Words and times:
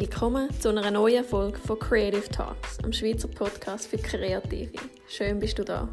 Willkommen 0.00 0.48
zu 0.60 0.68
einer 0.68 0.92
neuen 0.92 1.24
Folge 1.24 1.58
von 1.58 1.76
Creative 1.76 2.28
Talks, 2.28 2.78
am 2.84 2.92
Schweizer 2.92 3.26
Podcast 3.26 3.88
für 3.88 3.98
Kreative. 3.98 4.70
Schön 5.08 5.40
bist 5.40 5.58
du 5.58 5.64
da. 5.64 5.92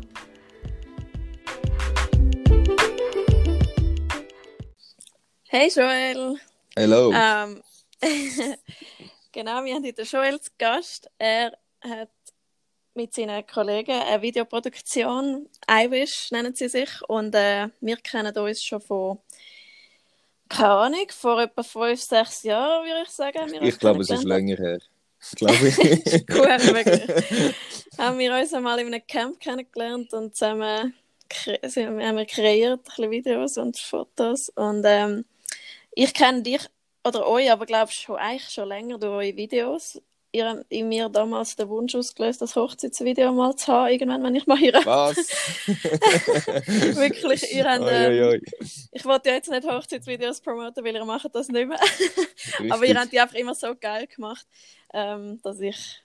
Hey 5.45 5.71
Joel! 5.75 6.35
Hello! 6.75 7.11
Ähm, 7.11 7.63
genau, 9.31 9.63
wir 9.63 9.73
haben 9.73 9.83
heute 9.83 10.03
Joel 10.03 10.39
zu 10.39 10.51
Gast. 10.59 11.09
Er 11.17 11.57
hat 11.81 12.11
mit 12.93 13.11
seinen 13.11 13.47
Kollegen 13.47 13.99
eine 13.99 14.21
Videoproduktion, 14.21 15.49
iWish 15.67 16.29
nennen 16.29 16.53
sie 16.53 16.69
sich, 16.69 16.91
und 17.07 17.33
äh, 17.33 17.69
wir 17.81 17.97
kennen 17.97 18.37
uns 18.37 18.63
schon 18.63 18.81
von 18.81 19.17
keine 20.49 20.69
Ahnung, 20.69 21.07
vor 21.09 21.41
etwa 21.41 21.63
fünf, 21.63 22.01
sechs 22.01 22.43
Jahren, 22.43 22.85
würde 22.85 23.03
ich 23.03 23.09
sagen. 23.09 23.63
Ich 23.63 23.79
glaube, 23.79 24.01
es 24.01 24.09
ist 24.09 24.23
länger 24.23 24.57
her. 24.57 24.79
Glaube 25.35 25.67
ich. 25.67 25.75
Gut, 26.27 26.37
wirklich. 26.73 27.45
haben 27.97 28.19
wir 28.19 28.33
uns 28.35 28.53
einmal 28.53 28.79
in 28.79 28.87
einem 28.87 29.07
Camp 29.07 29.39
kennengelernt 29.39 30.13
und 30.13 30.35
zusammen 30.35 30.93
haben 31.47 32.17
wir 32.17 32.25
kreiert, 32.25 32.79
ein 32.79 32.83
bisschen 32.83 33.11
Videos 33.11 33.57
und 33.57 33.79
Fotos. 33.79 34.49
Und 34.49 34.83
ähm, 34.85 35.25
ich 35.93 36.13
kenne 36.13 36.43
dich 36.43 36.61
oder 37.03 37.27
euch, 37.27 37.51
aber 37.51 37.65
glaube 37.65 37.91
schon 37.91 38.17
eigentlich 38.17 38.49
schon 38.49 38.69
länger 38.69 38.99
durch 38.99 39.11
eure 39.11 39.35
Videos 39.35 39.99
ihr, 40.35 40.65
in 40.69 40.89
mir 40.89 41.09
damals 41.09 41.55
den 41.55 41.69
Wunsch 41.69 41.95
ausgelöst, 41.95 42.41
das 42.41 42.55
Hochzeitsvideo 42.55 43.31
mal 43.31 43.55
zu 43.55 43.71
haben, 43.71 43.91
irgendwann, 43.91 44.23
wenn 44.23 44.35
ich 44.35 44.47
mal 44.47 44.59
heirate. 44.59 44.85
Was? 44.85 45.17
Wirklich, 46.97 47.53
ihr 47.53 47.65
habt, 47.65 47.85
ähm, 47.89 48.41
ich 48.91 49.05
wollte 49.05 49.29
ja 49.29 49.35
jetzt 49.35 49.49
nicht 49.49 49.67
Hochzeitsvideos 49.67 50.41
promoten, 50.41 50.83
weil 50.83 50.95
ihr 50.95 51.05
macht 51.05 51.33
das 51.33 51.47
nicht 51.47 51.67
mehr. 51.67 51.79
Aber 52.69 52.85
ihr 52.85 52.99
habt 52.99 53.11
die 53.11 53.19
einfach 53.19 53.35
immer 53.35 53.55
so 53.55 53.73
geil 53.79 54.07
gemacht, 54.07 54.45
ähm, 54.93 55.39
dass 55.43 55.59
ich 55.59 56.03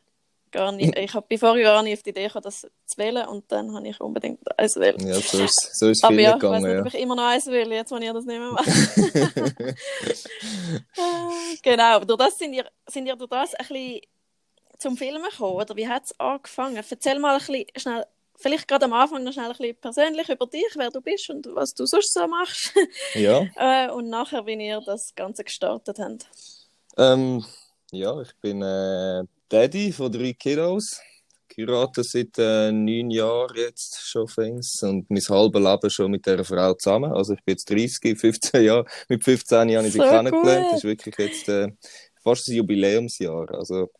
gar 0.50 0.72
nicht, 0.72 0.94
ich 0.98 1.14
habe 1.14 1.26
bevor 1.28 1.56
ich 1.56 1.64
gar 1.64 1.82
nicht 1.82 1.98
auf 1.98 2.02
die 2.02 2.10
Idee 2.10 2.28
kam, 2.28 2.42
das 2.42 2.66
zu 2.86 2.98
wählen 2.98 3.26
und 3.28 3.50
dann 3.50 3.74
habe 3.74 3.88
ich 3.88 3.98
unbedingt 4.00 4.40
eins 4.58 4.76
wählen. 4.76 5.00
Ja, 5.06 5.14
so 5.14 5.42
ist, 5.42 5.78
so 5.78 5.88
ist 5.88 6.04
Aber 6.04 6.14
ja, 6.14 6.34
gegangen, 6.34 6.56
ich 6.56 6.56
weiß 6.56 6.62
nicht, 6.62 6.74
ja. 6.74 6.80
ob 6.80 6.86
ich 6.86 6.94
immer 7.00 7.16
noch 7.16 7.26
eins 7.26 7.46
will, 7.46 7.72
jetzt, 7.72 7.92
wenn 7.92 8.02
ihr 8.02 8.12
das 8.12 8.24
nicht 8.24 8.38
mehr 8.38 8.52
macht. 8.52 8.66
genau, 11.62 12.00
durch 12.00 12.18
das 12.18 12.38
sind 12.38 12.52
ihr, 12.52 12.66
sind 12.88 13.06
ihr 13.06 13.16
durch 13.16 13.30
das 13.30 13.54
ein 13.54 13.66
bisschen 13.68 14.00
zum 14.80 14.96
Filmen 14.96 15.22
gekommen? 15.22 15.56
Oder 15.56 15.76
wie 15.76 15.88
hat 15.88 16.04
es 16.06 16.20
angefangen? 16.20 16.76
Erzähl 16.76 17.18
mal 17.18 17.34
ein 17.34 17.38
bisschen 17.38 17.66
schnell, 17.76 18.04
vielleicht 18.36 18.66
gerade 18.66 18.86
am 18.86 18.92
Anfang 18.92 19.22
noch 19.22 19.32
schnell 19.32 19.46
ein 19.46 19.56
bisschen 19.56 19.76
persönlich 19.76 20.28
über 20.28 20.46
dich, 20.46 20.72
wer 20.76 20.90
du 20.90 21.00
bist 21.00 21.30
und 21.30 21.48
was 21.54 21.74
du 21.74 21.86
sonst 21.86 22.12
so 22.12 22.26
machst. 22.26 22.72
Ja. 23.14 23.46
äh, 23.56 23.90
und 23.90 24.08
nachher, 24.08 24.44
wie 24.46 24.54
ihr 24.54 24.80
das 24.84 25.14
Ganze 25.14 25.44
gestartet 25.44 25.98
habt. 25.98 26.26
Ähm, 26.96 27.44
ja, 27.92 28.20
ich 28.20 28.34
bin 28.40 28.62
äh, 28.62 29.24
Daddy 29.48 29.92
von 29.92 30.10
drei 30.10 30.32
Kiddos. 30.32 31.00
Geheiratet 31.48 32.04
seit 32.04 32.38
äh, 32.38 32.70
neun 32.70 33.10
Jahren 33.10 33.56
jetzt 33.56 34.00
schon 34.08 34.28
fängst 34.28 34.84
und 34.84 35.10
mein 35.10 35.20
halbes 35.20 35.60
Leben 35.60 35.90
schon 35.90 36.10
mit 36.12 36.24
dieser 36.24 36.44
Frau 36.44 36.74
zusammen. 36.74 37.12
Also 37.12 37.34
ich 37.34 37.42
bin 37.42 37.54
jetzt 37.54 37.68
30, 37.68 38.16
15 38.16 38.64
Jahre. 38.64 38.84
Mit 39.08 39.24
15 39.24 39.68
Jahren 39.68 39.78
habe 39.78 39.88
ich 39.88 39.92
sie 39.92 39.98
so 39.98 40.04
kennengelernt. 40.04 40.66
Das 40.70 40.76
ist 40.76 40.84
wirklich 40.84 41.14
jetzt 41.18 41.48
äh, 41.48 41.72
fast 42.22 42.48
ein 42.48 42.54
Jubiläumsjahr. 42.54 43.52
Also, 43.54 43.90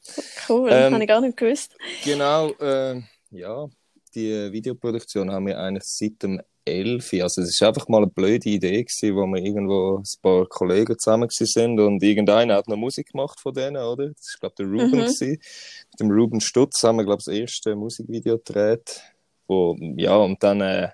cool, 0.49 0.69
ähm, 0.71 0.95
habe 0.95 1.03
ich 1.03 1.09
gar 1.09 1.21
nicht 1.21 1.37
gewusst. 1.37 1.77
Genau, 2.05 2.51
äh, 2.61 3.01
ja, 3.31 3.69
die 4.15 4.53
Videoproduktion 4.53 5.31
haben 5.31 5.47
wir 5.47 5.59
eigentlich 5.59 5.85
seit 5.85 6.23
dem 6.23 6.41
11. 6.65 7.23
Also 7.23 7.43
es 7.43 7.61
war 7.61 7.69
einfach 7.69 7.89
mal 7.89 7.99
eine 7.99 8.07
blöde 8.09 8.49
Idee 8.49 8.85
gewesen, 8.85 9.17
wo 9.17 9.27
wir 9.27 9.43
irgendwo 9.43 9.99
ein 9.99 10.23
paar 10.23 10.47
Kollegen 10.47 10.99
zusammen 10.99 11.29
sind 11.31 11.81
und 11.81 12.03
irgendeiner 12.03 12.57
hat 12.57 12.69
noch 12.69 12.77
Musik 12.77 13.13
gemacht 13.13 13.41
von 13.41 13.55
denen, 13.55 13.77
oder? 13.77 14.09
Das 14.09 14.37
war 14.41 14.51
glaube 14.51 14.55
der 14.59 14.67
Ruben 14.67 14.99
mhm. 14.99 15.05
Gewesen. 15.05 15.31
Mit 15.31 16.01
dem 16.01 16.11
Ruben 16.11 16.41
Stutz 16.41 16.83
haben 16.83 16.99
wir 16.99 17.05
glaube 17.05 17.23
das 17.25 17.29
erste 17.35 17.75
Musikvideo 17.75 18.39
gedreht. 18.39 19.03
Wo, 19.47 19.77
ja, 19.97 20.17
und 20.17 20.43
dann 20.43 20.61
äh, 20.61 20.91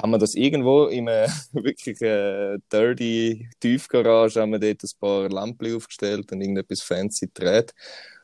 haben 0.00 0.10
wir 0.10 0.18
das 0.18 0.34
irgendwo 0.34 0.86
in 0.86 1.08
einer 1.08 1.28
wirklich 1.52 2.00
äh, 2.00 2.58
dirty 2.72 3.48
Tiefgarage, 3.60 4.40
haben 4.40 4.52
wir 4.52 4.58
dort 4.58 4.82
ein 4.82 4.98
paar 4.98 5.28
Lampen 5.28 5.74
aufgestellt 5.74 6.32
und 6.32 6.40
irgendetwas 6.40 6.82
fancy 6.82 7.26
gedreht. 7.26 7.74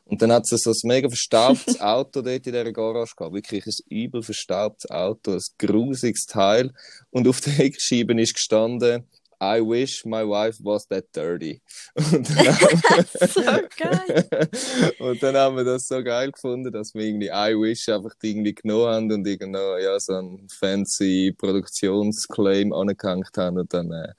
Und 0.05 0.21
dann 0.21 0.31
hat 0.31 0.43
es 0.49 0.61
so 0.61 0.71
ein 0.71 0.77
mega 0.83 1.09
verstaubtes 1.09 1.81
Auto 1.81 2.21
dort 2.21 2.47
in 2.47 2.53
dieser 2.53 2.71
Garage 2.71 3.13
gehabt. 3.15 3.35
Wirklich 3.35 3.65
ein 3.65 3.73
übel 3.89 4.23
verstaubtes 4.23 4.89
Auto, 4.89 5.33
ein 5.33 5.41
grusiges 5.57 6.25
Teil. 6.25 6.73
Und 7.09 7.27
auf 7.27 7.41
der 7.41 7.53
Heckscheibe 7.53 8.19
ist 8.21 8.33
gestanden, 8.33 9.05
I 9.39 9.61
wish 9.61 10.03
my 10.05 10.23
wife 10.23 10.57
was 10.63 10.87
that 10.87 11.05
dirty. 11.13 11.61
Und 11.95 12.29
dann, 12.29 13.05
so 13.29 13.41
geil. 13.77 14.29
und 14.99 15.21
dann 15.21 15.35
haben 15.35 15.57
wir 15.57 15.63
das 15.63 15.87
so 15.87 16.03
geil 16.03 16.31
gefunden, 16.31 16.71
dass 16.71 16.93
wir 16.95 17.03
irgendwie 17.03 17.27
I 17.27 17.53
wish 17.55 17.87
einfach 17.89 18.15
irgendwie 18.21 18.55
genommen 18.55 18.87
haben 18.87 19.11
und 19.11 19.27
irgendwo 19.27 19.77
ja, 19.77 19.99
so 19.99 20.13
einen 20.13 20.47
fancy 20.49 21.33
Produktionsclaim 21.37 22.73
angehängt 22.73 23.37
haben. 23.37 23.59
Und 23.59 23.73
dann 23.73 23.91
äh, 23.91 24.13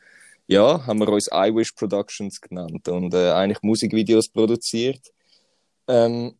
ja, 0.47 0.87
haben 0.87 1.01
wir 1.01 1.09
uns 1.09 1.29
I 1.33 1.55
wish 1.55 1.73
Productions 1.73 2.41
genannt 2.41 2.89
und 2.89 3.13
äh, 3.13 3.33
eigentlich 3.33 3.63
Musikvideos 3.63 4.29
produziert. 4.29 5.13
Ähm, 5.89 6.37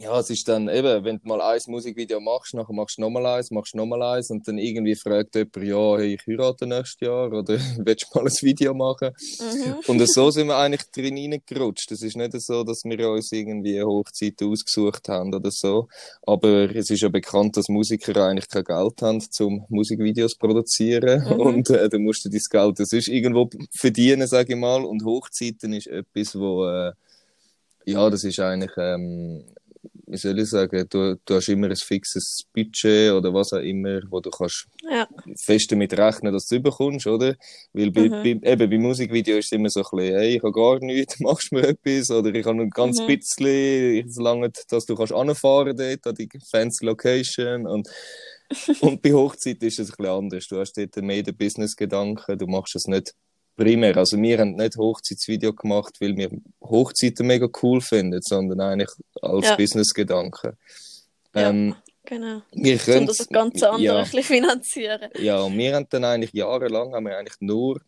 ja, 0.00 0.18
es 0.18 0.30
ist 0.30 0.48
dann 0.48 0.68
eben, 0.68 1.04
wenn 1.04 1.18
du 1.18 1.28
mal 1.28 1.40
ein 1.40 1.60
Musikvideo 1.66 2.18
machst, 2.18 2.54
nachher 2.54 2.72
machst 2.72 2.96
du 2.96 3.02
nochmal 3.02 3.26
eins, 3.26 3.50
machst 3.50 3.74
nochmal 3.74 4.02
eins 4.02 4.30
und 4.30 4.46
dann 4.48 4.56
irgendwie 4.58 4.94
fragt 4.94 5.34
jemand, 5.34 5.56
ja, 5.56 5.98
hey, 5.98 6.14
ich 6.14 6.26
heirate 6.26 6.66
nächstes 6.66 7.06
Jahr 7.06 7.30
oder 7.30 7.58
willst 7.84 8.06
du 8.10 8.18
mal 8.18 8.26
ein 8.26 8.32
Video 8.40 8.72
machen? 8.74 9.10
Mhm. 9.38 9.74
Und 9.86 10.08
so 10.08 10.30
sind 10.30 10.46
wir 10.46 10.56
eigentlich 10.56 10.90
drin 10.90 11.16
reingerutscht. 11.16 11.92
Es 11.92 12.02
ist 12.02 12.16
nicht 12.16 12.32
so, 12.40 12.64
dass 12.64 12.84
wir 12.84 13.10
uns 13.10 13.30
irgendwie 13.32 13.76
eine 13.76 13.86
Hochzeit 13.86 14.42
ausgesucht 14.42 15.08
haben 15.08 15.34
oder 15.34 15.50
so, 15.50 15.88
aber 16.26 16.74
es 16.74 16.88
ist 16.88 17.02
ja 17.02 17.08
bekannt, 17.08 17.56
dass 17.58 17.68
Musiker 17.68 18.16
eigentlich 18.16 18.48
kein 18.48 18.64
Geld 18.64 19.02
haben, 19.02 19.22
um 19.40 19.66
Musikvideos 19.68 20.32
zu 20.32 20.38
produzieren 20.38 21.22
mhm. 21.24 21.40
und 21.40 21.70
äh, 21.70 21.88
dann 21.88 22.02
musst 22.02 22.24
du 22.24 22.30
dein 22.30 22.40
Geld 22.50 22.80
das 22.80 22.92
ist 22.92 23.08
irgendwo 23.08 23.48
verdienen, 23.74 24.26
sage 24.26 24.54
ich 24.54 24.58
mal, 24.58 24.84
und 24.84 25.04
Hochzeiten 25.04 25.72
ist 25.74 25.86
etwas, 25.86 26.34
wo 26.34 26.66
äh, 26.66 26.92
ja, 27.84 28.08
das 28.10 28.24
ist 28.24 28.38
eigentlich 28.38 28.72
ähm, 28.76 29.44
wie 30.12 30.18
soll 30.18 30.38
ich 30.38 30.50
sagen, 30.50 30.86
du, 30.90 31.18
du 31.24 31.34
hast 31.34 31.48
immer 31.48 31.68
ein 31.68 31.76
fixes 31.76 32.44
Budget 32.52 33.12
oder 33.12 33.32
was 33.32 33.52
auch 33.54 33.60
immer, 33.60 34.00
wo 34.10 34.20
du 34.20 34.28
kannst 34.30 34.66
ja. 34.90 35.08
fest 35.36 35.72
damit 35.72 35.96
rechnen, 35.96 36.32
dass 36.32 36.46
du 36.46 36.56
es 36.56 36.62
bekommst, 36.62 37.06
oder? 37.06 37.34
Weil 37.72 37.90
bei, 37.90 38.08
mhm. 38.08 38.40
bei, 38.40 38.50
eben 38.50 38.70
bei 38.70 38.78
Musikvideos 38.78 39.38
ist 39.38 39.46
es 39.46 39.52
immer 39.52 39.70
so 39.70 39.80
ein 39.80 39.86
bisschen, 39.90 40.14
hey, 40.16 40.36
ich 40.36 40.42
habe 40.42 40.52
gar 40.52 40.78
nichts, 40.80 41.18
machst 41.20 41.50
du 41.50 41.56
mir 41.56 41.68
etwas? 41.68 42.10
Oder 42.10 42.34
ich 42.34 42.44
habe 42.44 42.60
ein 42.60 42.70
ganz 42.70 43.00
mhm. 43.00 43.06
bisschen, 43.06 44.06
es 44.06 44.16
lange, 44.16 44.50
dass 44.68 44.84
du 44.84 44.94
kannst 44.94 45.14
anfahren 45.14 45.76
dort 45.76 46.06
an 46.06 46.14
die 46.14 46.28
fancy 46.50 46.84
Location 46.84 47.66
und 47.66 47.88
und 48.82 49.00
bei 49.00 49.14
Hochzeit 49.14 49.62
ist 49.62 49.78
es 49.78 49.88
ein 49.88 49.96
bisschen 49.96 50.12
anders. 50.12 50.46
Du 50.46 50.58
hast 50.58 50.76
dort 50.76 50.94
mehr 50.96 51.22
den 51.22 51.34
Business-Gedanken, 51.34 52.36
du 52.36 52.46
machst 52.46 52.76
es 52.76 52.86
nicht 52.86 53.14
primär. 53.56 53.96
Also 53.96 54.20
wir 54.20 54.38
haben 54.38 54.54
nicht 54.54 54.76
Hochzeitsvideo 54.76 55.52
gemacht, 55.52 55.96
weil 56.00 56.16
wir 56.16 56.30
Hochzeiten 56.62 57.26
mega 57.26 57.48
cool 57.62 57.80
finden, 57.80 58.20
sondern 58.22 58.60
eigentlich 58.60 58.90
als 59.20 59.46
ja. 59.46 59.56
Businessgedanke. 59.56 60.56
Ja, 61.34 61.50
ähm, 61.50 61.74
genau. 62.04 62.42
Wir 62.52 62.78
können 62.78 63.06
das 63.06 63.28
ganze 63.28 63.70
andere 63.70 63.82
ja, 63.82 63.98
ein 63.98 64.04
bisschen 64.04 64.22
finanzieren. 64.22 65.10
Ja, 65.18 65.40
und 65.40 65.56
wir 65.56 65.74
haben 65.74 65.86
dann 65.90 66.04
eigentlich 66.04 66.32
jahrelang 66.32 66.94
haben 66.94 67.06
wir 67.06 67.16
eigentlich 67.16 67.40
nur 67.40 67.80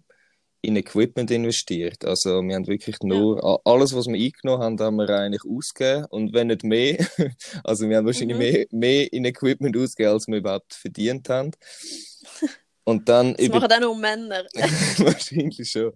in 0.64 0.76
Equipment 0.76 1.30
investiert. 1.30 2.04
Also 2.04 2.42
wir 2.42 2.54
haben 2.54 2.66
wirklich 2.66 2.96
nur 3.02 3.42
ja. 3.42 3.58
alles, 3.64 3.94
was 3.94 4.06
wir 4.06 4.14
eingenommen 4.14 4.62
haben, 4.62 4.80
haben 4.80 4.96
wir 4.96 5.10
eigentlich 5.10 5.44
ausgegeben 5.44 6.06
und 6.06 6.32
wenn 6.32 6.48
nicht 6.48 6.64
mehr. 6.64 6.96
also 7.64 7.88
wir 7.88 7.98
haben 7.98 8.06
wahrscheinlich 8.06 8.36
mhm. 8.36 8.42
mehr, 8.42 8.66
mehr 8.70 9.12
in 9.12 9.24
Equipment 9.24 9.76
ausgegeben, 9.76 10.12
als 10.12 10.26
wir 10.26 10.38
überhaupt 10.38 10.74
verdient 10.74 11.28
haben. 11.28 11.50
Und 12.86 13.08
dann 13.08 13.34
das 13.34 13.48
machen 13.48 13.72
auch 13.72 13.80
nur 13.80 13.96
Männer. 13.96 14.44
Wahrscheinlich 14.98 15.70
schon. 15.70 15.92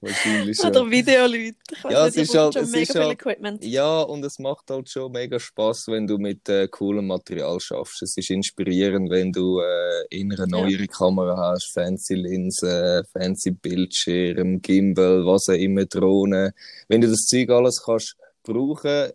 Wahrscheinlich 0.00 0.56
schon. 0.56 0.70
Oder 0.70 0.90
Videoleute. 0.90 1.56
Ja, 1.88 2.06
es 2.06 2.16
ist 2.16 2.34
halt, 2.34 2.56
es 2.56 2.72
ist 2.72 2.94
halt, 2.94 3.18
ja, 3.62 4.00
und 4.00 4.24
es 4.24 4.38
macht 4.38 4.70
halt 4.70 4.88
schon 4.88 5.12
mega 5.12 5.38
Spaß, 5.38 5.88
wenn 5.88 6.06
du 6.06 6.16
mit 6.16 6.48
äh, 6.48 6.66
coolem 6.68 7.08
Material 7.08 7.60
schaffst. 7.60 8.02
Es 8.02 8.16
ist 8.16 8.30
inspirierend, 8.30 9.10
wenn 9.10 9.32
du 9.32 9.60
äh, 9.60 10.06
in 10.08 10.32
einer 10.32 10.46
neuere 10.46 10.80
ja. 10.80 10.86
Kamera 10.86 11.52
hast, 11.52 11.72
fancy 11.74 12.14
Linsen, 12.14 13.04
fancy 13.12 13.50
Bildschirm, 13.50 14.62
Gimbal, 14.62 15.26
was 15.26 15.50
auch 15.50 15.54
immer, 15.54 15.84
Drohne. 15.84 16.54
Wenn 16.88 17.02
du 17.02 17.08
das 17.08 17.26
Zeug 17.26 17.50
alles 17.50 17.82
kannst 17.84 18.16
brauchen, 18.42 19.12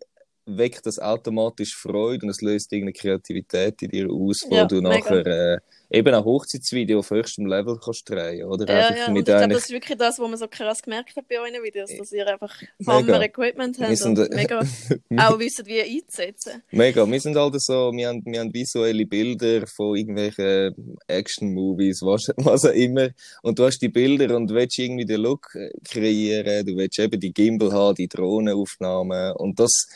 weckt 0.48 0.86
das 0.86 0.98
automatisch 0.98 1.76
Freude 1.76 2.26
und 2.26 2.30
es 2.30 2.42
löst 2.42 2.72
irgendeine 2.72 2.94
Kreativität 2.94 3.82
in 3.82 3.90
dir 3.90 4.10
aus, 4.10 4.46
wo 4.48 4.56
ja, 4.56 4.66
du 4.66 4.82
nachher 4.82 5.26
äh, 5.26 5.58
eben 5.90 6.14
ein 6.14 6.24
Hochzeitsvideo 6.24 7.00
auf 7.00 7.10
höchstem 7.12 7.46
Level 7.46 7.78
kannst 7.84 8.10
drehen, 8.10 8.46
oder? 8.46 8.68
Ja, 8.68 8.96
ja. 8.96 9.16
Ich 9.16 9.26
glaube, 9.26 9.48
das 9.48 9.66
ist 9.66 9.72
wirklich 9.72 9.98
das, 9.98 10.20
was 10.20 10.30
man 10.30 10.38
so 10.38 10.48
krass 10.48 10.82
gemerkt 10.82 11.16
hat 11.16 11.28
bei 11.28 11.40
euren 11.40 11.64
Videos, 11.64 11.90
dass 11.98 12.12
ihr 12.12 12.28
einfach 12.28 12.54
Mega. 12.80 12.94
Hammer-Equipment 12.94 13.78
Wir 13.78 13.88
habt 13.88 13.98
sind, 13.98 14.20
und 14.20 14.32
äh, 14.32 14.36
mega 14.36 14.60
auch 15.18 15.40
wisst, 15.40 15.66
wie 15.66 15.82
einzusetzen. 15.82 16.64
Mega, 16.72 17.10
wir 17.10 17.20
sind 17.20 17.36
halt 17.36 17.62
so, 17.62 17.92
wir 17.94 18.08
haben, 18.08 18.24
wir 18.26 18.40
haben 18.40 18.54
visuelle 18.54 19.06
Bilder 19.06 19.66
von 19.68 19.96
irgendwelchen 19.96 20.98
Action-Movies, 21.08 22.02
was, 22.02 22.32
was 22.38 22.66
auch 22.66 22.72
immer. 22.72 23.10
Und 23.42 23.60
du 23.60 23.66
hast 23.66 23.80
die 23.80 23.90
Bilder 23.90 24.36
und 24.36 24.50
willst 24.52 24.80
irgendwie 24.80 25.06
den 25.06 25.22
Look 25.22 25.58
kreieren, 25.86 26.66
du 26.66 26.76
willst 26.76 27.00
eben 27.00 27.20
die 27.20 27.34
Gimbal 27.34 27.72
haben, 27.72 27.96
die 27.96 28.08
Drohnenaufnahmen 28.08 29.34
und 29.34 29.60
das, 29.60 29.88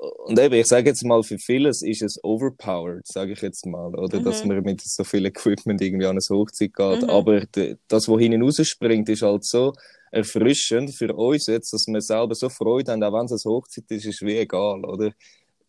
und 0.00 0.38
eben, 0.38 0.54
ich 0.54 0.66
sage 0.66 0.88
jetzt 0.88 1.04
mal, 1.04 1.22
für 1.22 1.38
vieles 1.38 1.82
ist 1.82 2.00
es 2.00 2.18
overpowered, 2.24 3.06
sage 3.06 3.32
ich 3.32 3.42
jetzt 3.42 3.66
mal, 3.66 3.94
oder? 3.94 4.20
Mhm. 4.20 4.24
Dass 4.24 4.44
man 4.46 4.62
mit 4.62 4.80
so 4.80 5.04
viel 5.04 5.26
Equipment 5.26 5.80
irgendwie 5.82 6.06
an 6.06 6.12
eine 6.12 6.38
Hochzeit 6.38 6.72
geht. 6.72 7.02
Mhm. 7.02 7.10
Aber 7.10 7.42
das, 7.88 8.08
was 8.08 8.18
hinten 8.20 8.42
rausspringt, 8.42 9.08
ist 9.10 9.20
halt 9.22 9.44
so 9.44 9.74
erfrischend 10.10 10.94
für 10.94 11.14
uns 11.14 11.46
jetzt, 11.46 11.72
dass 11.74 11.86
wir 11.86 12.00
selber 12.00 12.34
so 12.34 12.48
Freude 12.48 12.92
haben, 12.92 13.02
auch 13.02 13.12
wenn 13.12 13.26
es 13.26 13.44
eine 13.44 13.54
Hochzeit 13.54 13.84
ist, 13.90 14.06
ist 14.06 14.22
wie 14.22 14.38
egal, 14.38 14.84
oder? 14.86 15.12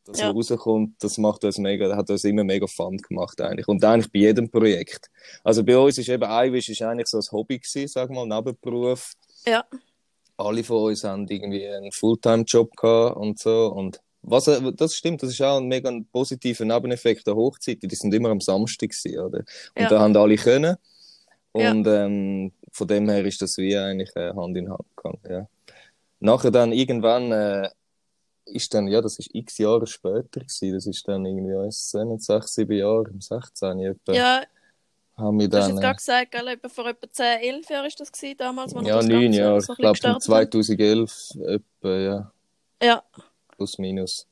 Das, 0.06 0.19
Ja. 0.19 0.34
was 0.34 0.50
rauskommt, 0.50 0.95
das 1.04 1.18
macht 1.18 1.44
uns 1.44 1.57
mega, 1.57 1.95
hat 1.95 2.10
uns 2.10 2.24
immer 2.24 2.44
mega 2.44 2.66
Fun 2.68 2.98
gemacht, 2.98 3.39
eigentlich. 3.42 3.68
Und 3.68 3.84
eigentlich 3.84 4.12
bei 4.12 4.19
jedem 4.19 4.50
Projekt. 4.50 5.12
Also 5.44 5.63
bei 5.63 5.77
uns 5.77 5.98
ist 5.98 6.10
eben 6.10 6.24
ist 6.24 6.81
eigentlich 6.81 7.07
so 7.07 7.18
ein 7.18 7.31
Hobby 7.31 7.60
gewesen, 7.60 7.88
sag 7.88 8.10
mal, 8.10 8.25
Nebenberuf. 8.25 9.12
Ja. 9.45 9.63
Alle 10.38 10.63
von 10.63 10.89
uns 10.89 11.04
haben 11.04 11.27
irgendwie 11.27 11.68
einen 11.68 11.92
Fulltime-Job 11.92 12.75
gehabt 12.77 13.18
und 13.18 13.38
so. 13.38 13.68
Und 13.68 14.01
was, 14.24 14.48
äh, 14.48 14.72
das 14.74 14.96
stimmt, 14.96 15.24
das 15.24 15.32
ist 15.32 15.42
auch 15.42 15.58
ein 15.58 15.68
mega 15.68 15.92
positiver 16.12 16.66
Nebeneffekt 16.66 17.26
der 17.28 17.36
Hochzeit. 17.36 17.80
Die 17.82 17.96
sind 17.96 18.14
immer 18.14 18.30
am 18.30 18.42
Samstag 18.42 18.92
oder? 19.06 19.40
Und 19.40 19.46
Ja. 19.78 19.90
da 19.90 20.00
haben 20.00 20.16
alle 20.16 20.36
können. 20.36 20.78
Ja. 21.56 21.72
Und 21.72 21.86
ähm, 21.88 22.52
von 22.72 22.88
dem 22.88 23.10
her 23.10 23.26
ist 23.26 23.42
das 23.42 23.58
wie 23.58 23.76
eigentlich 23.78 24.16
äh, 24.16 24.34
Hand 24.34 24.56
in 24.56 24.70
Hand 24.70 24.86
gegangen, 24.96 25.20
ja. 25.30 25.48
Nachher 26.20 26.52
dann 26.52 26.72
irgendwann 26.72 27.32
äh, 27.32 27.70
ist 28.46 28.74
dann, 28.74 28.88
ja, 28.88 29.02
das 29.02 29.18
ist 29.20 29.30
x 29.34 29.58
Jahre 29.58 29.88
später 29.88 30.40
gewesen. 30.42 30.74
Das 30.74 30.86
ist 30.86 31.08
dann 31.08 31.26
irgendwie, 31.26 31.54
weiss 31.56 31.94
ich 31.94 32.06
nicht, 32.06 32.24
sechs, 32.24 32.54
sieben 32.54 32.78
Jahre, 32.78 33.10
im 33.10 33.20
16 33.22 33.80
etwa, 33.80 34.14
Ja, 34.14 34.44
haben 35.18 35.40
wir 35.40 35.48
du 35.50 35.58
hast 35.58 35.64
dann, 35.68 35.72
jetzt 35.72 35.80
äh, 35.80 35.82
gerade 35.82 35.96
gesagt, 35.98 36.32
gell, 36.32 36.48
etwa 36.48 36.70
vor 36.70 36.88
etwa 36.88 37.12
10, 37.12 37.26
11 37.42 37.70
Jahren 37.70 37.86
ist 37.88 38.00
das 38.00 38.12
gewesen, 38.12 38.38
damals, 38.38 38.74
ja, 38.74 38.82
das 38.82 39.08
neun 39.08 39.22
Ganze 39.24 39.40
Jahre, 39.40 39.62
so 39.62 39.74
ich 39.74 39.80
glaube 39.80 40.00
von 40.00 40.14
gestartet 40.14 40.14
habt. 40.14 40.54
2011 40.54 41.30
etwa, 41.48 41.98
ja, 41.98 42.32
Ja, 42.84 43.04
plus 43.62 43.78
minus. 43.78 44.28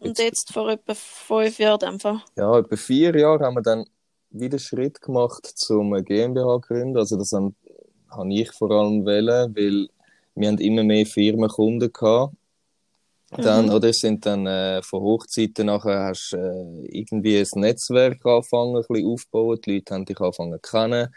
und 0.00 0.18
jetzt 0.18 0.52
vor 0.52 0.68
etwa 0.68 0.94
5 0.94 1.58
Jahren 1.58 1.84
einfach. 1.84 2.24
Ja, 2.36 2.58
etwa 2.58 2.76
vier 2.76 3.16
Jahre 3.16 3.44
haben 3.44 3.54
wir 3.54 3.62
dann 3.62 3.84
wieder 4.30 4.58
Schritt 4.58 5.00
gemacht 5.00 5.46
zum 5.46 5.92
GmbH 6.04 6.58
gründen. 6.58 6.98
Also 6.98 7.16
das 7.16 7.32
habe 7.32 7.54
ich 8.32 8.50
vor 8.52 8.70
allem 8.72 9.06
wählen, 9.06 9.54
weil 9.56 9.88
wir 10.34 10.48
haben 10.48 10.58
immer 10.58 10.82
mehr 10.82 11.06
Firmenkunden 11.06 11.92
gehabt. 11.92 12.34
Dann, 13.30 13.66
Mhm. 13.66 13.72
oder 13.74 13.88
es 13.90 13.98
sind 14.00 14.26
dann 14.26 14.44
äh, 14.46 14.82
von 14.82 15.02
Hochzeiten 15.02 15.66
nachher 15.66 16.06
hast 16.08 16.32
äh, 16.32 16.64
irgendwie 16.88 17.38
ein 17.38 17.60
Netzwerk 17.60 18.26
angefangen, 18.26 18.76
ein 18.76 18.84
bisschen 18.88 19.06
aufbauen. 19.06 19.60
Die 19.64 19.74
Leute 19.76 19.94
haben 19.94 20.04
dich 20.04 20.20
angefangen 20.20 20.58
zu 20.60 20.70
kennen. 20.70 21.14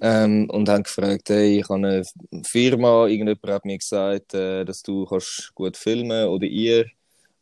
Ähm, 0.00 0.50
und 0.50 0.68
haben 0.68 0.82
gefragt, 0.82 1.30
hey, 1.30 1.60
ich 1.60 1.68
habe 1.68 1.74
eine 1.74 2.02
Firma, 2.44 3.06
irgendjemand 3.06 3.46
hat 3.48 3.64
mir 3.64 3.78
gesagt, 3.78 4.34
äh, 4.34 4.64
dass 4.64 4.82
du 4.82 5.06
kannst 5.06 5.52
gut 5.54 5.76
filmen 5.76 6.28
oder 6.28 6.46
ihr. 6.46 6.86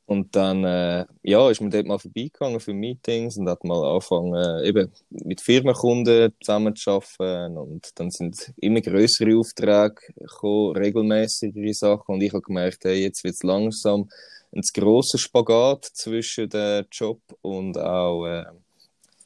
Und 0.07 0.37
dann, 0.37 0.65
äh, 0.65 1.07
ja, 1.23 1.51
ist 1.51 1.63
man 1.63 1.71
dort 1.71 1.87
mal 1.87 1.99
vorbeigegangen 1.99 2.61
für 2.61 2.75
Meetings 2.75 3.39
und 3.39 3.49
hat 3.49 3.65
mal 3.65 3.83
angefangen, 3.95 4.35
äh, 4.35 4.69
eben 4.69 4.93
mit 5.09 5.41
Firmenkunden 5.41 6.35
zusammenzuarbeiten. 6.41 7.57
Und 7.57 7.89
dann 7.99 8.11
sind 8.11 8.53
immer 8.59 8.83
größere 8.83 9.37
Aufträge 9.39 9.95
gekommen, 10.17 10.77
regelmäßigere 10.77 11.73
Sachen. 11.73 12.17
Und 12.17 12.23
ich 12.23 12.33
habe 12.35 12.43
gemerkt, 12.43 12.85
hey, 12.85 13.03
jetzt 13.03 13.25
wird 13.25 13.35
es 13.35 13.43
langsam 13.43 14.11
ein 14.55 14.63
grosser 14.75 15.19
Spagat 15.19 15.87
zwischen 15.87 16.51
dem 16.51 16.85
Job 16.93 17.21
und 17.41 17.79
auch 17.79 18.27
äh, 18.27 18.45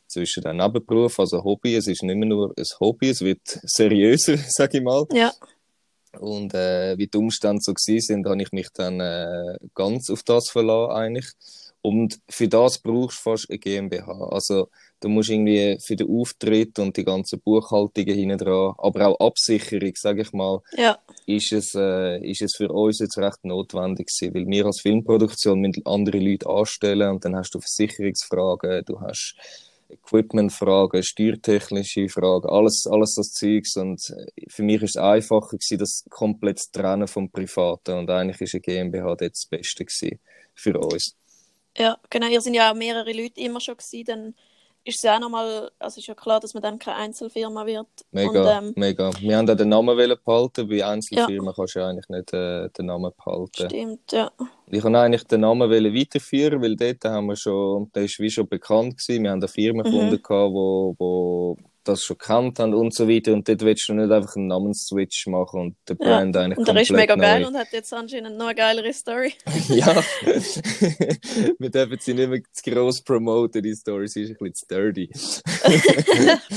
zwischen 0.08 0.42
dem 0.42 0.56
Nebenberuf, 0.56 1.20
also 1.20 1.44
Hobby. 1.44 1.76
Es 1.76 1.86
ist 1.86 2.02
nicht 2.02 2.16
mehr 2.16 2.28
nur 2.28 2.54
ein 2.56 2.64
Hobby, 2.80 3.10
es 3.10 3.20
wird 3.20 3.40
seriöser, 3.44 4.36
sage 4.48 4.78
ich 4.78 4.84
mal. 4.84 5.06
Ja, 5.12 5.32
Und 6.18 6.54
äh, 6.54 6.96
wie 6.98 7.06
die 7.06 7.18
Umstände 7.18 7.60
so 7.62 7.72
gewesen 7.72 8.06
sind, 8.06 8.26
habe 8.26 8.42
ich 8.42 8.52
mich 8.52 8.68
dann 8.74 9.00
äh, 9.00 9.56
ganz 9.74 10.10
auf 10.10 10.22
das 10.22 10.50
verlassen 10.50 10.92
eigentlich. 10.92 11.26
Und 11.80 12.18
für 12.28 12.48
das 12.48 12.78
brauchst 12.78 13.18
du 13.18 13.30
fast 13.30 13.50
eine 13.50 13.58
GmbH. 13.58 14.28
Also 14.30 14.68
du 15.00 15.08
musst 15.08 15.30
irgendwie 15.30 15.78
für 15.80 15.94
den 15.94 16.10
Auftritt 16.10 16.78
und 16.78 16.96
die 16.96 17.04
ganzen 17.04 17.40
Buchhaltungen 17.40 18.14
hinten 18.14 18.38
dran, 18.38 18.74
aber 18.78 19.08
auch 19.08 19.26
Absicherung, 19.26 19.92
sage 19.94 20.22
ich 20.22 20.32
mal, 20.32 20.60
ja, 20.76 20.98
ist 21.26 21.52
es, 21.52 21.74
äh, 21.74 22.18
ist 22.28 22.42
es 22.42 22.56
für 22.56 22.68
uns 22.68 22.98
jetzt 22.98 23.16
recht 23.18 23.44
notwendig 23.44 24.08
gewesen, 24.08 24.34
weil 24.34 24.46
wir 24.48 24.66
als 24.66 24.80
Filmproduktion 24.80 25.60
müssen 25.60 25.86
andere 25.86 26.18
Leute 26.18 26.48
anstellen 26.48 27.10
und 27.10 27.24
dann 27.24 27.36
hast 27.36 27.54
du 27.54 27.60
Versicherungsfragen, 27.60 28.84
du 28.84 29.00
hast 29.00 29.36
Equipmentfragen, 29.88 31.02
steuertechnische 31.02 32.08
Fragen, 32.08 32.48
alles, 32.48 32.86
alles 32.86 33.14
das 33.14 33.32
Zeugs 33.32 33.76
und 33.76 34.00
für 34.48 34.62
mich 34.62 34.82
ist 34.82 34.96
es 34.96 35.02
einfacher 35.02 35.56
gewesen, 35.56 35.78
das 35.78 36.04
komplett 36.10 36.58
zu 36.58 36.72
trennen 36.72 37.08
vom 37.08 37.30
Privaten 37.30 37.98
und 37.98 38.10
eigentlich 38.10 38.40
ist 38.40 38.54
eine 38.54 38.60
GmbH 38.60 39.16
dort 39.16 39.32
das 39.32 39.46
Beste 39.46 39.86
für 40.54 40.78
uns. 40.78 41.16
ja, 41.76 41.96
genau. 42.10 42.28
Ihr 42.28 42.40
sind 42.40 42.54
ja 42.54 42.70
auch 42.70 42.74
mehrere 42.74 43.12
Leute 43.12 43.40
immer 43.40 43.60
schon 43.60 43.76
gewesen, 43.76 44.04
dann 44.04 44.34
ist 44.88 44.96
es 44.96 45.02
ja 45.02 45.16
auch 45.16 45.20
nochmal, 45.20 45.70
also 45.78 45.98
ist 46.00 46.06
ja 46.06 46.14
klar, 46.14 46.40
dass 46.40 46.54
man 46.54 46.62
dann 46.62 46.78
keine 46.78 46.96
Einzelfirma 46.96 47.66
wird. 47.66 47.86
Mega, 48.10 48.58
Und, 48.58 48.66
ähm, 48.66 48.72
mega. 48.76 49.10
Wir 49.20 49.36
haben 49.36 49.48
auch 49.50 49.54
den 49.54 49.68
Namen 49.68 49.96
wollen 49.96 50.16
behalten, 50.24 50.68
bei 50.68 50.84
Einzelfirmen 50.84 51.54
kannst 51.54 51.74
du 51.74 51.80
ja 51.80 51.88
eigentlich 51.88 52.08
nicht 52.08 52.32
äh, 52.32 52.68
den 52.70 52.86
Namen 52.86 53.12
behalten. 53.16 53.66
Stimmt, 53.68 54.12
ja. 54.12 54.30
Ich 54.70 54.82
wollte 54.84 54.98
eigentlich 54.98 55.24
den 55.24 55.40
Namen 55.42 55.70
wollen 55.70 55.94
weiterführen, 55.94 56.60
weil 56.62 56.76
dort 56.76 57.04
haben 57.04 57.26
wir 57.26 57.36
schon, 57.36 57.90
der 57.94 58.04
ist 58.04 58.18
wie 58.18 58.30
schon 58.30 58.48
bekannt 58.48 58.98
gewesen. 58.98 59.22
Wir 59.24 59.30
haben 59.30 59.40
eine 59.40 59.48
Firma 59.48 59.82
Mhm. 59.82 59.90
gefunden, 59.90 60.22
gehabt, 60.22 60.52
wo, 60.52 60.94
wo 60.98 61.56
das 61.88 62.02
schon 62.02 62.18
kennt 62.18 62.58
haben 62.58 62.74
und 62.74 62.94
so 62.94 63.08
weiter. 63.08 63.32
Und 63.32 63.48
dort 63.48 63.62
willst 63.62 63.88
du 63.88 63.94
nicht 63.94 64.10
einfach 64.10 64.36
einen 64.36 64.48
Namensswitch 64.48 65.26
machen 65.26 65.60
und 65.60 65.76
den 65.88 65.96
Ja. 66.00 66.06
Brand 66.06 66.36
eigentlich 66.36 66.58
Und 66.58 66.68
der 66.68 66.80
ist 66.80 66.88
komplett 66.88 67.08
mega 67.10 67.14
geil 67.16 67.40
neu. 67.42 67.48
und 67.48 67.56
hat 67.56 67.68
jetzt 67.72 67.92
anscheinend 67.92 68.36
noch 68.38 68.46
eine 68.46 68.54
geilere 68.54 68.92
Story. 68.92 69.32
ja, 69.68 70.02
wir 71.58 71.70
dürfen 71.70 71.98
sie 72.00 72.14
nicht 72.14 72.28
mehr 72.30 72.40
zu 72.52 72.70
gross 72.70 73.02
promoten, 73.02 73.62
die 73.62 73.74
Story, 73.74 74.08
sie 74.08 74.22
ist 74.22 74.30
ein 74.30 74.36
bisschen 74.38 74.54
zu 74.54 74.66
dirty. 74.68 75.10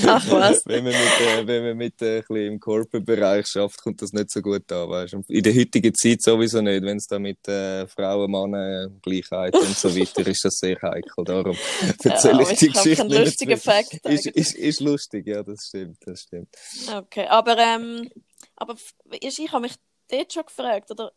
Ach 0.05 0.25
was. 0.31 0.65
wenn 0.65 0.83
man 0.83 0.93
mit, 0.93 1.27
äh, 1.27 1.47
wenn 1.47 1.63
man 1.63 1.77
mit 1.77 2.01
äh, 2.01 2.17
ein 2.17 2.23
bisschen 2.27 2.53
im 2.53 2.59
Corporate-Bereich 2.59 3.47
schafft, 3.47 3.81
kommt 3.81 4.01
das 4.01 4.13
nicht 4.13 4.31
so 4.31 4.41
gut 4.41 4.71
an, 4.71 4.89
weißt 4.89 5.13
du. 5.13 5.23
In 5.27 5.43
der 5.43 5.53
heutigen 5.55 5.93
Zeit 5.93 6.21
sowieso 6.21 6.61
nicht, 6.61 6.83
wenn 6.83 6.97
es 6.97 7.07
da 7.07 7.19
mit 7.19 7.47
äh, 7.47 7.87
Frauen, 7.87 8.31
Mann, 8.31 8.99
Gleichheit 9.01 9.55
und 9.55 9.75
so 9.75 9.95
weiter 9.95 10.25
ist 10.27 10.43
das 10.45 10.55
sehr 10.55 10.81
heikel. 10.81 11.23
Darum 11.23 11.55
erzähle 12.03 12.43
Ja, 12.43 12.51
ich 12.51 12.57
die 12.59 12.67
Geschichte 12.69 14.09
Ist, 14.09 14.25
ist, 14.27 14.55
ist 14.55 14.79
lustig, 14.81 15.20
ja, 15.27 15.43
das 15.43 15.67
stimmt, 15.67 15.97
das 16.05 16.23
stimmt. 16.23 16.55
Okay, 16.87 17.27
aber, 17.27 17.57
ähm, 17.57 18.09
aber 18.55 18.75
ich, 19.19 19.39
ich 19.39 19.51
habe 19.51 19.61
mich 19.63 19.75
dort 20.09 20.33
schon 20.33 20.45
gefragt, 20.45 20.91
oder 20.91 21.11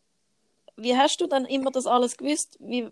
wie 0.77 0.95
hast 0.97 1.19
du 1.21 1.27
dann 1.27 1.45
immer 1.45 1.71
das 1.71 1.87
alles 1.87 2.17
gewusst? 2.17 2.57
Wie, 2.59 2.89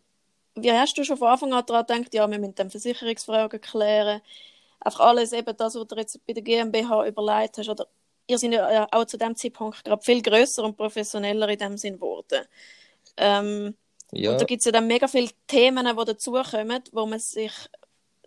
wie 0.55 0.71
hast 0.71 0.97
du 0.97 1.03
schon 1.03 1.17
von 1.17 1.29
Anfang 1.29 1.53
an 1.53 1.65
daran 1.65 1.85
gedacht, 1.85 2.13
ja, 2.13 2.29
wir 2.29 2.39
müssen 2.39 2.55
dann 2.55 2.69
Versicherungsfragen 2.71 3.61
klären? 3.61 4.21
Einfach 4.79 5.01
alles 5.01 5.33
eben 5.33 5.55
das, 5.57 5.75
was 5.75 5.87
du 5.87 5.95
jetzt 5.95 6.25
bei 6.27 6.33
der 6.33 6.43
GmbH 6.43 7.07
überlegt 7.07 7.57
hast. 7.57 7.69
Oder 7.69 7.87
ihr 8.27 8.37
seid 8.37 8.53
ja 8.53 8.87
auch 8.91 9.05
zu 9.05 9.17
dem 9.17 9.35
Zeitpunkt 9.35 9.83
gerade 9.83 10.01
viel 10.03 10.21
grösser 10.21 10.63
und 10.63 10.77
professioneller 10.77 11.49
in 11.49 11.59
dem 11.59 11.77
Sinn 11.77 11.95
geworden. 11.95 12.45
Ähm, 13.17 13.75
Ja, 14.11 14.31
Und 14.31 14.41
da 14.41 14.45
gibt 14.45 14.59
es 14.61 14.65
ja 14.65 14.71
dann 14.71 14.87
mega 14.87 15.07
viele 15.07 15.29
Themen, 15.47 15.85
die 15.85 16.05
dazukommen, 16.05 16.83
wo 16.91 17.05
man 17.05 17.19
sich. 17.19 17.51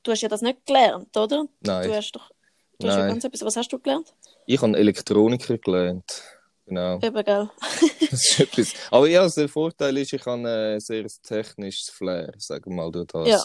Du 0.03 0.13
hast 0.13 0.23
ja 0.23 0.29
das 0.29 0.43
nicht 0.43 0.67
gelernt, 0.67 1.17
oder? 1.17 1.47
Du 1.47 1.49
nein. 1.61 1.93
hast 1.93 2.13
doch. 2.13 2.31
Du 2.79 2.89
hast 2.89 2.97
ja 2.97 3.07
ganz 3.07 3.25
etwas. 3.25 3.43
Was 3.43 3.57
hast 3.57 3.73
du 3.73 3.79
gelernt? 3.79 4.15
Ich 4.47 4.61
habe 4.61 4.77
Elektroniker 4.77 5.59
gelernt. 5.59 6.23
Genau. 6.67 6.99
Eben, 7.03 7.25
gell? 7.25 7.51
Das 8.11 8.13
ist 8.13 8.41
etwas. 8.41 8.73
Aber 8.91 9.09
ja, 9.09 9.29
der 9.29 9.49
Vorteil 9.49 9.97
ist, 9.99 10.13
ich 10.13 10.25
habe 10.27 10.49
ein 10.75 10.81
sehr 10.81 11.07
technisches 11.23 11.91
Flair, 11.91 12.33
sagen 12.39 12.71
wir 12.71 12.77
mal, 12.85 12.91
durch 12.91 13.07
das. 13.07 13.29
Ja. 13.29 13.45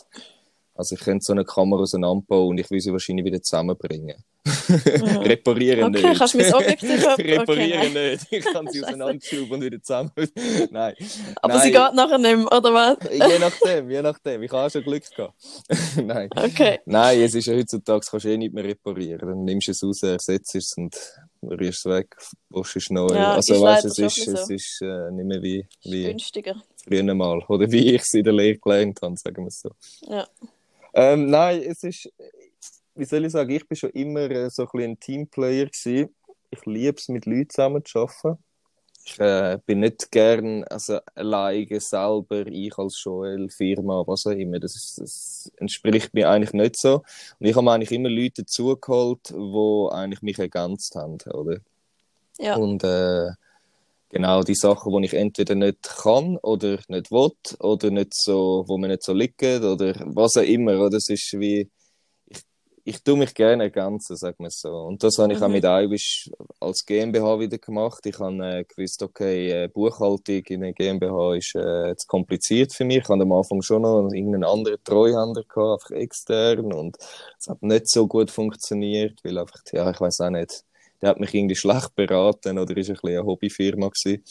Also 0.73 0.95
ich 0.95 1.01
könnte 1.01 1.23
so 1.23 1.33
eine 1.33 1.43
Kamera 1.45 1.81
auseinanderbauen 1.81 2.49
und 2.49 2.57
ich 2.59 2.69
will 2.71 2.79
sie 2.79 2.91
wahrscheinlich 2.91 3.25
wieder 3.25 3.41
zusammenbringen. 3.41 4.23
Mhm. 4.43 4.75
Reparieren 5.17 5.95
Okay, 5.95 6.07
nicht. 6.07 6.17
kannst 6.17 6.33
du 6.33 6.37
das 6.39 6.53
objektiv 6.53 7.05
okay, 7.13 7.37
Reparieren 7.37 7.93
nein. 7.93 8.11
nicht. 8.13 8.27
Ich 8.31 8.45
kann 8.45 8.67
sie 8.69 8.83
auseinanderschrauben 8.83 9.51
und 9.51 9.61
wieder 9.61 9.81
zusammen. 9.81 10.11
nein. 10.71 10.95
Aber 11.41 11.53
nein. 11.55 11.63
sie 11.63 11.71
geht 11.71 11.93
nachher 11.93 12.17
nicht 12.17 12.37
mehr, 12.37 12.47
oder 12.51 12.73
was? 12.73 12.97
Je 13.11 13.39
nachdem, 13.39 13.89
je 13.91 14.01
nachdem. 14.01 14.43
Ich 14.43 14.51
habe 14.51 14.69
schon 14.71 14.83
Glück 14.83 15.03
gehabt. 15.15 15.35
nein. 16.03 16.29
Okay. 16.35 16.79
Nein, 16.85 17.21
es 17.21 17.35
ist 17.35 17.45
ja 17.45 17.53
heutzutage, 17.55 18.05
kannst 18.09 18.25
du 18.25 18.29
eh 18.29 18.37
nicht 18.37 18.53
mehr 18.53 18.63
reparieren. 18.63 19.27
Dann 19.29 19.43
nimmst 19.43 19.67
du 19.67 19.71
es 19.73 19.83
raus, 19.83 20.01
ersetzt 20.03 20.55
es 20.55 20.73
und 20.75 20.95
rührst 21.43 21.85
es 21.85 21.91
weg, 21.91 22.15
waschst 22.49 22.77
es 22.77 22.89
neu. 22.89 23.07
Ja, 23.13 23.33
also 23.33 23.61
weißt 23.61 23.85
es 23.85 23.99
ist, 23.99 24.27
es 24.27 24.49
ist 24.49 24.81
äh, 24.81 25.11
nicht 25.11 25.25
mehr 25.25 25.41
wie, 25.43 25.67
wie 25.83 26.05
Günstiger. 26.05 26.55
früher 26.83 27.03
mal. 27.13 27.43
Oder 27.47 27.71
wie 27.71 27.93
ich 27.93 28.01
es 28.01 28.13
in 28.15 28.23
der 28.23 28.33
Lehre 28.33 28.57
gelernt 28.57 28.99
habe, 29.03 29.15
sagen 29.17 29.43
wir 29.43 29.47
es 29.49 29.59
so. 29.61 29.69
Ja. 30.07 30.27
Ähm, 30.93 31.29
nein, 31.29 31.61
es 31.61 31.83
ist. 31.83 32.11
wie 32.95 33.05
soll 33.05 33.25
ich 33.25 33.31
sagen, 33.31 33.49
ich 33.51 33.67
bin 33.67 33.75
schon 33.75 33.91
immer 33.91 34.29
äh, 34.29 34.49
so 34.49 34.63
ein, 34.63 34.69
bisschen 34.71 34.91
ein 34.91 34.99
Teamplayer 34.99 35.65
gewesen. 35.65 36.15
Ich 36.49 36.65
liebe 36.65 36.97
es, 36.97 37.07
mit 37.07 37.25
Leuten 37.25 37.49
zusammen 37.49 37.85
zu 37.85 37.99
arbeiten. 37.99 38.43
Ich 39.03 39.19
äh, 39.19 39.57
bin 39.65 39.79
nicht 39.79 40.11
gern 40.11 40.63
also 40.65 40.99
alleine 41.15 41.79
selber, 41.79 42.45
ich 42.47 42.77
als 42.77 43.03
Joel, 43.03 43.49
Firma, 43.49 44.03
was 44.05 44.27
auch 44.27 44.31
immer. 44.31 44.59
Das, 44.59 44.75
ist, 44.75 44.99
das 44.99 45.51
entspricht 45.57 46.13
mir 46.13 46.29
eigentlich 46.29 46.53
nicht 46.53 46.77
so. 46.77 47.03
Und 47.39 47.47
ich 47.47 47.55
habe 47.55 47.71
eigentlich 47.71 47.91
immer 47.91 48.09
Leute 48.09 48.43
dazugeholt, 48.43 49.29
die 49.29 49.87
eigentlich 49.91 50.21
mich 50.21 50.37
ergänzt 50.37 50.95
haben, 50.95 51.17
oder? 51.33 51.57
Ja. 52.37 52.55
Und 52.55 52.83
äh, 52.83 53.31
genau 54.11 54.43
die 54.43 54.55
Sachen, 54.55 54.93
die 55.01 55.05
ich 55.05 55.13
entweder 55.13 55.55
nicht 55.55 55.83
kann 55.83 56.37
oder 56.37 56.79
nicht 56.87 57.11
will 57.11 57.31
oder 57.59 57.89
nicht 57.91 58.13
so, 58.13 58.65
wo 58.67 58.77
mir 58.77 58.89
nicht 58.89 59.03
so 59.03 59.13
liegen 59.13 59.63
oder 59.63 59.95
was 60.05 60.37
auch 60.37 60.41
immer. 60.41 60.79
Oder? 60.79 60.91
Das 60.91 61.09
ist 61.09 61.35
wie 61.39 61.69
ich 62.83 63.03
tue 63.03 63.17
mich 63.17 63.33
gerne 63.33 63.63
ergänzen, 63.63 64.15
sagen 64.15 64.43
wir 64.43 64.49
so. 64.49 64.69
Und 64.69 65.03
das 65.03 65.17
habe 65.17 65.33
ich 65.33 65.39
mhm. 65.39 65.45
auch 65.45 65.49
mit 65.49 65.63
Irish 65.63 66.29
als 66.59 66.85
GmbH 66.85 67.39
wieder 67.39 67.57
gemacht. 67.57 68.05
Ich 68.05 68.19
habe 68.19 68.43
äh, 68.43 68.63
gewusst, 68.63 69.03
okay, 69.03 69.65
äh, 69.65 69.67
Buchhaltung 69.67 70.43
in 70.47 70.61
der 70.61 70.73
GmbH 70.73 71.35
ist 71.35 71.55
äh, 71.55 71.95
zu 71.95 72.07
kompliziert 72.07 72.73
für 72.73 72.85
mich. 72.85 72.97
Ich 72.97 73.09
hatte 73.09 73.21
am 73.21 73.31
Anfang 73.31 73.61
schon 73.61 73.83
noch 73.83 74.09
irgendeinen 74.11 74.43
anderen 74.43 74.83
Treuhänder 74.83 75.43
gehabt, 75.43 75.83
einfach 75.83 75.91
extern. 75.91 76.73
Und 76.73 76.97
es 77.39 77.47
hat 77.47 77.61
nicht 77.61 77.89
so 77.89 78.07
gut 78.07 78.31
funktioniert, 78.31 79.19
weil 79.23 79.37
einfach, 79.37 79.61
ja, 79.71 79.91
ich 79.91 80.01
weiß 80.01 80.21
auch 80.21 80.31
nicht, 80.31 80.63
der 81.01 81.09
hat 81.09 81.19
mich 81.19 81.33
irgendwie 81.33 81.55
schlecht 81.55 81.95
beraten 81.95 82.57
oder 82.59 82.77
ist 82.77 82.89
ein 82.89 82.93
bisschen 82.93 83.09
eine 83.09 83.25
Hobbyfirma 83.25 83.89
gewesen. 83.89 84.23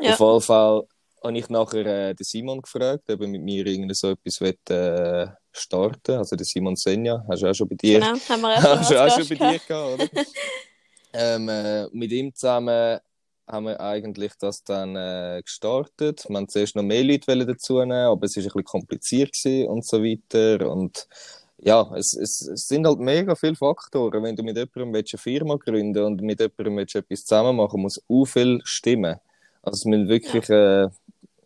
Ja. 0.00 0.12
Auf 0.12 0.20
jeden 0.20 0.40
Fall 0.42 0.82
habe 1.24 1.38
ich 1.38 1.48
nachher 1.48 1.86
äh, 1.86 2.14
den 2.14 2.24
Simon 2.24 2.62
gefragt, 2.62 3.10
ob 3.10 3.20
er 3.20 3.28
mit 3.28 3.42
mir 3.42 3.66
irgendwie 3.66 3.94
so 3.94 4.10
etwas 4.10 4.40
will, 4.40 4.56
äh, 4.70 5.26
starten 5.52 6.18
Also 6.18 6.36
den 6.36 6.44
Simon 6.44 6.76
Senja, 6.76 7.24
hast 7.28 7.42
du 7.42 7.50
auch 7.50 7.54
schon 7.54 7.68
bei 7.68 7.74
dir. 7.74 8.00
Genau, 8.00 8.18
haben 8.28 8.40
wir 8.42 8.56
auch 8.72 8.84
schon, 8.84 8.96
auch 8.96 9.18
schon 9.18 9.28
bei 9.28 9.34
dir 9.34 9.58
gehabt, 9.58 9.94
oder? 9.94 10.22
ähm, 11.12 11.48
äh, 11.48 11.88
mit 11.88 12.12
ihm 12.12 12.34
zusammen 12.34 13.00
haben 13.48 13.64
wir 13.64 13.80
eigentlich 13.80 14.32
das 14.38 14.62
dann 14.62 14.94
äh, 14.94 15.40
gestartet. 15.42 16.26
Wir 16.28 16.36
haben 16.36 16.48
zuerst 16.48 16.76
noch 16.76 16.82
mehr 16.82 17.02
Leute 17.02 17.46
dazu 17.46 17.78
nehmen, 17.78 17.92
aber 17.92 18.26
es 18.26 18.36
war 18.36 18.42
ein 18.42 18.44
bisschen 18.44 18.64
kompliziert 18.64 19.34
und 19.68 19.86
so 19.86 20.02
weiter. 20.02 20.70
Und 20.70 21.08
ja, 21.60 21.90
es, 21.96 22.14
es, 22.14 22.48
es, 22.52 22.68
sind 22.68 22.86
halt 22.86 23.00
mega 23.00 23.34
viele 23.34 23.56
Faktoren. 23.56 24.22
Wenn 24.22 24.36
du 24.36 24.42
mit 24.42 24.56
jemandem 24.56 24.94
eine 24.94 25.04
Firma 25.18 25.56
gründen 25.56 26.04
und 26.04 26.22
mit 26.22 26.40
jemandem 26.40 26.78
etwas 26.78 27.24
zusammen 27.24 27.56
machen 27.56 27.82
muss 27.82 28.00
auch 28.08 28.24
viel 28.24 28.60
stimmen. 28.64 29.16
Also 29.62 29.76
es 29.76 29.84
müssen 29.84 30.08
wirklich 30.08 30.48
äh, 30.50 30.88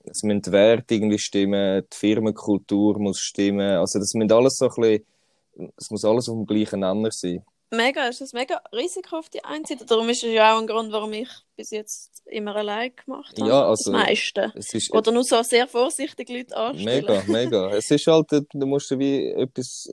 es 0.05 0.23
müssen 0.23 0.43
die 0.43 0.53
Werte 0.53 0.95
irgendwie 0.95 1.19
stimmen, 1.19 1.85
die 1.93 1.97
Firmenkultur 1.97 2.99
muss 2.99 3.19
stimmen. 3.19 3.79
Also 3.79 3.99
das 3.99 4.15
muss 4.15 4.31
alles 4.31 4.57
so 4.57 4.67
ein 4.67 4.75
bisschen, 4.75 5.73
es 5.77 5.91
muss 5.91 6.05
alles 6.05 6.29
auf 6.29 6.37
dem 6.37 6.47
gleichen 6.47 6.81
Nenner 6.81 7.11
sein. 7.11 7.45
Mega, 7.75 8.07
ist 8.07 8.21
das 8.21 8.35
mega 8.35 8.61
Risiko 8.75 9.17
auf 9.17 9.31
die 9.31 9.43
einen 9.45 9.65
Seite. 9.65 9.87
Darum 9.87 10.07
ist 10.11 10.23
es 10.23 10.31
ja 10.31 10.55
auch 10.55 10.61
ein 10.61 10.67
Grund, 10.67 10.93
warum 10.93 11.15
ich 11.15 11.29
bis 11.57 11.71
jetzt 11.71 12.23
immer 12.27 12.55
allein 12.55 12.93
gemacht 12.95 13.35
habe. 13.41 13.49
Ja, 13.49 13.67
also, 13.67 13.91
das 13.91 14.07
meiste. 14.07 14.53
Ist, 14.55 14.93
Oder 14.93 15.11
nur 15.11 15.25
so 15.25 15.43
sehr 15.43 15.67
vorsichtig 15.67 16.29
Leute 16.29 16.55
anstellen. 16.55 17.07
Mega, 17.07 17.23
mega. 17.27 17.71
es 17.71 17.91
ist 17.91 18.07
halt, 18.07 18.27
du 18.31 18.67
musst 18.67 18.91
wie 18.99 19.29
etwas, 19.29 19.91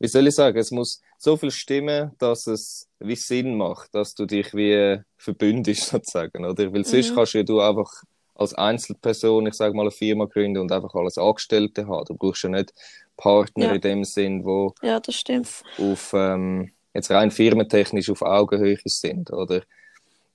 wie 0.00 0.08
soll 0.08 0.26
ich 0.26 0.34
sagen, 0.34 0.58
es 0.58 0.72
muss 0.72 1.00
so 1.18 1.36
viel 1.36 1.52
stimmen, 1.52 2.10
dass 2.18 2.48
es 2.48 2.88
wie 2.98 3.14
Sinn 3.14 3.56
macht, 3.56 3.94
dass 3.94 4.16
du 4.16 4.26
dich 4.26 4.52
wie 4.52 5.00
verbündest 5.16 5.86
sozusagen, 5.90 6.44
oder? 6.44 6.72
Weil 6.72 6.84
sonst 6.84 7.12
mhm. 7.12 7.14
kannst 7.14 7.34
du 7.48 7.60
einfach 7.60 7.92
als 8.34 8.54
Einzelperson, 8.54 9.46
ich 9.46 9.54
sage 9.54 9.76
mal, 9.76 9.82
eine 9.82 9.92
Firma 9.92 10.24
gründen 10.24 10.62
und 10.62 10.72
einfach 10.72 10.94
alles 10.94 11.16
Angestellte 11.16 11.86
haben. 11.86 12.06
Du 12.06 12.14
brauchst 12.14 12.42
ja 12.42 12.48
nicht 12.48 12.72
Partner 13.16 13.66
ja. 13.66 13.72
in 13.74 13.80
dem 13.82 14.04
Sinn, 14.04 14.44
wo 14.44 14.74
ja, 14.82 14.98
das 14.98 15.14
stimmt. 15.14 15.46
auf, 15.46 15.64
auf 15.78 16.12
ähm, 16.14 16.72
jetzt 16.94 17.10
rein 17.10 17.30
firmentechnisch 17.30 18.10
auf 18.10 18.22
Augenhöhe 18.22 18.78
sind, 18.84 19.32
oder? 19.32 19.62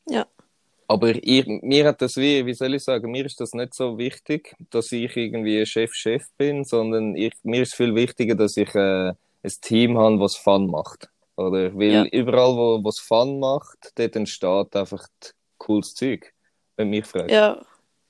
Ja. 0.08 0.26
Aber 0.88 1.14
ich, 1.16 1.46
mir 1.48 1.88
hat 1.88 2.02
das 2.02 2.16
wie, 2.18 2.46
wie 2.46 2.54
soll 2.54 2.76
ich 2.76 2.84
sagen, 2.84 3.10
mir 3.10 3.26
ist 3.26 3.42
das 3.42 3.54
nicht 3.54 3.74
so 3.74 3.98
wichtig, 3.98 4.56
dass 4.70 4.92
ich 4.92 5.16
irgendwie 5.18 5.66
Chef-Chef 5.66 6.26
bin, 6.38 6.64
sondern 6.64 7.16
ich, 7.16 7.34
mir 7.44 7.64
ist 7.64 7.74
viel 7.74 7.96
wichtiger, 7.96 8.36
dass 8.36 8.56
ich 8.56 8.74
äh, 8.76 9.10
ein 9.10 9.54
Team 9.62 9.98
habe, 9.98 10.20
was 10.20 10.36
Fun 10.36 10.70
macht. 10.70 11.10
Oder? 11.38 11.76
Weil 11.76 11.92
ja. 11.92 12.06
überall, 12.06 12.56
wo 12.56 12.88
es 12.88 13.00
Fun 13.00 13.40
macht, 13.40 13.92
dort 13.96 14.16
entsteht 14.16 14.76
einfach 14.76 15.08
cooles 15.58 15.94
Zeug, 15.94 16.34
wenn 16.78 16.90
mich 16.90 17.06
fragt. 17.06 17.32
Ja, 17.32 17.62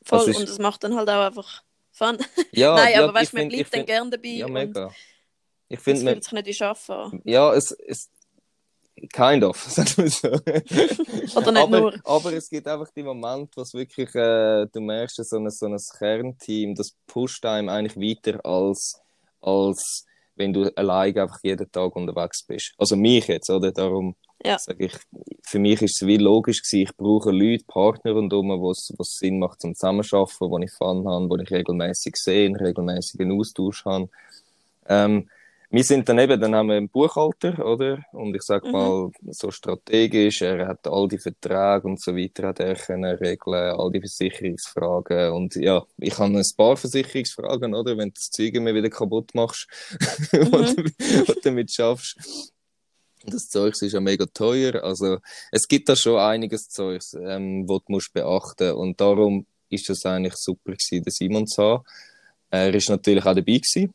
Voll, 0.04 0.30
ist... 0.30 0.38
und 0.38 0.50
es 0.50 0.60
macht 0.60 0.84
dann 0.84 0.96
halt 0.96 1.10
auch 1.10 1.26
einfach 1.26 1.64
Fun. 1.92 2.18
Ja, 2.52 2.76
Nein, 2.76 2.94
ja, 2.94 3.04
aber 3.04 3.14
weißt, 3.14 3.34
man 3.34 3.48
bleibt 3.48 3.74
dann 3.74 3.86
gerne 3.86 4.10
dabei. 4.12 4.28
Ja, 4.28 4.48
mega. 4.48 4.92
Ich 5.68 5.80
finde, 5.80 6.04
man 6.04 6.14
fühlt 6.14 6.24
sich 6.26 6.34
nicht 6.34 6.46
wie 6.48 6.54
Schaffen. 6.54 7.22
Ja, 7.24 7.54
es, 7.54 7.72
es 7.72 8.12
kind 9.12 9.44
of, 9.44 9.58
sagen 9.58 9.90
wir 9.98 10.10
so. 10.10 10.28
Oder 11.40 11.52
nicht 11.52 11.64
aber, 11.64 11.80
nur. 11.80 11.94
Aber 12.04 12.34
es 12.34 12.50
gibt 12.50 12.68
einfach 12.68 12.90
die 12.96 13.04
Momente, 13.04 13.52
wo 13.56 13.62
es 13.62 13.74
wirklich, 13.74 14.14
äh, 14.16 14.66
du 14.72 14.82
merkst, 14.82 15.24
so 15.24 15.38
ein, 15.38 15.50
so 15.50 15.66
ein 15.66 15.78
Kernteam, 15.98 16.76
das 16.76 16.96
pusht 17.08 17.46
einem 17.46 17.70
eigentlich 17.70 17.98
weiter 17.98 18.46
als, 18.46 19.02
als 19.42 20.06
wenn 20.36 20.54
du 20.54 20.72
alleine 20.76 21.24
einfach 21.24 21.40
jeden 21.44 21.72
Tag 21.72 21.96
unterwegs 21.96 22.44
bist. 22.44 22.74
Also 22.78 22.96
mich 22.96 23.28
jetzt, 23.28 23.50
oder? 23.50 23.72
Darum 23.72 24.16
ja. 24.44 24.60
Sag 24.60 24.80
ich, 24.80 24.94
für 25.44 25.60
mich 25.60 25.82
ist 25.82 26.02
es 26.02 26.08
wie 26.08 26.18
logisch 26.18 26.62
gewesen, 26.62 26.84
ich 26.84 26.96
brauche 26.96 27.32
Leute, 27.32 27.64
Partner 27.66 28.16
und 28.16 28.32
um, 28.32 28.50
wo 28.50 28.72
es 28.72 28.94
Sinn 29.00 29.40
macht 29.40 29.62
zum 29.62 29.74
Zusammenarbeiten, 29.74 30.36
wo 30.40 30.60
ich 30.60 30.72
Fun 30.72 31.08
habe, 31.08 31.30
wo 31.30 31.38
ich 31.38 31.50
regelmäßig 31.50 32.16
sehe, 32.16 32.46
einen 32.46 32.56
regelmäßigen 32.56 33.32
Austausch 33.32 33.86
habe. 33.86 34.10
Ähm, 34.88 35.30
wir 35.70 35.84
sind 35.84 36.08
dann 36.08 36.20
eben, 36.20 36.40
dann 36.40 36.56
haben 36.56 36.68
wir 36.68 36.76
einen 36.76 36.90
Buchhalter, 36.90 37.66
oder? 37.66 38.04
Und 38.12 38.36
ich 38.36 38.44
sag 38.44 38.64
mhm. 38.66 38.72
mal, 38.72 39.12
so 39.32 39.52
strategisch, 39.52 40.42
er 40.42 40.68
hat 40.68 40.88
all 40.88 41.08
die 41.08 41.18
Verträge 41.18 41.88
und 41.88 42.02
so 42.02 42.16
weiter, 42.16 42.48
hat 42.48 42.60
er 42.60 42.76
können 42.76 43.16
regeln, 43.16 43.76
all 43.76 43.92
die 43.92 44.00
Versicherungsfragen. 44.00 45.32
Und 45.32 45.56
ja, 45.56 45.84
ich 45.98 46.18
habe 46.18 46.38
ein 46.38 46.44
paar 46.56 46.78
Versicherungsfragen, 46.78 47.74
oder? 47.74 47.98
Wenn 47.98 48.10
du 48.10 48.14
das 48.16 48.30
Zeug 48.30 48.54
mir 48.56 48.76
wieder 48.76 48.90
kaputt 48.90 49.34
machst, 49.34 49.68
mhm. 50.32 50.52
was 50.52 50.76
du 50.76 51.42
damit 51.44 51.72
schaffst. 51.72 52.18
Das 53.28 53.50
Zeug 53.50 53.74
ist 53.82 53.94
ja 53.94 54.00
mega 54.00 54.26
teuer. 54.28 54.84
Also 54.84 55.18
es 55.52 55.68
gibt 55.68 55.90
da 55.90 55.96
schon 55.96 56.20
einiges 56.20 56.70
Zeug, 56.70 57.02
ähm, 57.20 57.68
wo 57.68 57.80
du 57.80 57.86
musst 57.88 58.14
beachten 58.14 58.74
Und 58.74 59.02
darum 59.02 59.48
ist 59.70 59.90
es 59.90 60.06
eigentlich 60.06 60.36
super 60.36 60.74
gewesen, 60.74 61.04
den 61.04 61.12
Simon 61.12 61.48
zu 61.48 61.64
haben. 61.64 61.84
Er 62.52 62.74
ist 62.74 62.90
natürlich 62.90 63.26
auch 63.26 63.34
dabei 63.34 63.58
gewesen. 63.58 63.94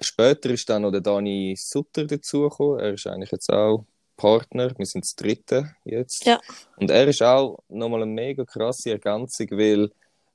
Später 0.00 0.50
ist 0.50 0.68
dann 0.68 0.82
noch 0.82 0.90
der 0.90 1.00
Dani 1.00 1.54
Sutter 1.58 2.06
dazugekommen. 2.06 2.80
Er 2.80 2.94
ist 2.94 3.06
eigentlich 3.06 3.30
jetzt 3.30 3.50
auch 3.50 3.84
Partner. 4.16 4.72
Wir 4.76 4.86
sind 4.86 5.04
das 5.04 5.14
dritte 5.14 5.74
jetzt. 5.84 6.24
Ja. 6.24 6.40
Und 6.76 6.90
er 6.90 7.08
ist 7.08 7.22
auch 7.22 7.58
nochmal 7.68 8.02
eine 8.02 8.10
mega 8.10 8.44
krasse 8.44 8.92
Ergänzung, 8.92 9.48
weil 9.50 9.90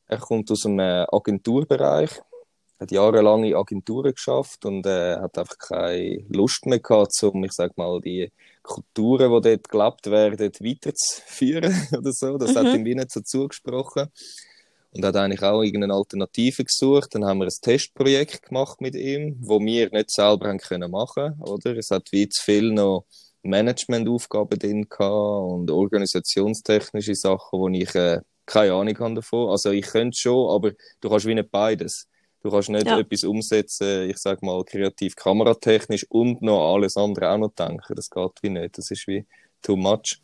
er 0.08 0.18
kommt 0.20 0.52
aus 0.52 0.66
einem 0.66 1.06
Agenturbereich 1.12 2.22
hat 2.80 2.92
jahrelang 2.92 3.44
in 3.44 3.56
Agenturen 3.56 4.14
geschafft 4.14 4.66
und 4.66 4.86
äh, 4.86 5.18
hat 5.18 5.38
einfach 5.38 5.58
keine 5.58 6.26
Lust 6.30 6.66
mehr 6.66 6.80
gehabt, 6.80 7.12
um, 7.24 7.44
ich 7.44 7.54
sag 7.54 7.78
mal, 7.78 8.00
die 8.02 8.32
Kulturen, 8.62 9.32
die 9.32 9.50
dort 9.50 9.70
gelebt 9.70 10.12
werden, 10.12 10.52
weiterzuführen 10.60 11.88
oder 11.98 12.12
so. 12.12 12.38
Das 12.38 12.54
mhm. 12.54 12.58
hat 12.58 12.76
ihm 12.76 12.86
wie 12.86 12.96
nicht 12.96 13.12
so 13.12 13.22
zugesprochen. 13.22 14.10
Und 14.98 15.06
hat 15.06 15.16
eigentlich 15.16 15.44
auch 15.44 15.62
irgendeine 15.62 15.94
Alternative 15.94 16.64
gesucht. 16.64 17.14
Dann 17.14 17.24
haben 17.24 17.38
wir 17.38 17.46
ein 17.46 17.54
Testprojekt 17.62 18.42
gemacht 18.48 18.82
mit 18.82 18.96
ihm, 18.96 19.38
wo 19.42 19.60
wir 19.60 19.92
nicht 19.92 20.10
selber 20.10 20.48
haben 20.48 20.58
können 20.58 20.90
machen, 20.90 21.40
oder? 21.42 21.78
Es 21.78 21.92
hat 21.92 22.12
wie 22.12 22.28
zu 22.28 22.44
viel 22.44 22.72
noch 22.72 23.06
Managementaufgaben 23.44 24.58
drin 24.58 24.90
gehabt 24.90 25.52
und 25.52 25.70
organisationstechnische 25.70 27.14
Sachen, 27.14 27.60
wo 27.60 27.70
ich 27.70 27.94
äh, 27.94 28.22
keine 28.48 28.74
Ahnung 28.74 28.98
habe 28.98 29.14
davon. 29.14 29.50
Also 29.52 29.70
ich 29.70 29.86
könnte 29.86 30.18
schon, 30.18 30.50
aber 30.50 30.72
du 31.00 31.10
kannst 31.10 31.28
wie 31.28 31.36
nicht 31.36 31.52
beides. 31.52 32.08
Du 32.42 32.50
kannst 32.50 32.70
nicht 32.70 32.88
ja. 32.88 32.98
etwas 32.98 33.24
umsetzen, 33.24 34.10
ich 34.10 34.18
sag 34.18 34.42
mal, 34.42 34.64
kreativ 34.64 35.16
kameratechnisch 35.16 36.08
und 36.10 36.42
noch 36.42 36.74
alles 36.74 36.98
andere 36.98 37.30
auch 37.30 37.38
noch 37.38 37.54
denken. 37.54 37.96
Das 37.96 38.10
geht 38.10 38.32
wie 38.42 38.50
nicht. 38.50 38.78
Das 38.80 38.90
ist 38.90 39.06
wie 39.08 39.28
too 39.62 39.76
much. 39.76 40.20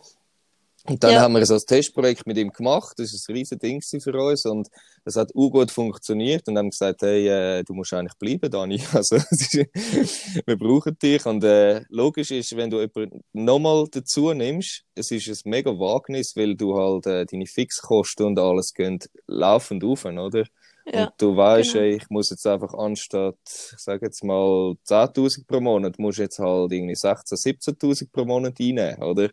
Und 0.85 1.01
dann 1.01 1.13
ja. 1.13 1.21
haben 1.21 1.33
wir 1.33 1.45
so 1.45 1.53
ein 1.53 1.61
Testprojekt 1.65 2.27
mit 2.27 2.37
ihm 2.37 2.51
gemacht. 2.51 2.95
Das 2.97 3.13
ist 3.13 3.29
ein 3.29 3.35
riesen 3.35 3.57
Ding 3.57 3.81
für 3.81 4.13
uns 4.13 4.45
und 4.45 4.67
das 5.05 5.15
hat 5.15 5.33
auch 5.33 5.49
gut 5.49 5.71
funktioniert 5.71 6.45
und 6.47 6.57
haben 6.57 6.71
gesagt, 6.71 7.03
hey, 7.03 7.25
äh, 7.27 7.63
du 7.63 7.73
musst 7.73 7.93
eigentlich 7.93 8.17
bleiben, 8.17 8.51
Dani. 8.51 8.81
Also, 8.93 9.15
wir 9.15 10.57
brauchen 10.57 10.97
dich. 10.99 11.25
Und 11.25 11.43
äh, 11.45 11.83
logisch 11.87 12.31
ist, 12.31 12.55
wenn 12.57 12.69
du 12.69 12.81
jemanden 12.81 13.23
nochmal 13.31 13.85
dazu 13.91 14.33
nimmst, 14.33 14.83
es 14.93 15.09
ist 15.11 15.45
ein 15.45 15.49
mega 15.49 15.71
Wagnis, 15.71 16.35
weil 16.35 16.55
du 16.55 16.77
halt 16.77 17.07
äh, 17.07 17.25
deine 17.25 17.45
Fixkosten 17.45 18.25
und 18.25 18.39
alles 18.39 18.73
gehen 18.73 18.99
laufend 19.25 19.85
auf, 19.85 20.03
oder? 20.03 20.43
Ja, 20.85 21.05
und 21.05 21.13
du 21.17 21.37
weißt, 21.37 21.73
genau. 21.73 21.85
ey, 21.85 21.95
ich 21.95 22.09
muss 22.09 22.29
jetzt 22.29 22.45
einfach 22.45 22.73
anstatt, 22.73 23.37
ich 23.45 23.79
sage 23.79 24.05
jetzt 24.05 24.21
mal 24.21 24.75
10.000 24.85 25.47
pro 25.47 25.61
Monat, 25.61 25.97
muss 25.97 26.17
jetzt 26.17 26.39
halt 26.39 26.73
irgendwie 26.73 26.95
16.000, 26.95 27.63
17.000 27.79 28.11
pro 28.11 28.25
Monat 28.25 28.59
einnehmen, 28.59 29.01
oder? 29.01 29.29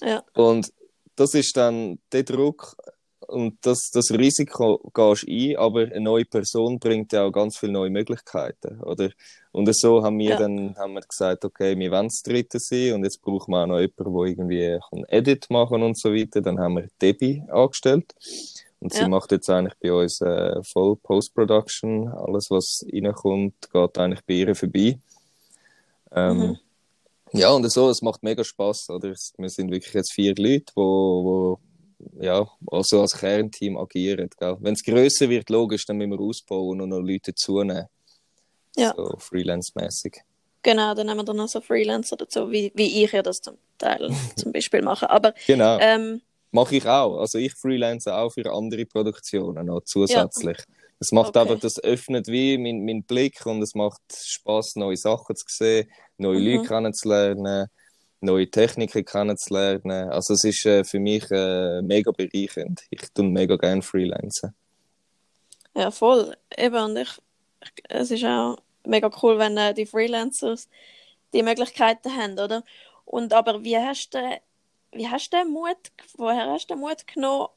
Ja. 0.00 0.22
Und 0.34 0.72
das 1.16 1.34
ist 1.34 1.56
dann 1.56 1.98
der 2.12 2.22
Druck, 2.22 2.76
und 3.32 3.56
das, 3.62 3.90
das 3.92 4.10
Risiko 4.10 4.78
gehst 4.92 5.22
du 5.22 5.32
ein, 5.32 5.56
aber 5.56 5.82
eine 5.82 6.00
neue 6.00 6.24
Person 6.24 6.78
bringt 6.78 7.12
ja 7.12 7.24
auch 7.24 7.32
ganz 7.32 7.56
viele 7.56 7.72
neue 7.72 7.90
Möglichkeiten, 7.90 8.80
oder? 8.80 9.10
Und 9.52 9.74
so 9.74 10.02
haben 10.02 10.18
wir 10.18 10.30
ja. 10.30 10.36
dann 10.36 10.76
haben 10.76 10.94
wir 10.94 11.00
gesagt, 11.00 11.44
okay, 11.44 11.78
wir 11.78 11.90
wollen 11.90 12.08
das 12.08 12.22
Dritte 12.22 12.58
sein 12.58 12.94
und 12.94 13.04
jetzt 13.04 13.22
brauchen 13.22 13.52
wir 13.52 13.62
auch 13.62 13.66
noch 13.66 13.80
jemanden, 13.80 14.14
der 14.14 14.26
irgendwie 14.26 14.78
ein 14.92 15.04
Edit 15.08 15.50
machen 15.50 15.82
und 15.82 15.98
so 15.98 16.12
weiter. 16.12 16.40
Dann 16.40 16.58
haben 16.58 16.76
wir 16.76 16.88
Debbie 17.00 17.42
angestellt. 17.48 18.14
Und 18.80 18.92
ja. 18.94 19.04
sie 19.04 19.08
macht 19.08 19.30
jetzt 19.32 19.48
eigentlich 19.48 19.78
bei 19.80 19.92
uns 19.92 20.20
äh, 20.20 20.62
voll 20.64 20.96
Post-Production. 20.96 22.08
Alles, 22.08 22.50
was 22.50 22.84
reinkommt, 22.92 23.54
geht 23.72 23.98
eigentlich 23.98 24.24
bei 24.26 24.34
ihr 24.34 24.54
vorbei. 24.54 24.98
Ähm, 26.10 26.38
mhm. 26.38 26.58
Ja, 27.32 27.50
und 27.50 27.70
so, 27.70 27.88
es 27.88 28.02
macht 28.02 28.22
mega 28.22 28.44
Spaß, 28.44 28.90
oder? 28.90 29.14
Wir 29.38 29.48
sind 29.48 29.70
wirklich 29.70 29.94
jetzt 29.94 30.12
vier 30.12 30.34
Leute, 30.36 30.72
wo, 30.74 31.24
wo 31.24 31.60
ja, 32.20 32.46
also 32.70 33.00
als 33.00 33.16
Kernteam 33.18 33.76
agieren. 33.76 34.28
Wenn 34.38 34.74
es 34.74 34.82
grösser 34.82 35.28
wird, 35.28 35.50
logisch, 35.50 35.86
dann 35.86 35.96
müssen 35.96 36.10
wir 36.10 36.20
ausbauen 36.20 36.80
und 36.80 36.88
noch 36.88 37.00
Leute 37.00 37.34
zunehmen. 37.34 37.86
Ja. 38.76 38.94
So 38.96 39.16
freelance-mäßig. 39.18 40.20
Genau, 40.62 40.94
dann 40.94 41.06
nehmen 41.06 41.20
wir 41.20 41.24
dann 41.24 41.36
noch 41.36 41.48
so 41.48 41.60
Freelancer 41.60 42.16
dazu, 42.16 42.50
wie, 42.50 42.72
wie 42.74 43.04
ich 43.04 43.12
ja 43.12 43.22
das 43.22 43.40
zum 43.40 43.56
Teil 43.78 44.10
zum 44.36 44.52
Beispiel 44.52 44.82
mache. 44.82 45.10
Aber, 45.10 45.34
genau. 45.46 45.78
Ähm, 45.80 46.20
Mache 46.50 46.76
ich 46.76 46.86
auch. 46.86 47.18
Also 47.18 47.38
ich 47.38 47.54
freelance 47.54 48.12
auch 48.12 48.30
für 48.30 48.52
andere 48.52 48.84
Produktionen 48.84 49.66
noch 49.66 49.82
zusätzlich. 49.84 50.58
Ja. 50.58 50.64
Es 51.02 51.10
macht 51.10 51.30
okay. 51.30 51.40
einfach, 51.40 51.58
das 51.58 51.82
öffnet 51.82 52.28
wie 52.28 52.56
meinen 52.56 52.84
mein 52.84 53.02
Blick 53.02 53.44
und 53.44 53.60
es 53.60 53.74
macht 53.74 54.00
Spaß, 54.14 54.76
neue 54.76 54.96
Sachen 54.96 55.34
zu 55.34 55.44
sehen, 55.48 55.90
neue 56.16 56.38
mhm. 56.38 56.46
Leute 56.46 56.68
kennenzulernen, 56.68 57.66
neue 58.20 58.48
Techniken 58.48 59.04
kennenzulernen. 59.04 60.10
Also 60.10 60.34
es 60.34 60.44
ist 60.44 60.64
äh, 60.64 60.84
für 60.84 61.00
mich 61.00 61.28
äh, 61.32 61.82
mega 61.82 62.12
bereichernd. 62.12 62.82
Ich 62.88 63.00
tue 63.12 63.24
mega 63.24 63.56
gerne 63.56 63.82
freelancen. 63.82 64.54
Ja, 65.74 65.90
voll. 65.90 66.36
Eben, 66.56 66.84
und 66.84 66.96
ich, 66.96 67.20
es 67.88 68.12
ist 68.12 68.24
auch 68.24 68.58
mega 68.86 69.10
cool, 69.24 69.40
wenn 69.40 69.56
äh, 69.56 69.74
die 69.74 69.86
Freelancers 69.86 70.68
die 71.34 71.42
Möglichkeiten 71.42 72.16
haben, 72.16 72.38
oder? 72.38 72.62
Und 73.06 73.32
aber 73.32 73.64
wie 73.64 73.76
hast 73.76 74.14
du, 74.14 74.20
wie 74.92 75.08
hast 75.08 75.32
du 75.32 75.38
den 75.38 75.50
Mut, 75.50 75.90
woher 76.16 76.46
hast 76.46 76.70
du 76.70 76.74
den 76.74 76.80
Mut 76.80 77.04
genommen, 77.08 77.48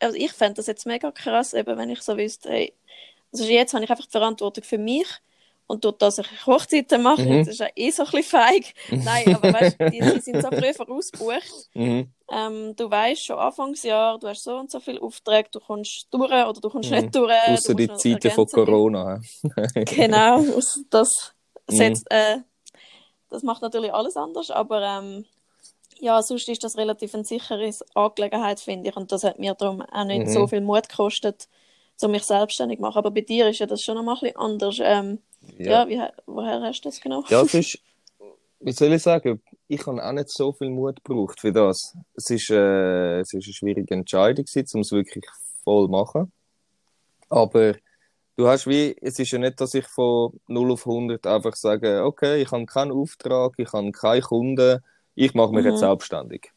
also 0.00 0.16
ich 0.16 0.32
fände 0.32 0.54
das 0.54 0.66
jetzt 0.66 0.86
mega 0.86 1.10
krass, 1.10 1.54
eben 1.54 1.76
wenn 1.78 1.90
ich 1.90 2.02
so 2.02 2.16
wüsste, 2.16 2.50
hey, 2.50 2.72
also 3.32 3.44
jetzt 3.44 3.74
habe 3.74 3.84
ich 3.84 3.90
einfach 3.90 4.06
die 4.06 4.12
Verantwortung 4.12 4.64
für 4.64 4.78
mich 4.78 5.06
und 5.66 5.84
dort, 5.84 6.02
dass 6.02 6.18
ich 6.18 6.46
Hochzeiten 6.46 7.02
mache, 7.02 7.22
mhm. 7.22 7.38
das 7.38 7.48
ist 7.48 7.60
ja 7.60 7.68
eh 7.74 7.90
so 7.90 8.04
ein 8.04 8.10
bisschen 8.10 8.38
feig. 8.38 8.74
Mhm. 8.90 9.04
Nein, 9.04 9.34
aber 9.34 9.52
weißt 9.52 9.76
die, 9.80 10.00
die 10.00 10.20
sind 10.20 10.42
so 10.42 10.48
früh 10.52 10.74
vorausgebucht. 10.74 11.70
Mhm. 11.74 12.12
Ähm, 12.30 12.76
du 12.76 12.90
weißt 12.90 13.24
schon 13.24 13.38
Anfangsjahr, 13.38 14.18
du 14.18 14.28
hast 14.28 14.44
so 14.44 14.56
und 14.56 14.70
so 14.70 14.80
viele 14.80 15.00
Aufträge, 15.00 15.48
du 15.50 15.60
kommst 15.60 16.08
durch 16.10 16.30
oder 16.30 16.60
du 16.60 16.68
kommst 16.68 16.90
mhm. 16.90 16.96
nicht 16.98 17.14
durch. 17.14 17.48
Außer 17.48 17.74
die 17.74 17.92
Zeiten 17.94 18.30
von 18.30 18.46
Corona. 18.46 19.20
genau, 19.74 20.44
das 20.90 21.34
setzt, 21.66 22.06
mhm. 22.10 22.16
äh, 22.16 22.38
das 23.30 23.42
macht 23.42 23.62
natürlich 23.62 23.92
alles 23.92 24.16
anders, 24.16 24.50
aber 24.50 24.82
ähm, 24.82 25.24
ja, 26.04 26.20
sonst 26.20 26.50
ist 26.50 26.62
das 26.62 26.76
relativ 26.76 27.14
eine 27.14 27.24
sichere 27.24 27.70
Angelegenheit, 27.94 28.60
finde 28.60 28.90
ich. 28.90 28.96
Und 28.96 29.10
das 29.10 29.24
hat 29.24 29.38
mir 29.38 29.54
darum 29.54 29.80
auch 29.80 30.04
nicht 30.04 30.26
mhm. 30.26 30.32
so 30.32 30.46
viel 30.46 30.60
Mut 30.60 30.90
gekostet, 30.90 31.48
um 32.02 32.10
mich 32.10 32.24
selbstständig 32.24 32.76
zu 32.76 32.82
machen. 32.82 32.98
Aber 32.98 33.10
bei 33.10 33.22
dir 33.22 33.48
ist 33.48 33.58
ja 33.58 33.66
das 33.66 33.80
schon 33.80 33.94
noch 33.94 34.04
mal 34.04 34.12
ein 34.12 34.20
bisschen 34.20 34.36
anders. 34.36 34.78
Ähm, 34.82 35.18
ja, 35.56 35.86
ja 35.86 35.88
wie, 35.88 36.02
woher 36.26 36.60
hast 36.60 36.82
du 36.82 36.90
das 36.90 37.00
genau? 37.00 37.24
Ja, 37.28 37.40
es 37.40 37.54
ist, 37.54 37.78
wie 38.60 38.72
soll 38.72 38.92
ich 38.92 39.02
sagen, 39.02 39.40
ich 39.66 39.86
habe 39.86 40.04
auch 40.04 40.12
nicht 40.12 40.28
so 40.28 40.52
viel 40.52 40.68
Mut 40.68 41.02
gebraucht 41.02 41.40
für 41.40 41.52
das. 41.52 41.96
Es 42.14 42.28
ist, 42.28 42.50
äh, 42.50 43.20
es 43.20 43.32
ist 43.32 43.46
eine 43.46 43.54
schwierige 43.54 43.94
Entscheidung, 43.94 44.44
um 44.74 44.80
es 44.82 44.92
wirklich 44.92 45.24
voll 45.64 45.86
zu 45.86 45.90
machen. 45.90 46.32
Aber 47.30 47.76
du 48.36 48.46
hast 48.46 48.66
wie, 48.66 48.94
es 49.00 49.18
ist 49.18 49.30
ja 49.30 49.38
nicht, 49.38 49.58
dass 49.58 49.72
ich 49.72 49.86
von 49.86 50.38
0 50.48 50.72
auf 50.72 50.86
100 50.86 51.26
einfach 51.26 51.54
sage, 51.56 52.04
okay, 52.04 52.42
ich 52.42 52.52
habe 52.52 52.66
keinen 52.66 52.92
Auftrag, 52.92 53.54
ich 53.56 53.72
habe 53.72 53.90
keine 53.90 54.20
Kunden, 54.20 54.80
ich 55.14 55.34
mache 55.34 55.52
mich 55.52 55.64
mhm. 55.64 55.70
jetzt 55.70 55.80
selbstständig. 55.80 56.50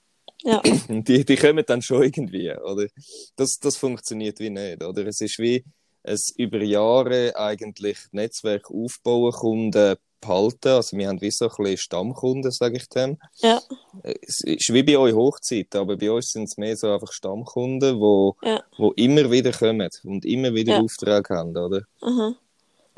Ja. 0.44 0.62
Die, 0.90 1.26
die 1.26 1.36
kommen 1.36 1.64
dann 1.66 1.82
schon 1.82 2.04
irgendwie, 2.04 2.52
oder? 2.52 2.88
Das, 3.36 3.60
das 3.60 3.78
funktioniert 3.78 4.40
wie 4.40 4.50
nicht, 4.50 4.84
oder? 4.84 5.06
Es 5.08 5.20
ist 5.22 5.40
wie 5.40 5.64
es 6.04 6.34
über 6.38 6.62
Jahre 6.62 7.36
eigentlich 7.36 7.98
Netzwerk 8.12 8.72
aufbauen, 8.72 9.34
Kunden 9.34 9.96
behalten. 10.22 10.70
Also 10.70 10.98
wir 10.98 11.08
haben 11.08 11.22
wie 11.22 11.32
so 11.32 11.46
ein 11.46 11.56
bisschen 11.58 11.78
Stammkunden, 11.78 12.52
sage 12.52 12.78
ich 12.78 12.88
dem. 12.90 13.18
Ja. 13.38 13.62
Es 14.04 14.42
ist 14.42 14.74
wie 14.74 14.84
bei 14.84 14.98
euch 14.98 15.14
Hochzeit, 15.14 15.76
aber 15.76 15.98
bei 15.98 16.12
uns 16.12 16.32
sind 16.32 16.44
es 16.44 16.58
mehr 16.58 16.76
so 16.76 16.92
einfach 16.92 17.12
Stammkunden, 17.12 18.00
wo, 18.00 18.36
ja. 18.42 18.64
wo 18.78 18.92
immer 18.92 19.30
wieder 19.30 19.52
kommen 19.52 19.90
und 20.04 20.26
immer 20.26 20.54
wieder 20.54 20.74
ja. 20.74 20.82
Aufträge 20.82 21.36
haben, 21.36 21.56
oder? 21.58 21.82
Mhm. 22.02 22.36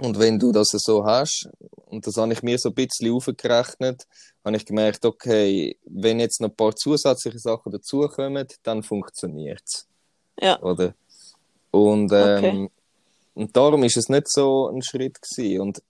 Und 0.01 0.17
wenn 0.17 0.39
du 0.39 0.51
das 0.51 0.69
so 0.69 1.05
hast, 1.05 1.49
und 1.88 2.07
das 2.07 2.15
habe 2.17 2.31
ich 2.31 2.41
mir 2.41 2.57
so 2.57 2.69
ein 2.69 2.75
bisschen 2.75 3.12
aufgerechnet, 3.13 4.07
habe 4.45 4.55
ich 4.55 4.65
gemerkt, 4.65 5.05
okay, 5.05 5.77
wenn 5.85 6.19
jetzt 6.19 6.39
noch 6.39 6.49
ein 6.49 6.55
paar 6.55 6.75
zusätzliche 6.75 7.39
Sachen 7.39 7.71
dazukommen, 7.71 8.47
dann 8.63 8.83
funktioniert 8.83 9.63
es. 9.65 9.88
Ja. 10.39 10.62
Oder? 10.62 10.93
Und, 11.71 12.12
ähm, 12.13 12.38
okay. 12.38 12.69
und 13.35 13.57
darum 13.57 13.83
ist 13.83 13.97
es 13.97 14.09
nicht 14.09 14.29
so 14.29 14.69
ein 14.69 14.81
Schritt 14.81 15.21
gewesen. 15.21 15.62
Und 15.62 15.83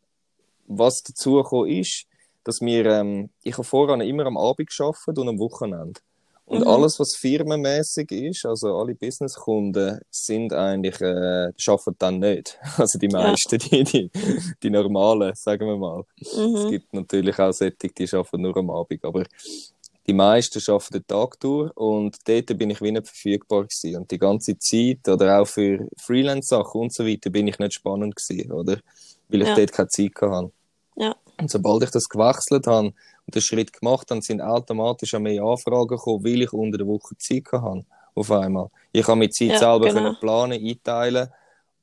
was 0.68 1.04
dazu 1.04 1.66
ist, 1.66 2.06
dass 2.44 2.62
wir, 2.62 2.86
ähm, 2.88 3.30
ich 3.44 3.54
habe 3.54 3.64
vorher 3.64 4.00
immer 4.02 4.26
am 4.26 4.38
Abend 4.38 4.70
gearbeitet 4.76 5.20
und 5.20 5.30
am 5.30 5.40
Wochenende. 5.40 6.00
Und 6.50 6.62
mhm. 6.62 6.68
alles, 6.68 7.00
was 7.00 7.16
firmenmäßig 7.16 8.12
ist, 8.12 8.44
also 8.44 8.76
alle 8.76 8.96
Businesskunden, 8.96 10.00
sind 10.10 10.52
eigentlich, 10.52 11.00
äh, 11.00 11.52
arbeiten 11.68 11.96
dann 12.00 12.20
nicht. 12.20 12.58
Also 12.78 12.98
die 12.98 13.08
meisten, 13.08 13.60
ja. 13.60 13.84
die, 13.84 13.84
die, 13.84 14.12
die 14.64 14.70
normalen, 14.72 15.36
sagen 15.36 15.68
wir 15.68 15.78
mal. 15.78 16.04
Mhm. 16.20 16.56
Es 16.56 16.70
gibt 16.72 16.92
natürlich 16.92 17.38
auch 17.38 17.52
solche, 17.52 17.90
die 17.90 18.12
arbeiten 18.12 18.42
nur 18.42 18.58
am 18.58 18.72
Abend, 18.72 19.06
aber 19.06 19.26
die 20.08 20.14
meisten 20.14 20.60
arbeiten 20.72 20.94
den 20.94 21.06
Tag 21.06 21.40
durch 21.40 21.72
und 21.78 22.18
dort 22.28 22.58
bin 22.58 22.72
ich 22.72 22.82
wie 22.82 22.94
nicht 22.94 23.08
verfügbar 23.08 23.66
gewesen. 23.66 23.98
Und 23.98 24.10
die 24.10 24.18
ganze 24.18 24.58
Zeit 24.58 25.08
oder 25.08 25.40
auch 25.40 25.48
für 25.48 25.88
Freelance-Sachen 25.98 26.82
und 26.82 26.92
so 26.92 27.06
weiter 27.06 27.30
bin 27.30 27.48
ich 27.48 27.60
nicht 27.60 27.76
spannend 27.76 28.16
gewesen, 28.16 28.52
oder? 28.52 28.78
Weil 29.28 29.44
ich 29.44 29.50
ja. 29.50 29.56
dort 29.56 29.72
keine 29.72 29.90
Zeit 29.90 30.16
hatte. 30.20 30.52
Ja. 30.96 31.16
Und 31.40 31.52
sobald 31.52 31.84
ich 31.84 31.92
das 31.92 32.10
gewechselt 32.10 32.66
habe, 32.66 32.92
den 33.36 33.42
Schritt 33.42 33.74
gemacht 33.74 34.10
dann 34.12 34.22
sind 34.22 34.42
automatisch 34.42 35.14
auch 35.14 35.20
mehr 35.20 35.44
Anfragen 35.44 35.88
gekommen, 35.88 36.24
weil 36.24 36.42
ich 36.42 36.54
unter 36.54 36.78
der 36.78 36.88
Woche 36.88 37.18
Zeit 37.18 37.46
hatte. 37.52 37.86
Auf 38.16 38.32
einmal. 38.32 38.70
Ich 38.92 39.08
habe 39.08 39.20
mit 39.20 39.34
Zeit 39.34 39.50
ja, 39.50 39.58
selber 39.60 39.88
genau. 39.88 40.02
können 40.02 40.20
planen, 40.20 40.66
einteilen 40.66 41.30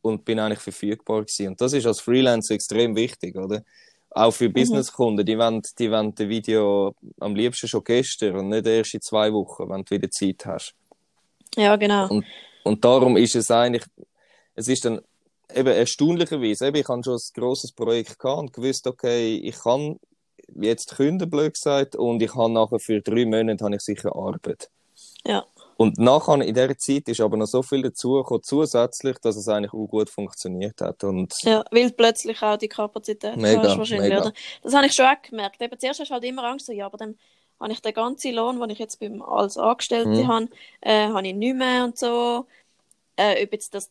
und 0.02 0.24
bin 0.24 0.38
eigentlich 0.38 0.60
verfügbar 0.60 1.22
gewesen. 1.22 1.48
Und 1.48 1.60
das 1.60 1.72
ist 1.72 1.86
als 1.86 2.00
Freelancer 2.00 2.54
extrem 2.54 2.94
wichtig, 2.94 3.36
oder? 3.36 3.62
Auch 4.10 4.32
für 4.32 4.48
mhm. 4.48 4.54
Businesskunden, 4.54 5.26
die 5.26 5.38
wollen, 5.38 5.62
die 5.78 5.90
wollen 5.90 6.14
das 6.14 6.28
Video 6.28 6.94
am 7.20 7.34
liebsten 7.34 7.68
schon 7.68 7.84
gestern 7.84 8.36
und 8.36 8.48
nicht 8.48 8.66
erst 8.66 8.94
in 8.94 9.00
zwei 9.00 9.32
Wochen, 9.32 9.68
wenn 9.68 9.84
du 9.84 9.90
wieder 9.94 10.10
Zeit 10.10 10.46
hast. 10.46 10.74
Ja, 11.56 11.76
genau. 11.76 12.08
Und, 12.08 12.24
und 12.64 12.84
darum 12.84 13.16
ist 13.16 13.34
es 13.34 13.50
eigentlich, 13.50 13.84
es 14.54 14.68
ist 14.68 14.84
dann 14.84 15.00
eben 15.54 15.68
erstaunlicherweise, 15.68 16.66
eben, 16.66 16.76
ich 16.76 16.88
habe 16.88 17.02
schon 17.04 17.14
ein 17.14 17.34
grosses 17.34 17.72
Projekt 17.72 18.18
gehabt 18.18 18.40
und 18.40 18.52
gewusst, 18.52 18.86
okay, 18.86 19.36
ich 19.36 19.58
kann 19.58 19.98
jetzt 20.54 20.96
künden, 20.96 21.28
blöd 21.28 21.54
gesagt, 21.54 21.96
und 21.96 22.22
ich 22.22 22.34
habe 22.34 22.52
nachher 22.52 22.78
für 22.78 23.00
drei 23.00 23.24
Monate 23.24 23.64
habe 23.64 23.76
ich 23.76 23.82
sicher 23.82 24.14
Arbeit. 24.14 24.70
Ja. 25.24 25.44
Und 25.76 25.98
nachher, 25.98 26.40
in 26.40 26.54
dieser 26.54 26.78
Zeit 26.78 27.08
ist 27.08 27.20
aber 27.20 27.36
noch 27.36 27.46
so 27.46 27.62
viel 27.62 27.82
dazugekommen, 27.82 28.42
zusätzlich, 28.42 29.18
dass 29.18 29.36
es 29.36 29.46
eigentlich 29.46 29.74
auch 29.74 29.86
gut 29.86 30.08
funktioniert 30.08 30.80
hat. 30.80 31.04
Und 31.04 31.34
ja, 31.42 31.64
weil 31.70 31.92
plötzlich 31.92 32.42
auch 32.42 32.56
die 32.56 32.68
Kapazität 32.68 33.36
mega, 33.36 33.62
hast 33.62 33.76
wahrscheinlich. 33.76 34.08
Mega. 34.08 34.22
Oder? 34.22 34.32
Das 34.62 34.74
habe 34.74 34.86
ich 34.86 34.94
schon 34.94 35.04
auch 35.04 35.20
gemerkt. 35.20 35.60
Eben, 35.60 35.78
zuerst 35.78 36.00
hast 36.00 36.08
du 36.08 36.14
halt 36.14 36.24
immer 36.24 36.44
Angst, 36.44 36.66
so, 36.66 36.72
ja, 36.72 36.86
aber 36.86 36.96
dann 36.96 37.18
habe 37.60 37.72
ich 37.72 37.82
den 37.82 37.92
ganzen 37.92 38.34
Lohn, 38.34 38.58
den 38.58 38.70
ich 38.70 38.78
jetzt 38.78 39.00
beim, 39.00 39.20
als 39.20 39.58
Angestellte 39.58 40.08
mhm. 40.08 40.28
habe, 40.28 40.48
äh, 40.80 41.08
habe 41.08 41.26
ich 41.26 41.34
nicht 41.34 41.56
mehr 41.56 41.84
und 41.84 41.98
so. 41.98 42.46
Äh, 43.16 43.44
ob 43.44 43.52
jetzt 43.52 43.74
das 43.74 43.90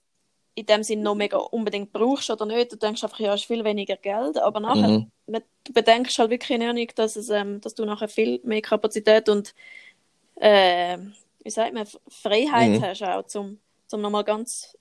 in 0.55 0.65
dem 0.65 0.83
Sinne 0.83 1.03
noch 1.03 1.15
mega 1.15 1.37
unbedingt 1.37 1.91
brauchst 1.91 2.31
oder 2.31 2.45
nicht. 2.45 2.71
Du 2.71 2.77
denkst 2.77 3.03
einfach, 3.03 3.19
ja, 3.19 3.31
hast 3.31 3.45
viel 3.45 3.63
weniger 3.63 3.97
Geld, 3.97 4.37
aber 4.37 4.61
nachher, 4.61 4.87
mhm. 4.87 5.11
du 5.27 5.73
bedenkst 5.73 6.17
halt 6.17 6.31
wirklich 6.31 6.57
nicht, 6.57 6.97
dass, 6.97 7.17
es, 7.17 7.29
ähm, 7.29 7.59
dass 7.59 7.75
du 7.75 7.85
nachher 7.85 8.07
viel 8.07 8.39
mehr 8.43 8.61
Kapazität 8.61 9.27
und 9.27 9.53
äh, 10.35 10.97
wie 11.43 11.49
sagt 11.49 11.73
man, 11.73 11.85
Freiheit 12.07 12.71
mhm. 12.71 12.81
hast 12.81 13.03
auch 13.03 13.25
zum, 13.25 13.59
zum 13.87 14.01
nochmal 14.01 14.23
ganz 14.23 14.77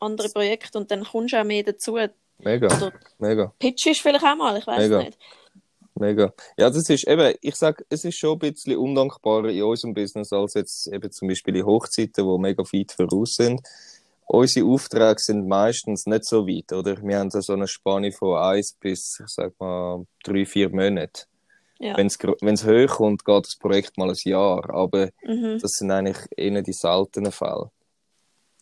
andere 0.00 0.28
Projekte 0.28 0.76
und 0.78 0.90
dann 0.90 1.04
kommst 1.04 1.32
du 1.32 1.40
auch 1.40 1.44
mehr 1.44 1.62
dazu. 1.62 1.98
Mega, 2.38 2.66
oder 2.66 2.92
mega. 3.18 3.52
Pitch 3.60 3.86
ist 3.86 4.00
vielleicht 4.00 4.24
auch 4.24 4.36
mal, 4.36 4.58
ich 4.58 4.66
weiß 4.66 4.88
nicht. 5.04 5.18
Mega. 5.94 6.32
Ja, 6.56 6.68
das 6.68 6.88
ist 6.88 7.06
eben, 7.06 7.36
ich 7.40 7.54
sag, 7.54 7.84
es 7.88 8.04
ist 8.04 8.16
schon 8.16 8.32
ein 8.32 8.38
bisschen 8.52 8.76
undankbarer 8.76 9.50
in 9.50 9.62
unserem 9.62 9.94
Business 9.94 10.32
als 10.32 10.54
jetzt 10.54 10.88
eben 10.88 11.12
zum 11.12 11.28
Beispiel 11.28 11.54
die 11.54 11.62
Hochzeiten, 11.62 12.26
die 12.26 12.38
mega 12.38 12.64
weit 12.64 12.90
voraus 12.90 13.36
sind 13.36 13.60
unsere 14.32 14.66
Aufträge 14.66 15.18
sind 15.18 15.46
meistens 15.46 16.06
nicht 16.06 16.24
so 16.24 16.46
weit, 16.46 16.72
oder? 16.72 16.96
Wir 17.02 17.18
haben 17.18 17.30
so 17.30 17.52
eine 17.52 17.68
Spanne 17.68 18.12
von 18.12 18.38
eins 18.38 18.74
bis, 18.80 19.18
ich 19.20 19.28
sag 19.28 19.58
mal, 19.60 20.06
drei, 20.24 20.46
vier 20.46 20.70
Monate. 20.70 21.24
Ja. 21.78 21.96
Wenn 21.96 22.06
es 22.06 22.64
hoch 22.64 22.96
kommt, 22.96 23.24
geht 23.24 23.46
das 23.46 23.56
Projekt 23.58 23.98
mal 23.98 24.08
ein 24.08 24.16
Jahr, 24.24 24.70
aber 24.70 25.10
mhm. 25.24 25.58
das 25.60 25.72
sind 25.72 25.90
eigentlich 25.90 26.18
eher 26.36 26.62
die 26.62 26.72
seltenen 26.72 27.32
Fälle. 27.32 27.70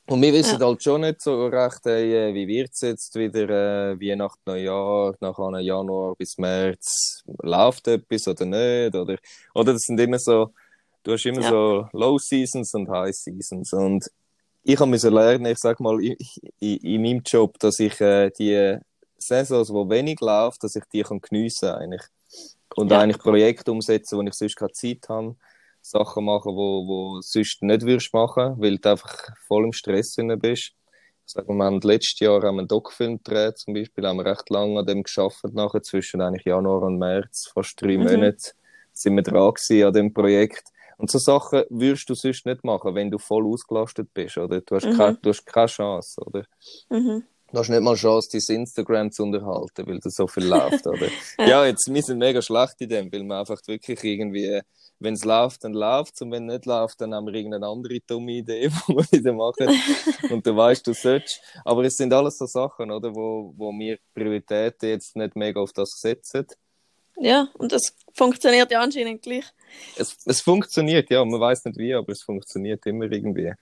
Und 0.06 0.22
wir 0.22 0.33
wissen 0.33 0.59
ja. 0.59 0.66
halt 0.66 0.83
schon 0.83 1.02
nicht 1.02 1.22
so 1.22 1.46
recht, 1.46 1.80
hey, 1.85 2.35
wie 2.35 2.48
wird 2.48 2.70
es 2.72 2.80
jetzt 2.80 3.14
wieder, 3.14 3.48
äh, 3.92 4.00
Weihnachten, 4.00 4.40
Neujahr, 4.46 5.14
nach 5.20 5.38
einem 5.38 5.61
Januar 5.61 6.16
bis 6.16 6.37
März, 6.37 7.22
läuft 7.42 7.87
etwas 7.87 8.26
oder 8.26 8.44
nicht? 8.44 8.96
Oder, 8.96 9.18
oder 9.54 9.72
das 9.74 9.83
sind 9.83 10.00
immer 10.00 10.18
so, 10.18 10.52
du 11.04 11.12
hast 11.12 11.26
immer 11.26 11.42
ja. 11.42 11.50
so 11.50 11.87
Low 11.92 12.18
Seasons 12.18 12.74
und 12.74 12.88
High 12.88 13.14
Seasons. 13.14 13.72
Und 13.72 14.11
ich 14.62 14.79
habe 14.79 14.90
müssen 14.90 15.12
lernen, 15.12 15.46
ich 15.46 15.59
sag 15.59 15.81
mal, 15.81 16.03
in, 16.03 16.16
in, 16.59 16.77
in 16.79 17.03
meinem 17.03 17.23
Job, 17.25 17.59
dass 17.59 17.79
ich 17.79 18.01
äh, 18.01 18.31
die 18.31 18.79
Saisons, 19.18 19.73
wo 19.73 19.88
wenig 19.88 20.20
läuft, 20.20 20.62
dass 20.64 20.77
ich 20.77 20.85
die 20.92 21.03
kann 21.03 21.20
geniessen 21.20 21.70
eigentlich. 21.70 22.03
Und 22.77 22.90
ja. 22.90 23.01
eigentlich 23.01 23.18
Projekte 23.18 23.73
umsetzen, 23.73 24.18
wo 24.18 24.23
ich 24.23 24.35
sonst 24.35 24.57
keine 24.57 24.73
Zeit 24.73 25.09
habe 25.09 25.37
Sachen 25.83 26.25
machen, 26.25 26.55
wo, 26.55 26.87
wo 26.87 27.20
sonst 27.20 27.62
nicht 27.62 27.83
würdest 27.83 28.12
machen, 28.12 28.57
weil 28.59 28.79
du 28.79 28.90
einfach 28.90 29.16
voll 29.46 29.64
im 29.64 29.73
Stress 29.73 30.14
drin 30.14 30.38
bist. 30.38 30.73
Ich 31.27 31.33
sage, 31.33 31.49
wir 31.49 31.64
haben 31.64 31.81
letztes 31.81 32.18
Jahr 32.20 32.42
einen 32.44 32.68
Doc-Film 32.68 33.18
gedreht, 33.23 33.59
zum 33.59 33.75
Beispiel, 33.75 34.07
haben 34.07 34.18
wir 34.18 34.27
recht 34.27 34.51
lange 34.51 34.81
an 34.81 34.87
dem 34.87 35.03
geschafft 35.03 35.44
nachher, 35.53 35.83
zwischen 35.83 36.20
eigentlich 36.20 36.44
Januar 36.44 36.83
und 36.83 36.99
März, 36.99 37.51
fast 37.53 37.81
drei 37.81 37.96
mhm. 37.96 38.05
Monate, 38.05 38.53
sind 38.92 39.14
wir 39.14 39.23
dran 39.23 39.55
gewesen 39.55 39.87
an 39.87 39.92
dem 39.92 40.12
Projekt. 40.12 40.64
Und 41.01 41.11
so 41.11 41.19
Sachen 41.19 41.65
würdest 41.71 42.09
du 42.09 42.15
sonst 42.15 42.47
nicht 42.47 42.63
machen, 42.63 42.95
wenn 42.95 43.11
du 43.11 43.19
voll 43.19 43.47
ausgelastet 43.47 44.13
bist, 44.13 44.37
oder? 44.37 44.61
Du 44.61 44.77
hast, 44.77 44.87
mhm. 44.87 44.97
keine, 44.97 45.19
du 45.23 45.31
hast 45.31 45.47
keine 45.47 45.67
Chance, 45.67 46.21
oder? 46.25 46.45
Mhm. 46.91 47.25
Du 47.53 47.59
hast 47.59 47.69
nicht 47.69 47.81
mal 47.81 47.97
Chance, 47.97 48.29
dein 48.33 48.57
Instagram 48.61 49.11
zu 49.11 49.25
unterhalten, 49.25 49.87
weil 49.87 49.99
da 49.99 50.11
so 50.11 50.27
viel 50.27 50.47
läuft, 50.47 50.87
oder? 50.87 51.09
ja. 51.39 51.65
jetzt, 51.65 51.93
wir 51.93 52.03
sind 52.03 52.19
mega 52.19 52.41
schlecht 52.41 52.81
in 52.81 52.89
dem, 52.89 53.13
weil 53.13 53.25
wir 53.25 53.41
einfach 53.41 53.59
wirklich 53.67 54.05
irgendwie 54.05 54.61
wenn 55.01 55.15
es 55.15 55.25
läuft, 55.25 55.65
dann 55.65 55.73
läuft 55.73 56.15
es. 56.15 56.21
Und 56.21 56.31
wenn 56.31 56.49
es 56.49 56.57
nicht 56.57 56.67
läuft, 56.67 57.01
dann 57.01 57.15
haben 57.15 57.27
wir 57.27 57.35
irgendeine 57.35 57.67
andere 57.67 57.99
dumme 58.07 58.33
Idee, 58.33 58.69
die 58.89 58.95
wir 58.95 59.05
wieder 59.11 59.33
machen. 59.33 59.69
und 60.31 60.47
du 60.47 60.55
weißt, 60.55 60.87
du 60.87 60.93
sollst. 60.93 61.41
Aber 61.65 61.83
es 61.85 61.97
sind 61.97 62.13
alles 62.13 62.39
so 62.39 62.47
Sachen, 62.47 62.91
oder, 62.91 63.15
wo, 63.15 63.53
wo 63.57 63.73
wir 63.73 63.99
Prioritäten 64.15 64.91
jetzt 64.91 65.17
nicht 65.17 65.35
mega 65.35 65.61
auf 65.61 65.73
das 65.73 65.91
setzen. 65.99 66.47
Ja, 67.22 67.48
und 67.59 67.70
das 67.72 67.94
funktioniert 68.14 68.70
ja 68.70 68.80
anscheinend 68.80 69.20
gleich. 69.20 69.44
Es, 69.96 70.16
es 70.24 70.40
funktioniert, 70.40 71.11
ja. 71.11 71.22
Man 71.22 71.38
weiß 71.38 71.66
nicht 71.66 71.76
wie, 71.76 71.94
aber 71.94 72.11
es 72.12 72.22
funktioniert 72.22 72.85
immer 72.87 73.12
irgendwie. 73.12 73.52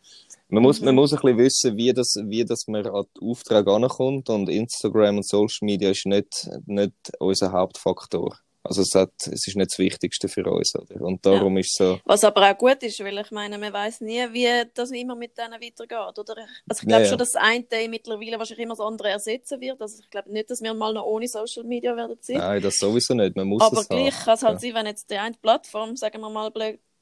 Man 0.49 0.63
muss, 0.63 0.79
mhm. 0.79 0.87
man 0.87 0.95
muss 0.95 1.13
ein 1.13 1.19
bisschen 1.19 1.39
wissen, 1.39 1.77
wie 1.77 1.93
das, 1.93 2.15
wie 2.23 2.45
das 2.45 2.69
man 2.69 2.87
an 2.87 3.05
den 3.17 3.29
Auftrag 3.29 3.67
ankommt. 3.67 4.31
Und 4.31 4.49
Instagram 4.49 5.17
und 5.17 5.27
Social 5.27 5.67
Media 5.67 5.91
ist 5.91 6.07
nicht, 6.07 6.49
nicht 6.67 6.93
unser 7.19 7.51
Hauptfaktor. 7.51 8.39
Also 8.69 8.83
es, 8.83 8.95
hat, 8.95 9.13
es 9.27 9.47
ist 9.47 9.57
nicht 9.57 9.71
das 9.71 9.79
Wichtigste 9.79 10.29
für 10.29 10.45
uns. 10.45 10.75
Oder? 10.75 11.01
Und 11.01 11.25
darum 11.25 11.55
ja. 11.55 11.61
ist 11.61 11.75
so. 11.75 11.99
Was 12.05 12.23
aber 12.23 12.51
auch 12.51 12.59
gut 12.59 12.83
ist, 12.83 13.01
weil 13.01 13.19
ich 13.19 13.31
meine, 13.31 13.57
man 13.57 13.73
weiß 13.73 14.03
nie, 14.03 14.23
wie 14.33 14.69
das 14.75 14.91
immer 14.91 15.15
mit 15.15 15.39
denen 15.39 15.55
weitergeht. 15.55 16.19
Oder? 16.19 16.37
Also 16.69 16.83
ich 16.83 16.87
glaube 16.87 17.05
ja, 17.05 17.09
schon, 17.09 17.19
dass 17.19 17.31
das 17.31 17.43
eine 17.43 17.89
mittlerweile 17.89 18.39
wahrscheinlich 18.39 18.65
immer 18.65 18.75
das 18.75 18.85
andere 18.85 19.09
ersetzen 19.09 19.59
wird. 19.61 19.81
Also 19.81 20.03
ich 20.03 20.11
glaube 20.11 20.31
nicht, 20.31 20.51
dass 20.51 20.61
wir 20.61 20.75
mal 20.75 20.93
noch 20.93 21.07
ohne 21.07 21.27
Social 21.27 21.65
Media 21.65 21.97
werden 21.97 22.19
sein. 22.21 22.37
Nein, 22.37 22.63
das 22.63 22.77
sowieso 22.77 23.15
nicht. 23.15 23.35
Man 23.35 23.49
muss 23.49 23.63
aber 23.63 23.85
gleich 23.85 24.15
kann 24.25 24.35
es 24.35 24.43
halt 24.43 24.61
sein, 24.61 24.75
wenn 24.75 24.87
jetzt 24.87 25.11
die 25.11 25.17
eine 25.17 25.37
Plattform, 25.41 25.97
sagen 25.97 26.21
wir 26.21 26.29
mal 26.29 26.53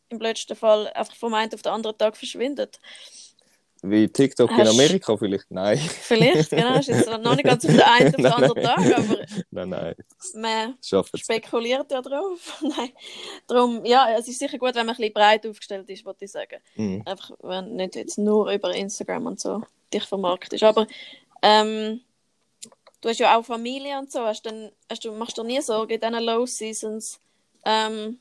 im 0.08 0.18
blödsten 0.20 0.56
Fall, 0.56 0.86
einfach 0.92 1.16
vom 1.16 1.34
einen 1.34 1.52
auf 1.52 1.62
den 1.62 1.72
anderen 1.72 1.98
Tag 1.98 2.16
verschwindet 2.16 2.78
wie 3.90 4.08
TikTok 4.08 4.50
Hast... 4.50 4.60
in 4.60 4.68
Amerika 4.68 5.16
vielleicht? 5.16 5.50
Nein. 5.50 5.78
Vielleicht, 5.78 6.50
genau. 6.50 6.78
Ist 6.78 6.88
jetzt 6.88 7.08
noch 7.08 7.34
nicht 7.34 7.44
ganz 7.44 7.64
auf 7.64 7.70
den 7.70 7.80
einen 7.80 8.14
oder 8.14 8.36
anderen 8.36 8.62
Tag, 8.62 8.98
aber 8.98 9.16
nein, 9.50 9.68
nein. 9.68 9.94
man 10.34 10.74
spekuliert 11.14 11.90
ja 11.90 12.02
drauf. 12.02 12.62
nein. 12.76 12.90
Darum, 13.46 13.84
ja, 13.84 14.16
es 14.18 14.28
ist 14.28 14.38
sicher 14.38 14.58
gut, 14.58 14.74
wenn 14.74 14.86
man 14.86 14.94
ein 14.94 14.96
bisschen 14.96 15.12
breit 15.12 15.46
aufgestellt 15.46 15.88
ist, 15.90 16.04
wollte 16.04 16.24
ich 16.24 16.32
sagen. 16.32 16.60
Mhm. 16.76 17.02
Einfach, 17.04 17.30
wenn 17.42 17.76
nicht 17.76 17.96
jetzt 17.96 18.18
nur 18.18 18.50
über 18.50 18.74
Instagram 18.74 19.26
und 19.26 19.40
so 19.40 19.62
dich 19.92 20.04
vermarktet 20.04 20.54
ist. 20.54 20.62
Aber 20.62 20.86
ähm, 21.42 22.00
du 23.00 23.08
hast 23.08 23.20
ja 23.20 23.36
auch 23.36 23.44
Familie 23.44 23.98
und 23.98 24.10
so. 24.10 24.20
Hast 24.20 24.46
dann, 24.46 24.70
hast 24.90 25.04
du, 25.04 25.12
machst 25.12 25.38
du 25.38 25.42
dir 25.42 25.48
nie 25.48 25.60
Sorgen 25.60 25.92
in 25.92 26.00
diesen 26.00 26.24
Low 26.24 26.46
Seasons? 26.46 27.20
Ähm, 27.64 28.18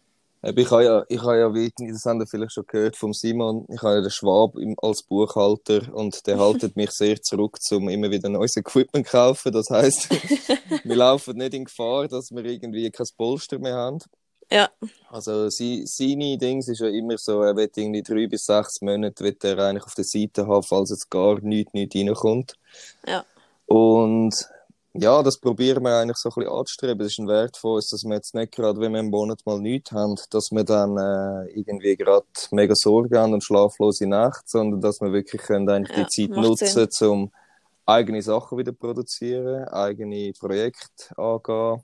ich 0.55 0.71
habe 0.71 0.84
ja, 0.84 1.03
ich 1.10 1.21
habe 1.21 1.39
ja, 1.39 1.53
wie 1.53 1.71
das 1.91 2.05
haben 2.05 2.25
vielleicht 2.27 2.53
schon 2.53 2.65
gehört 2.67 2.95
vom 2.95 3.13
Simon, 3.13 3.65
ich 3.69 3.81
habe 3.81 3.95
ja 3.95 4.01
den 4.01 4.12
Schwab 4.12 4.55
als 4.81 5.03
Buchhalter 5.03 5.93
und 5.93 6.25
der 6.27 6.39
haltet 6.39 6.75
mich 6.75 6.91
sehr 6.91 7.21
zurück, 7.21 7.58
um 7.71 7.89
immer 7.89 8.12
wieder 8.12 8.29
neues 8.29 8.55
Equipment 8.55 9.08
zu 9.08 9.12
kaufen. 9.12 9.51
Das 9.51 9.69
heißt, 9.69 10.10
wir 10.84 10.95
laufen 10.95 11.38
nicht 11.38 11.53
in 11.53 11.65
Gefahr, 11.65 12.08
dass 12.08 12.29
wir 12.31 12.45
irgendwie 12.45 12.89
kein 12.91 13.08
Polster 13.17 13.60
mehr 13.60 13.75
haben. 13.75 13.99
Ja. 14.51 14.69
Also 15.10 15.49
sie, 15.49 15.84
seine 15.86 16.38
Dings 16.38 16.67
ist 16.67 16.79
ja 16.79 16.88
immer 16.88 17.17
so, 17.17 17.41
er 17.41 17.55
wird 17.55 17.75
irgendwie 17.77 18.03
drei 18.03 18.27
bis 18.27 18.45
sechs 18.45 18.81
Monate 18.81 19.23
wird 19.23 19.43
er 19.43 19.58
eigentlich 19.58 19.86
auf 19.86 19.95
der 19.95 20.03
Seite 20.03 20.45
haben, 20.45 20.63
falls 20.63 20.91
jetzt 20.91 21.10
gar 21.10 21.39
nichts, 21.41 21.73
nichts 21.73 21.95
reinkommt. 21.95 22.53
Ja. 23.08 23.25
Und 23.65 24.36
ja, 24.97 25.21
das 25.21 25.38
probieren 25.38 25.84
wir 25.84 25.97
eigentlich 25.97 26.17
so 26.17 26.29
ein 26.29 26.36
bisschen 26.36 26.51
anzustreben. 26.51 26.99
Das 26.99 27.08
ist 27.08 27.19
ein 27.19 27.27
Wert 27.27 27.58
von 27.58 27.75
uns, 27.75 27.89
dass 27.89 28.05
wir 28.05 28.15
jetzt 28.15 28.34
nicht 28.34 28.53
gerade, 28.53 28.79
wenn 28.79 28.93
wir 28.93 29.01
im 29.01 29.10
Monat 29.10 29.41
mal 29.45 29.60
nichts 29.60 29.91
haben, 29.91 30.15
dass 30.29 30.51
wir 30.51 30.63
dann 30.63 30.97
äh, 30.97 31.51
irgendwie 31.51 31.97
gerade 31.97 32.25
mega 32.51 32.75
Sorge 32.75 33.19
haben 33.19 33.34
und 33.34 33.43
schlaflose 33.43 34.08
Nacht, 34.08 34.47
sondern 34.47 34.79
dass 34.79 35.01
wir 35.01 35.12
wirklich 35.12 35.41
können 35.41 35.69
eigentlich 35.69 35.97
ja, 35.97 36.03
die 36.05 36.29
Zeit 36.29 36.38
nutzen, 36.38 36.88
Sinn. 36.89 37.10
um 37.10 37.31
eigene 37.86 38.21
Sachen 38.21 38.58
wieder 38.58 38.71
produzieren, 38.71 39.67
eigene 39.67 40.31
Projekte 40.39 41.17
angehen. 41.17 41.84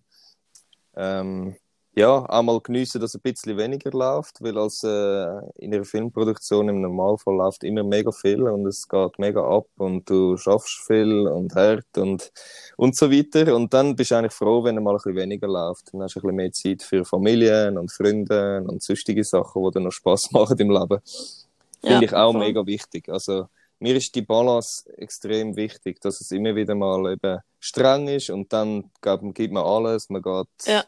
Ähm, 0.96 1.56
ja, 1.94 2.24
einmal 2.28 2.62
geniessen, 2.62 3.02
dass 3.02 3.14
es 3.14 3.16
ein 3.16 3.22
bisschen 3.22 3.58
weniger 3.58 3.92
läuft, 3.92 4.42
weil 4.42 4.58
als 4.58 4.82
äh, 4.84 5.26
in 5.58 5.74
einer 5.74 5.84
Filmproduktion 5.84 6.70
im 6.70 6.80
Normalfall 6.80 7.36
läuft 7.36 7.66
immer 7.66 7.84
mega 7.84 8.12
viel 8.14 8.44
und 8.44 8.66
es 8.66 8.88
geht 8.88 9.20
mega 9.20 9.44
ab 9.44 9.68
und 9.78 10.10
du 10.10 10.38
schaffst 10.38 10.86
viel 10.88 11.28
und 11.28 11.54
hart 11.54 11.98
und, 11.98 12.32
und 12.78 12.96
so 12.96 13.12
weiter. 13.12 13.54
Und 13.54 13.74
dann 13.74 13.98
bist 13.98 14.12
du 14.12 14.16
eigentlich 14.16 14.32
froh, 14.32 14.64
wenn 14.64 14.82
mal 14.82 14.92
ein 14.92 14.98
bisschen 14.98 15.16
weniger 15.16 15.48
läuft. 15.48 15.94
Dann 15.94 16.02
hast 16.02 16.16
du 16.16 16.20
ein 16.20 16.22
bisschen 16.22 16.36
mehr 16.38 16.52
Zeit 16.54 16.82
für 16.82 17.04
Familien 17.04 17.78
und 17.78 17.92
Freunde 17.92 18.64
und 18.66 18.82
sonstige 18.82 19.26
Sachen, 19.26 19.62
die 19.62 19.72
dir 19.72 19.82
noch 19.82 19.92
Spass 19.92 20.30
machen 20.32 20.58
im 20.60 20.72
Leben. 20.72 21.00
Finde 21.82 21.96
ja, 21.96 22.02
ich 22.04 22.14
auch 22.14 22.32
voll. 22.32 22.40
mega 22.40 22.66
wichtig. 22.66 23.10
Also, 23.10 23.48
mir 23.80 23.98
ist 23.98 24.16
die 24.16 24.22
Balance 24.22 24.90
extrem 24.96 25.58
wichtig, 25.58 26.00
dass 26.00 26.22
es 26.22 26.32
immer 26.32 26.56
wieder 26.56 26.76
mal 26.76 27.12
eben 27.12 27.40
streng 27.60 28.08
ist 28.08 28.30
und 28.30 28.54
dann 28.54 28.92
gibt 29.34 29.52
man 29.52 29.66
alles, 29.66 30.10
man 30.10 30.22
geht 30.22 30.48
ja 30.66 30.86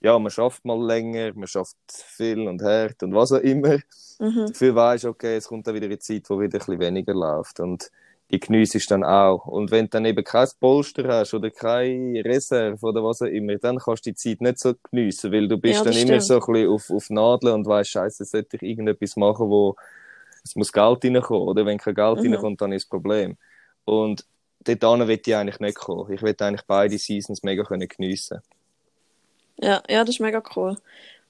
ja, 0.00 0.18
man 0.18 0.30
schafft 0.30 0.64
mal 0.64 0.82
länger, 0.82 1.32
man 1.34 1.46
schafft 1.46 1.76
viel 1.88 2.48
und 2.48 2.62
hart 2.62 3.02
und 3.02 3.14
was 3.14 3.32
auch 3.32 3.38
immer. 3.38 3.78
Mhm. 4.18 4.46
Dafür 4.48 4.74
weisst 4.74 5.04
okay, 5.04 5.36
es 5.36 5.48
kommt 5.48 5.66
dann 5.66 5.74
wieder 5.74 5.86
eine 5.86 5.98
Zeit, 5.98 6.28
wo 6.28 6.40
wieder 6.40 6.56
ein 6.56 6.58
bisschen 6.58 6.80
weniger 6.80 7.14
läuft 7.14 7.60
und 7.60 7.90
die 8.30 8.40
geniessest 8.40 8.90
dann 8.90 9.04
auch. 9.04 9.46
Und 9.46 9.70
wenn 9.70 9.86
du 9.86 9.90
dann 9.90 10.04
eben 10.04 10.24
kein 10.24 10.48
Polster 10.60 11.06
hast 11.08 11.34
oder 11.34 11.50
keine 11.50 12.24
Reserve 12.24 12.78
oder 12.86 13.02
was 13.04 13.22
auch 13.22 13.26
immer, 13.26 13.56
dann 13.56 13.78
kannst 13.78 14.06
du 14.06 14.10
die 14.10 14.14
Zeit 14.14 14.40
nicht 14.40 14.58
so 14.58 14.74
geniessen, 14.90 15.32
weil 15.32 15.48
du 15.48 15.58
bist 15.58 15.78
ja, 15.78 15.84
dann 15.84 15.92
stimmt. 15.92 16.10
immer 16.10 16.20
so 16.20 16.34
ein 16.34 16.52
bisschen 16.52 16.68
auf, 16.68 16.90
auf 16.90 17.10
Nadeln 17.10 17.54
und 17.54 17.66
weißt, 17.66 17.90
scheiße, 17.90 18.24
sollte 18.24 18.56
ich 18.56 18.62
irgendetwas 18.62 19.16
machen, 19.16 19.48
wo 19.48 19.74
es 20.44 20.54
muss 20.54 20.72
Geld 20.72 21.04
reinkommen, 21.04 21.48
oder 21.48 21.66
wenn 21.66 21.78
kein 21.78 21.94
Geld 21.94 22.22
mhm. 22.22 22.32
reinkommt, 22.32 22.60
dann 22.60 22.72
ist 22.72 22.84
das 22.84 22.88
Problem. 22.88 23.36
Und 23.84 24.24
dort 24.60 25.08
will 25.08 25.20
ich 25.24 25.36
eigentlich 25.36 25.60
nicht 25.60 25.76
kommen. 25.76 26.10
Ich 26.12 26.22
will 26.22 26.36
eigentlich 26.38 26.66
beide 26.66 26.96
Seasons 26.96 27.42
mega 27.42 27.64
können 27.64 27.88
geniessen 27.88 28.40
ja, 29.62 29.82
ja, 29.88 30.04
das 30.04 30.14
ist 30.14 30.20
mega 30.20 30.42
cool. 30.56 30.76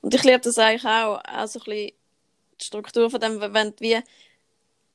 Und 0.01 0.15
ich 0.15 0.23
liebe 0.23 0.41
das 0.41 0.59
eigentlich 0.59 0.85
auch, 0.85 1.21
auch 1.25 1.47
so 1.47 1.61
ein 1.61 1.65
bisschen 1.65 1.93
die 2.61 2.65
Struktur 2.65 3.11
von 3.11 3.21
dem, 3.21 3.41
wenn 3.41 3.71
du 3.71 3.81
wie 3.81 3.99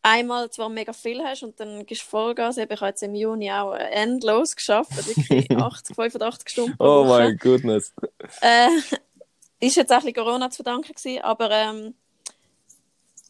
einmal 0.01 0.49
zwar 0.51 0.69
mega 0.69 0.93
viel 0.93 1.23
hast 1.23 1.43
und 1.43 1.59
dann 1.59 1.85
gehst 1.85 2.03
du 2.03 2.05
Vollgas. 2.05 2.57
Ich 2.57 2.69
habe 2.69 2.85
jetzt 2.85 3.03
im 3.03 3.15
Juni 3.15 3.51
auch 3.51 3.73
endlos 3.73 4.55
geschafft, 4.55 4.91
wirklich 4.95 5.49
80, 5.57 5.95
85 5.95 6.49
Stunden 6.49 6.75
Oh 6.79 7.05
mein 7.07 7.37
goodness. 7.37 7.93
Äh, 8.41 8.69
ist 9.59 9.75
jetzt 9.75 9.91
auch 9.91 9.97
ein 9.97 10.01
bisschen 10.01 10.15
Corona 10.15 10.49
zu 10.49 10.57
verdanken 10.63 10.93
gewesen, 10.93 11.21
aber 11.21 11.51
ähm, 11.51 11.95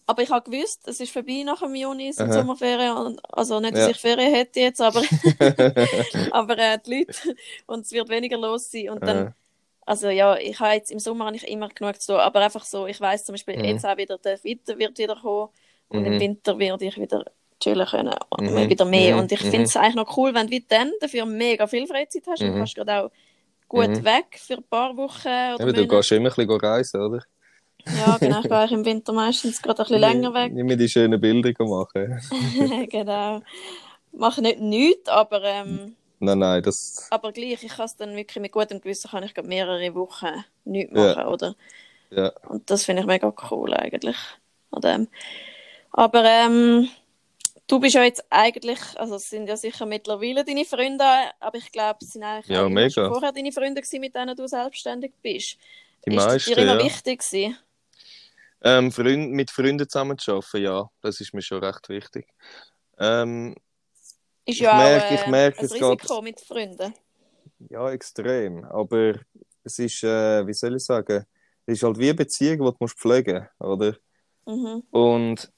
aber 0.07 0.21
ich 0.21 0.29
habe 0.29 0.49
gewusst, 0.49 0.87
es 0.87 0.99
ist 0.99 1.11
vorbei 1.11 1.41
nach 1.43 1.59
dem 1.59 1.73
Juni, 1.73 2.13
sind 2.13 2.29
Aha. 2.29 2.33
Sommerferien. 2.33 3.19
Also 3.31 3.59
nicht, 3.59 3.73
dass 3.73 3.85
ja. 3.85 3.89
ich 3.89 3.97
Ferien 3.97 4.33
hätte 4.33 4.59
jetzt, 4.59 4.79
aber, 4.79 5.01
aber 6.31 6.57
äh, 6.59 6.77
die 6.85 6.99
Leute. 6.99 7.35
Und 7.65 7.85
es 7.85 7.91
wird 7.91 8.09
weniger 8.09 8.37
los 8.37 8.69
sein. 8.69 8.91
Und 8.91 9.01
dann 9.01 9.33
also 9.85 10.09
ja, 10.09 10.37
ich 10.37 10.59
habe 10.59 10.73
jetzt 10.73 10.91
im 10.91 10.99
Sommer 10.99 11.31
nicht 11.31 11.47
immer 11.47 11.69
genug 11.69 12.01
zu 12.01 12.13
tun, 12.13 12.21
aber 12.21 12.41
einfach 12.41 12.63
so, 12.63 12.87
ich 12.87 12.99
weiß 12.99 13.25
zum 13.25 13.33
Beispiel, 13.33 13.57
mhm. 13.57 13.65
jetzt 13.65 13.85
auch 13.85 13.97
wieder, 13.97 14.17
der 14.17 14.43
Winter 14.43 14.77
wird 14.77 14.97
wieder 14.97 15.15
kommen 15.15 15.49
und 15.89 16.01
mhm. 16.01 16.13
im 16.13 16.19
Winter 16.19 16.57
werde 16.57 16.85
ich 16.85 16.99
wieder 16.99 17.25
chillen 17.59 17.85
können 17.85 18.15
und 18.29 18.51
mhm. 18.51 18.69
wieder 18.69 18.85
mehr. 18.85 19.15
Mhm. 19.15 19.21
Und 19.21 19.31
ich 19.31 19.39
finde 19.39 19.63
es 19.63 19.75
mhm. 19.75 19.81
eigentlich 19.81 19.95
noch 19.95 20.17
cool, 20.17 20.33
wenn 20.33 20.47
du 20.47 20.59
dann 20.67 20.91
dafür 20.99 21.25
mega 21.25 21.67
viel 21.67 21.87
Freizeit 21.87 22.23
hast 22.27 22.41
und 22.41 22.51
mhm. 22.51 22.57
kannst 22.57 22.75
gerade 22.75 23.03
auch 23.03 23.11
gut 23.67 23.89
mhm. 23.89 24.05
weg 24.05 24.25
für 24.37 24.55
ein 24.55 24.63
paar 24.63 24.95
Wochen. 24.97 25.27
Oder 25.27 25.67
ja, 25.67 25.71
du 25.71 25.87
gehst 25.87 26.11
immer 26.11 26.29
ein 26.29 26.35
bisschen 26.35 26.59
reisen, 26.59 27.01
oder? 27.01 27.23
Ja, 27.85 28.17
genau. 28.19 28.39
Ich 28.39 28.49
gehe 28.49 28.77
im 28.77 28.85
Winter 28.85 29.13
meistens 29.13 29.61
gerade 29.61 29.83
ein 29.83 29.85
bisschen 29.85 30.01
länger 30.01 30.33
weg. 30.33 30.53
Nicht 30.53 30.65
mehr 30.65 30.75
die 30.75 30.89
schönen 30.89 31.21
Bilder 31.21 31.53
machen. 31.65 32.19
genau. 32.89 33.41
Mache 34.11 34.41
nicht 34.41 34.59
nichts, 34.59 35.09
aber 35.09 35.43
ähm, 35.43 35.95
Nein, 36.19 36.39
nein, 36.39 36.63
das... 36.63 37.07
Aber 37.11 37.31
gleich, 37.31 37.63
ich 37.63 37.73
kann 37.75 37.85
es 37.85 37.95
dann 37.95 38.15
wirklich 38.15 38.41
mit 38.41 38.51
gutem 38.51 38.79
Gewissen, 38.81 39.11
kann 39.11 39.23
ich 39.23 39.35
mehrere 39.43 39.93
Wochen 39.95 40.43
nichts 40.63 40.93
machen, 40.93 41.19
ja. 41.19 41.27
oder? 41.27 41.55
Ja. 42.09 42.31
Und 42.47 42.69
das 42.69 42.85
finde 42.85 43.01
ich 43.01 43.07
mega 43.07 43.33
cool 43.51 43.73
eigentlich. 43.73 44.17
An 44.71 44.81
dem. 44.81 45.07
Aber 45.91 46.23
ähm, 46.23 46.89
du 47.67 47.79
bist 47.79 47.95
ja 47.95 48.03
jetzt 48.03 48.23
eigentlich, 48.29 48.79
also 48.95 49.15
es 49.15 49.29
sind 49.29 49.47
ja 49.47 49.57
sicher 49.57 49.85
mittlerweile 49.85 50.43
deine 50.43 50.65
Freunde, 50.65 51.05
aber 51.39 51.57
ich 51.57 51.71
glaube, 51.71 51.99
es 52.01 52.09
sind 52.11 52.23
eigentlich 52.23 52.47
Ja, 52.47 52.67
mega. 52.69 52.89
schon 52.89 53.11
vorher 53.11 53.31
deine 53.31 53.51
Freunde 53.51 53.81
gewesen, 53.81 54.01
mit 54.01 54.15
denen 54.15 54.35
du 54.35 54.47
selbstständig 54.47 55.13
bist. 55.21 55.57
Die 56.05 56.15
ist 56.15 56.15
meisten, 56.15 56.53
dir 56.53 56.61
immer 56.61 56.79
ja. 56.79 56.85
wichtig 56.85 57.21
gewesen? 57.21 57.57
Ähm, 58.61 58.91
Freund, 58.91 59.31
mit 59.31 59.51
Freunden 59.51 59.87
zusammen 59.87 60.17
zu 60.17 60.33
arbeiten, 60.33 60.63
ja, 60.63 60.89
das 61.01 61.21
ist 61.21 61.33
mir 61.33 61.41
schon 61.41 61.63
recht 61.63 61.87
wichtig. 61.89 62.27
Ähm, 62.97 63.55
Ist 64.45 64.55
Ich 64.55 64.59
ja 64.59 64.75
merke- 64.77 65.05
auch 65.05 65.11
äh, 65.11 65.15
ich 65.15 65.27
merke, 65.27 65.59
ein 65.59 65.65
es 65.65 65.73
Risiko 65.73 66.21
mit 66.21 66.39
Freunden. 66.39 66.93
ja, 67.69 67.91
extrem. 67.91 68.63
Aber 68.65 69.15
es 69.63 69.79
ist, 69.79 70.03
äh, 70.03 70.45
wie 70.45 70.53
soll 70.53 70.75
ich 70.75 70.83
sagen, 70.83 71.25
es 71.65 71.77
ist 71.77 71.83
halt 71.83 71.97
wie 71.97 72.05
eine 72.09 72.13
Beziehung, 72.15 72.59
die 72.59 72.63
du 72.71 72.75
musst 72.79 72.97
pflegen 72.99 73.47
oder? 73.59 73.95
Mhm. 74.45 74.83
Und 74.91 75.51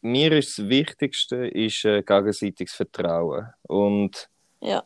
mir 0.00 0.32
ist 0.32 0.58
das 0.58 0.68
Wichtigste 0.68 1.46
ist, 1.48 1.84
äh, 1.84 2.02
gegenseitiges 2.02 2.72
Vertrauen. 2.74 3.48
Und 3.64 4.30
Ja. 4.62 4.82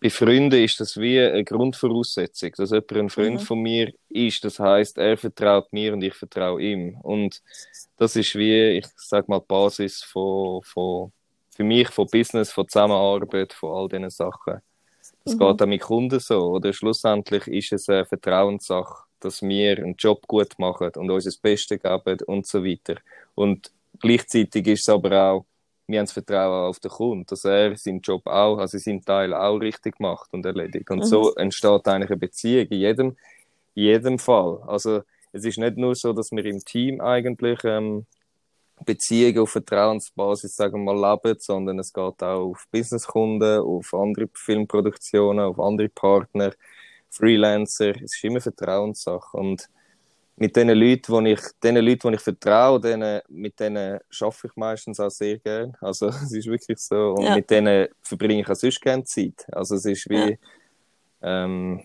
bei 0.00 0.08
Freunden 0.08 0.62
ist 0.64 0.80
das 0.80 0.96
wie 0.96 1.20
eine 1.20 1.44
Grundvoraussetzung, 1.44 2.52
dass 2.56 2.70
jemand 2.70 2.92
ein 2.92 3.10
Freund 3.10 3.34
Mhm. 3.40 3.44
von 3.44 3.58
mir 3.60 3.92
ist. 4.08 4.42
Das 4.44 4.58
heißt, 4.58 4.96
er 4.98 5.18
vertraut 5.18 5.70
mir 5.72 5.92
und 5.92 6.02
ich 6.02 6.14
vertraue 6.14 6.62
ihm. 6.62 6.96
Und 7.02 7.42
das 7.98 8.16
ist 8.16 8.34
wie, 8.34 8.78
ich 8.78 8.86
sag 8.96 9.28
mal, 9.28 9.40
die 9.40 9.46
Basis 9.46 10.02
von, 10.02 10.62
von, 10.62 11.12
für 11.54 11.64
mich 11.64 11.88
von 11.90 12.06
Business, 12.08 12.52
von 12.52 12.68
Zusammenarbeit, 12.68 13.52
von 13.52 13.72
all 13.72 13.88
diesen 13.88 14.10
Sachen. 14.10 14.60
Das 15.24 15.34
Mhm. 15.34 15.38
geht 15.38 15.62
auch 15.62 15.66
mit 15.66 15.80
Kunden 15.82 16.20
so. 16.20 16.42
Oder 16.52 16.72
schlussendlich 16.72 17.46
ist 17.48 17.72
es 17.72 17.88
eine 17.88 18.04
Vertrauenssache, 18.06 19.04
dass 19.20 19.42
wir 19.42 19.78
einen 19.78 19.96
Job 19.96 20.26
gut 20.26 20.58
machen 20.58 20.90
und 20.96 21.10
uns 21.10 21.24
das 21.24 21.36
Beste 21.38 21.78
geben 21.78 22.18
und 22.26 22.46
so 22.46 22.64
weiter. 22.64 22.96
Und 23.34 23.72
gleichzeitig 24.00 24.66
ist 24.66 24.82
es 24.82 24.88
aber 24.88 25.12
auch, 25.32 25.46
wir 25.86 25.98
haben 25.98 26.06
das 26.06 26.12
Vertrauen 26.12 26.68
auf 26.70 26.80
den 26.80 26.90
Kunden, 26.90 27.26
dass 27.26 27.44
er 27.44 27.76
seinen 27.76 28.00
Job 28.00 28.26
auch, 28.26 28.58
also 28.58 28.78
seinen 28.78 29.04
Teil 29.04 29.34
auch 29.34 29.58
richtig 29.58 30.00
macht 30.00 30.32
und 30.32 30.46
erledigt. 30.46 30.90
Und 30.90 30.98
Mhm. 31.00 31.04
so 31.04 31.34
entsteht 31.34 31.86
eigentlich 31.88 32.10
eine 32.10 32.18
Beziehung 32.18 32.66
in 32.68 32.78
jedem, 32.80 33.16
in 33.74 33.82
jedem 33.84 34.18
Fall. 34.18 34.62
Also 34.66 35.02
es 35.32 35.44
ist 35.44 35.58
nicht 35.58 35.76
nur 35.76 35.94
so, 35.94 36.12
dass 36.12 36.32
wir 36.32 36.44
im 36.46 36.64
Team 36.64 37.00
eigentlich 37.00 37.60
ähm, 37.64 38.06
Beziehungen 38.84 39.38
auf 39.38 39.50
Vertrauensbasis, 39.50 40.56
sagen 40.56 40.84
wir 40.84 40.92
mal, 40.94 41.12
leben, 41.22 41.38
sondern 41.38 41.78
es 41.78 41.92
geht 41.92 42.22
auch 42.22 42.50
auf 42.50 42.64
Businesskunden, 42.70 43.60
auf 43.60 43.94
andere 43.94 44.28
Filmproduktionen, 44.34 45.44
auf 45.44 45.58
andere 45.60 45.88
Partner, 45.88 46.52
Freelancer. 47.10 47.90
Es 47.96 48.14
ist 48.16 48.24
immer 48.24 48.40
Vertrauenssache. 48.40 49.36
Und 49.36 49.68
mit 50.36 50.56
den 50.56 50.70
Leuten, 50.70 51.24
die 51.24 51.32
ich, 51.32 51.40
den 51.62 51.76
Leuten, 51.76 52.08
die 52.10 52.16
ich 52.16 52.20
vertraue, 52.20 52.80
denen, 52.80 53.20
mit 53.28 53.58
denen 53.60 54.00
arbeite 54.20 54.46
ich 54.48 54.56
meistens 54.56 54.98
auch 54.98 55.10
sehr 55.10 55.38
gern. 55.38 55.76
Also, 55.80 56.08
es 56.08 56.32
ist 56.32 56.46
wirklich 56.46 56.78
so. 56.78 57.14
Und 57.14 57.22
Ja. 57.24 57.36
mit 57.36 57.48
denen 57.50 57.88
verbringe 58.02 58.40
ich 58.42 58.48
auch 58.48 58.56
sonst 58.56 58.80
gerne 58.80 59.04
Zeit. 59.04 59.46
Also, 59.52 59.76
es 59.76 59.84
ist 59.84 60.10
wie, 60.10 60.36
Ja. 61.22 61.44
ähm, 61.44 61.82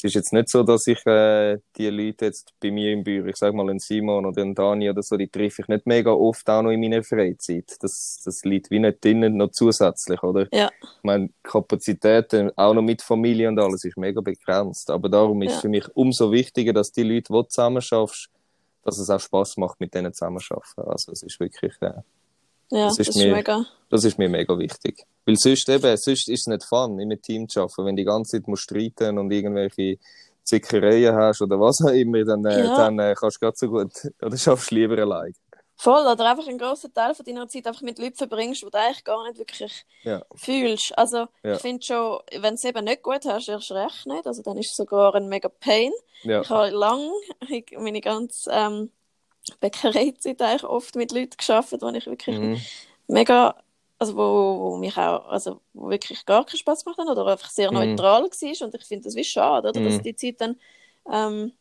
es 0.00 0.04
ist 0.04 0.14
jetzt 0.14 0.32
nicht 0.32 0.48
so, 0.48 0.62
dass 0.62 0.86
ich 0.86 1.04
äh, 1.06 1.58
die 1.76 1.90
Leute 1.90 2.26
jetzt 2.26 2.54
bei 2.58 2.70
mir 2.70 2.92
im 2.92 3.04
Büro, 3.04 3.26
ich 3.26 3.36
sag 3.36 3.52
mal 3.52 3.68
einen 3.68 3.78
Simon 3.78 4.24
oder 4.24 4.40
einen 4.40 4.54
Dani 4.54 4.88
oder 4.88 5.02
so, 5.02 5.16
die 5.16 5.28
treffe 5.28 5.62
ich 5.62 5.68
nicht 5.68 5.86
mega 5.86 6.10
oft 6.10 6.48
auch 6.48 6.62
noch 6.62 6.70
in 6.70 6.80
meiner 6.80 7.02
Freizeit. 7.02 7.76
Das, 7.80 8.22
das 8.24 8.42
liegt 8.44 8.70
wie 8.70 8.78
nicht 8.78 9.04
drinnen, 9.04 9.36
noch 9.36 9.50
zusätzlich, 9.50 10.22
oder? 10.22 10.48
Ja. 10.52 10.70
Ich 10.80 11.02
meine, 11.02 11.28
Kapazitäten, 11.42 12.50
auch 12.56 12.72
noch 12.72 12.82
mit 12.82 13.02
Familie 13.02 13.48
und 13.48 13.58
alles, 13.58 13.84
ist 13.84 13.98
mega 13.98 14.20
begrenzt. 14.22 14.90
Aber 14.90 15.08
darum 15.08 15.42
ist 15.42 15.52
Ja. 15.54 15.60
für 15.60 15.68
mich 15.68 15.84
umso 15.94 16.32
wichtiger, 16.32 16.72
dass 16.72 16.92
die 16.92 17.02
Leute, 17.02 17.24
die 17.28 17.32
du 17.32 17.42
zusammen 17.42 17.82
schaffst, 17.82 18.30
dass 18.82 18.98
es 18.98 19.10
auch 19.10 19.20
Spaß 19.20 19.58
macht, 19.58 19.78
mit 19.80 19.92
denen 19.94 20.12
zusammen 20.14 20.38
zu 20.40 20.54
arbeiten. 20.54 20.90
Also, 20.90 21.12
es 21.12 21.22
ist 21.22 21.38
wirklich, 21.38 21.74
äh, 21.82 21.92
Ja, 22.70 22.86
Das 22.86 22.96
das 22.96 23.08
ist 23.08 23.16
ist, 23.16 23.22
mir- 23.24 23.34
mega. 23.34 23.66
das 23.90 24.04
ist 24.04 24.18
mir 24.18 24.28
mega 24.28 24.56
wichtig. 24.58 25.04
Weil 25.26 25.36
sonst 25.36 25.68
eben, 25.68 25.96
sonst 25.96 26.28
ist 26.28 26.28
es 26.28 26.46
nicht 26.46 26.64
fun, 26.64 26.98
in 26.98 27.10
einem 27.10 27.20
Team 27.20 27.48
zu 27.48 27.60
arbeiten. 27.60 27.84
Wenn 27.86 27.96
du 27.96 28.02
die 28.02 28.06
ganze 28.06 28.36
Zeit 28.38 28.48
musst 28.48 28.62
streiten 28.64 29.18
und 29.18 29.30
irgendwelche 29.30 29.98
Zickereien 30.44 31.14
hast 31.14 31.42
oder 31.42 31.60
was 31.60 31.78
auch 31.84 31.92
immer, 31.92 32.24
dann, 32.24 32.44
äh, 32.44 32.64
Ja. 32.64 32.76
dann 32.76 32.98
äh, 32.98 33.14
kannst 33.18 33.36
du 33.36 33.46
grad 33.46 33.58
so 33.58 33.68
gut, 33.68 33.92
oder 34.22 34.36
schaffst 34.36 34.70
du 34.70 34.74
lieber 34.76 34.98
allein. 34.98 35.34
Voll, 35.76 36.06
oder 36.06 36.30
einfach 36.30 36.46
einen 36.46 36.58
grossen 36.58 36.92
Teil 36.92 37.14
von 37.14 37.24
deiner 37.24 37.48
Zeit 37.48 37.66
einfach 37.66 37.80
mit 37.80 37.98
Leuten 37.98 38.14
verbringst, 38.16 38.60
die 38.62 38.70
du 38.70 38.78
eigentlich 38.78 39.02
gar 39.02 39.24
nicht 39.26 39.38
wirklich 39.38 39.84
Ja. 40.02 40.22
fühlst. 40.34 40.96
Also, 40.98 41.26
Ja. 41.42 41.54
ich 41.54 41.60
finde 41.60 41.82
schon, 41.82 42.18
wenn 42.32 42.42
du 42.50 42.54
es 42.54 42.64
eben 42.64 42.84
nicht 42.84 43.02
gut 43.02 43.24
hast, 43.24 43.48
erst 43.48 43.72
recht 43.72 44.06
nicht. 44.06 44.26
Also, 44.26 44.42
dann 44.42 44.58
ist 44.58 44.70
es 44.70 44.76
sogar 44.76 45.14
ein 45.14 45.28
mega 45.28 45.48
Pain. 45.48 45.90
Ja. 46.22 46.42
Ich 46.42 46.50
habe 46.50 46.68
lange, 46.70 47.10
meine 47.78 48.00
ganze 48.02 48.50
ähm, 48.52 48.90
Bäckereizeit 49.58 50.40
eigentlich 50.42 50.64
oft 50.64 50.94
mit 50.96 51.12
Leuten 51.12 51.36
gearbeitet, 51.36 51.82
wo 51.82 51.88
ich 51.90 52.06
wirklich 52.06 52.40
Mhm. 52.40 52.58
mega, 53.08 53.56
also 53.98 54.16
wo, 54.16 54.20
wo 54.72 54.76
mich 54.78 54.96
auch, 54.96 55.26
also 55.28 55.60
wo 55.74 55.88
wirklich 55.90 56.24
gar 56.26 56.44
keinen 56.46 56.58
Spaß 56.58 56.84
gemacht 56.84 56.98
haben 56.98 57.08
oder 57.08 57.26
einfach 57.26 57.50
sehr 57.50 57.70
Mhm. 57.70 57.78
neutral 57.78 58.22
war. 58.24 58.66
Und 58.66 58.74
ich 58.74 58.84
finde 58.86 59.04
das 59.04 59.14
wie 59.16 59.24
schade, 59.24 59.68
oder? 59.68 59.80
Dass 59.80 59.94
Mhm. 59.94 59.98
du 59.98 60.02
die 60.12 60.16
Zeit 60.16 60.40
dann 60.40 60.56
ähm, 61.12 61.52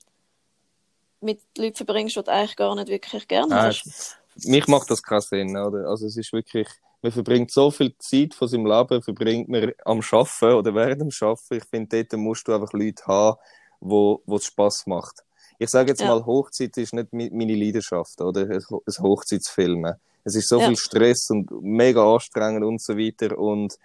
mit 1.21 1.41
Leuten 1.57 1.75
verbringst, 1.75 2.15
die 2.15 2.23
du 2.23 2.31
eigentlich 2.31 2.55
gar 2.55 2.75
nicht 2.75 2.87
wirklich 2.87 3.27
gerne 3.27 3.53
Ah, 3.53 3.63
hast. 3.65 4.17
mich 4.45 4.67
macht 4.67 4.89
das 4.89 5.03
keinen 5.03 5.21
Sinn, 5.21 5.57
oder? 5.57 5.87
Also 5.89 6.05
es 6.07 6.15
ist 6.17 6.31
wirklich, 6.33 6.67
man 7.01 7.11
verbringt 7.11 7.51
so 7.51 7.71
viel 7.71 7.95
Zeit 7.97 8.33
von 8.33 8.47
seinem 8.47 8.65
Leben, 8.65 9.01
verbringt 9.01 9.49
man 9.49 9.73
am 9.85 10.01
Schaffen 10.01 10.53
oder 10.53 10.73
während 10.75 11.01
dem 11.01 11.11
Schaffen. 11.11 11.57
Ich 11.57 11.65
finde, 11.65 12.03
dort 12.03 12.19
musst 12.19 12.47
du 12.47 12.53
einfach 12.53 12.71
Leute 12.73 13.03
haben, 13.05 13.37
wo, 13.81 14.21
wo 14.25 14.37
es 14.37 14.45
Spaß 14.45 14.87
macht. 14.87 15.23
Ich 15.59 15.69
sage 15.69 15.89
jetzt 15.89 16.01
Ja. 16.01 16.07
mal, 16.07 16.25
Hochzeit 16.25 16.75
ist 16.77 16.93
nicht 16.93 17.11
meine 17.13 17.55
Leidenschaft, 17.55 18.19
oder? 18.21 18.41
Ein 18.49 18.63
Ho- 18.69 18.81
ein 18.87 19.03
Hochzeitsfilmen. 19.03 19.93
Es 20.23 20.35
ist 20.35 20.47
so 20.49 20.59
Ja. 20.59 20.67
viel 20.67 20.77
Stress 20.77 21.29
und 21.29 21.49
mega 21.61 22.01
anstrengend 22.13 22.63
und 22.65 22.81
so 22.81 22.97
weiter 22.97 23.37
und 23.37 23.77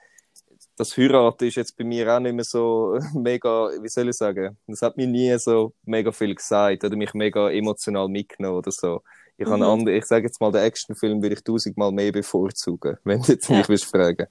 das 0.77 0.97
Heiraten 0.97 1.45
ist 1.47 1.55
jetzt 1.57 1.77
bei 1.77 1.85
mir 1.85 2.13
auch 2.15 2.21
nicht 2.21 2.35
mehr 2.35 2.45
so 2.45 2.99
mega, 3.15 3.71
wie 3.81 3.89
soll 3.89 4.09
ich 4.09 4.17
sagen, 4.17 4.57
das 4.67 4.83
hat 4.83 4.97
mir 4.97 5.07
nie 5.07 5.37
so 5.39 5.73
mega 5.85 6.11
viel 6.13 6.35
gesagt 6.35 6.83
oder 6.85 6.97
mich 6.97 7.13
mega 7.15 7.51
emotional 7.51 8.09
mitgenommen 8.09 8.59
oder 8.59 8.71
so. 8.73 9.03
Ich, 9.37 9.47
Mhm. 9.49 9.63
andere, 9.63 9.97
ich 9.97 10.05
sage 10.05 10.27
jetzt 10.27 10.41
mal, 10.41 10.53
den 10.53 10.63
Actionfilm 10.63 11.21
würde 11.23 11.35
ich 11.35 11.43
tausendmal 11.43 11.91
mehr 11.93 12.13
bevorzugen, 12.13 12.99
wenn 13.05 13.21
du 13.23 13.33
jetzt 13.33 13.49
Ja. 13.49 13.59
mich 13.59 13.69
willst 13.69 13.85
fragen. 13.87 14.27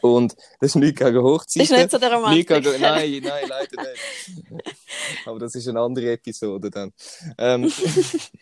Und 0.00 0.36
das 0.60 0.70
ist 0.70 0.76
nicht 0.76 0.98
gegen 0.98 1.22
Hochzeiten. 1.22 1.62
Ist 1.62 1.72
nicht 1.72 1.90
so 1.90 1.98
der 1.98 2.12
Romantik. 2.12 2.48
gegen, 2.48 2.80
nein, 2.80 3.22
nein, 3.22 3.44
leider 3.48 3.82
nicht. 3.82 4.76
Aber 5.26 5.38
das 5.38 5.54
ist 5.54 5.68
eine 5.68 5.80
andere 5.80 6.12
Episode 6.12 6.70
dann. 6.70 6.92
Ähm, 7.38 7.72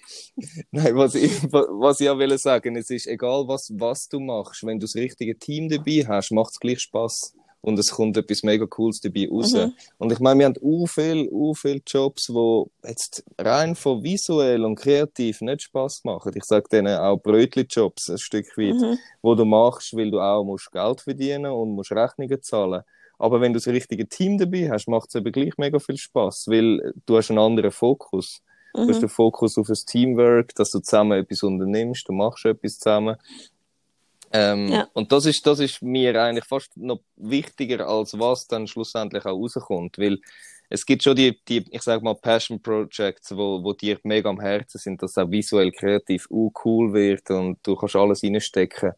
nein, 0.70 0.96
was 0.96 1.14
ich, 1.14 1.30
was 1.52 2.00
ich 2.00 2.08
auch 2.08 2.18
will 2.18 2.36
sagen, 2.38 2.76
es 2.76 2.90
ist 2.90 3.06
egal, 3.06 3.46
was, 3.46 3.72
was 3.74 4.08
du 4.08 4.20
machst, 4.20 4.64
wenn 4.66 4.78
du 4.78 4.84
das 4.84 4.94
richtige 4.94 5.38
Team 5.38 5.68
dabei 5.68 6.04
hast, 6.06 6.32
macht 6.32 6.52
es 6.52 6.60
gleich 6.60 6.80
Spaß 6.80 7.34
und 7.64 7.78
es 7.78 7.90
kommt 7.90 8.16
etwas 8.18 8.42
mega 8.42 8.66
Cooles 8.66 9.00
dabei 9.00 9.26
raus. 9.30 9.54
Mhm. 9.54 9.72
Und 9.96 10.12
ich 10.12 10.20
meine, 10.20 10.40
wir 10.40 10.46
haben 10.46 10.56
u 10.60 10.86
viel, 10.86 11.28
u 11.30 11.54
viel 11.54 11.80
Jobs, 11.86 12.28
wo 12.32 12.68
jetzt 12.86 13.24
rein 13.38 13.74
von 13.74 14.02
visuell 14.02 14.64
und 14.64 14.74
kreativ 14.76 15.40
nicht 15.40 15.62
Spaß 15.62 16.02
machen. 16.04 16.32
Ich 16.36 16.44
sage 16.44 16.68
denen 16.70 16.96
auch 16.98 17.16
Brötli-Jobs 17.16 18.10
ein 18.10 18.18
Stück 18.18 18.56
weit 18.58 18.74
Mhm. 18.74 18.98
wo 19.22 19.34
du 19.34 19.44
machst, 19.46 19.96
weil 19.96 20.10
du 20.10 20.20
auch 20.20 20.44
musst 20.44 20.70
Geld 20.72 21.00
verdienen 21.00 21.52
und 21.52 21.70
musst 21.74 21.92
Rechnungen 21.92 22.42
zahlen. 22.42 22.82
Aber 23.18 23.40
wenn 23.40 23.54
du 23.54 23.58
das 23.58 23.68
richtige 23.68 24.06
Team 24.08 24.36
dabei 24.36 24.68
hast, 24.70 24.86
macht 24.88 25.08
es 25.08 25.14
eben 25.14 25.32
gleich 25.32 25.56
mega 25.56 25.78
viel 25.78 25.96
Spaß, 25.96 26.46
weil 26.48 26.92
du 27.06 27.16
hast 27.16 27.30
einen 27.30 27.38
anderen 27.38 27.70
Fokus. 27.70 28.42
Du 28.74 28.80
hast 28.88 28.96
Mhm. 28.96 29.00
den 29.02 29.08
Fokus 29.08 29.56
auf 29.56 29.68
das 29.68 29.84
Teamwork, 29.84 30.54
dass 30.56 30.70
du 30.72 30.80
zusammen 30.80 31.18
etwas 31.18 31.42
unternimmst, 31.44 32.08
du 32.08 32.12
machst 32.12 32.44
etwas 32.44 32.78
zusammen. 32.78 33.16
Ähm, 34.34 34.68
Ja. 34.68 34.88
Und 34.92 35.12
das 35.12 35.26
ist, 35.26 35.46
das 35.46 35.60
ist 35.60 35.80
mir 35.80 36.20
eigentlich 36.20 36.44
fast 36.44 36.76
noch 36.76 37.00
wichtiger, 37.16 37.86
als 37.86 38.18
was 38.18 38.48
dann 38.48 38.66
schlussendlich 38.66 39.24
auch 39.24 39.38
rauskommt, 39.38 39.96
weil 39.96 40.18
es 40.68 40.84
gibt 40.84 41.04
schon 41.04 41.14
die, 41.14 41.38
die 41.46 41.64
ich 41.70 41.82
sag 41.82 42.02
mal, 42.02 42.16
Passion 42.16 42.60
Projects, 42.60 43.36
wo, 43.36 43.62
wo 43.62 43.72
dir 43.74 43.98
mega 44.02 44.28
am 44.28 44.40
Herzen 44.40 44.78
sind, 44.78 45.02
dass 45.02 45.12
es 45.12 45.18
auch 45.18 45.30
visuell 45.30 45.70
kreativ 45.70 46.26
uh, 46.30 46.50
cool 46.64 46.92
wird 46.92 47.30
und 47.30 47.58
du 47.62 47.76
kannst 47.76 47.94
alles 47.94 48.24
reinstecken. 48.24 48.92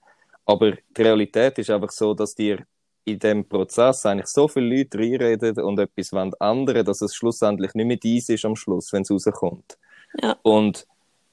Aber 0.46 0.72
die 0.96 1.03
Realität 1.03 1.59
ist 1.59 1.70
einfach 1.70 1.90
so, 1.90 2.14
dass 2.14 2.35
dir 2.35 2.64
in 3.05 3.18
dem 3.18 3.46
Prozess 3.46 4.07
eigentlich 4.07 4.29
so 4.29 4.49
viele 4.49 4.75
Leute 4.75 4.99
reinreden 4.99 5.61
und 5.61 5.79
etwas 5.79 6.12
wollen 6.12 6.33
ändern, 6.40 6.87
dass 6.87 7.03
es 7.03 7.14
schlussendlich 7.14 7.75
nicht 7.75 7.87
mehr 7.87 7.96
dies 7.99 8.31
ist 8.31 8.44
am 8.46 8.57
Schluss, 8.57 8.92
wenn 8.92 9.03
es 9.03 9.11
rauskommt. 9.11 9.77
Ja. 10.22 10.37
Und 10.42 10.87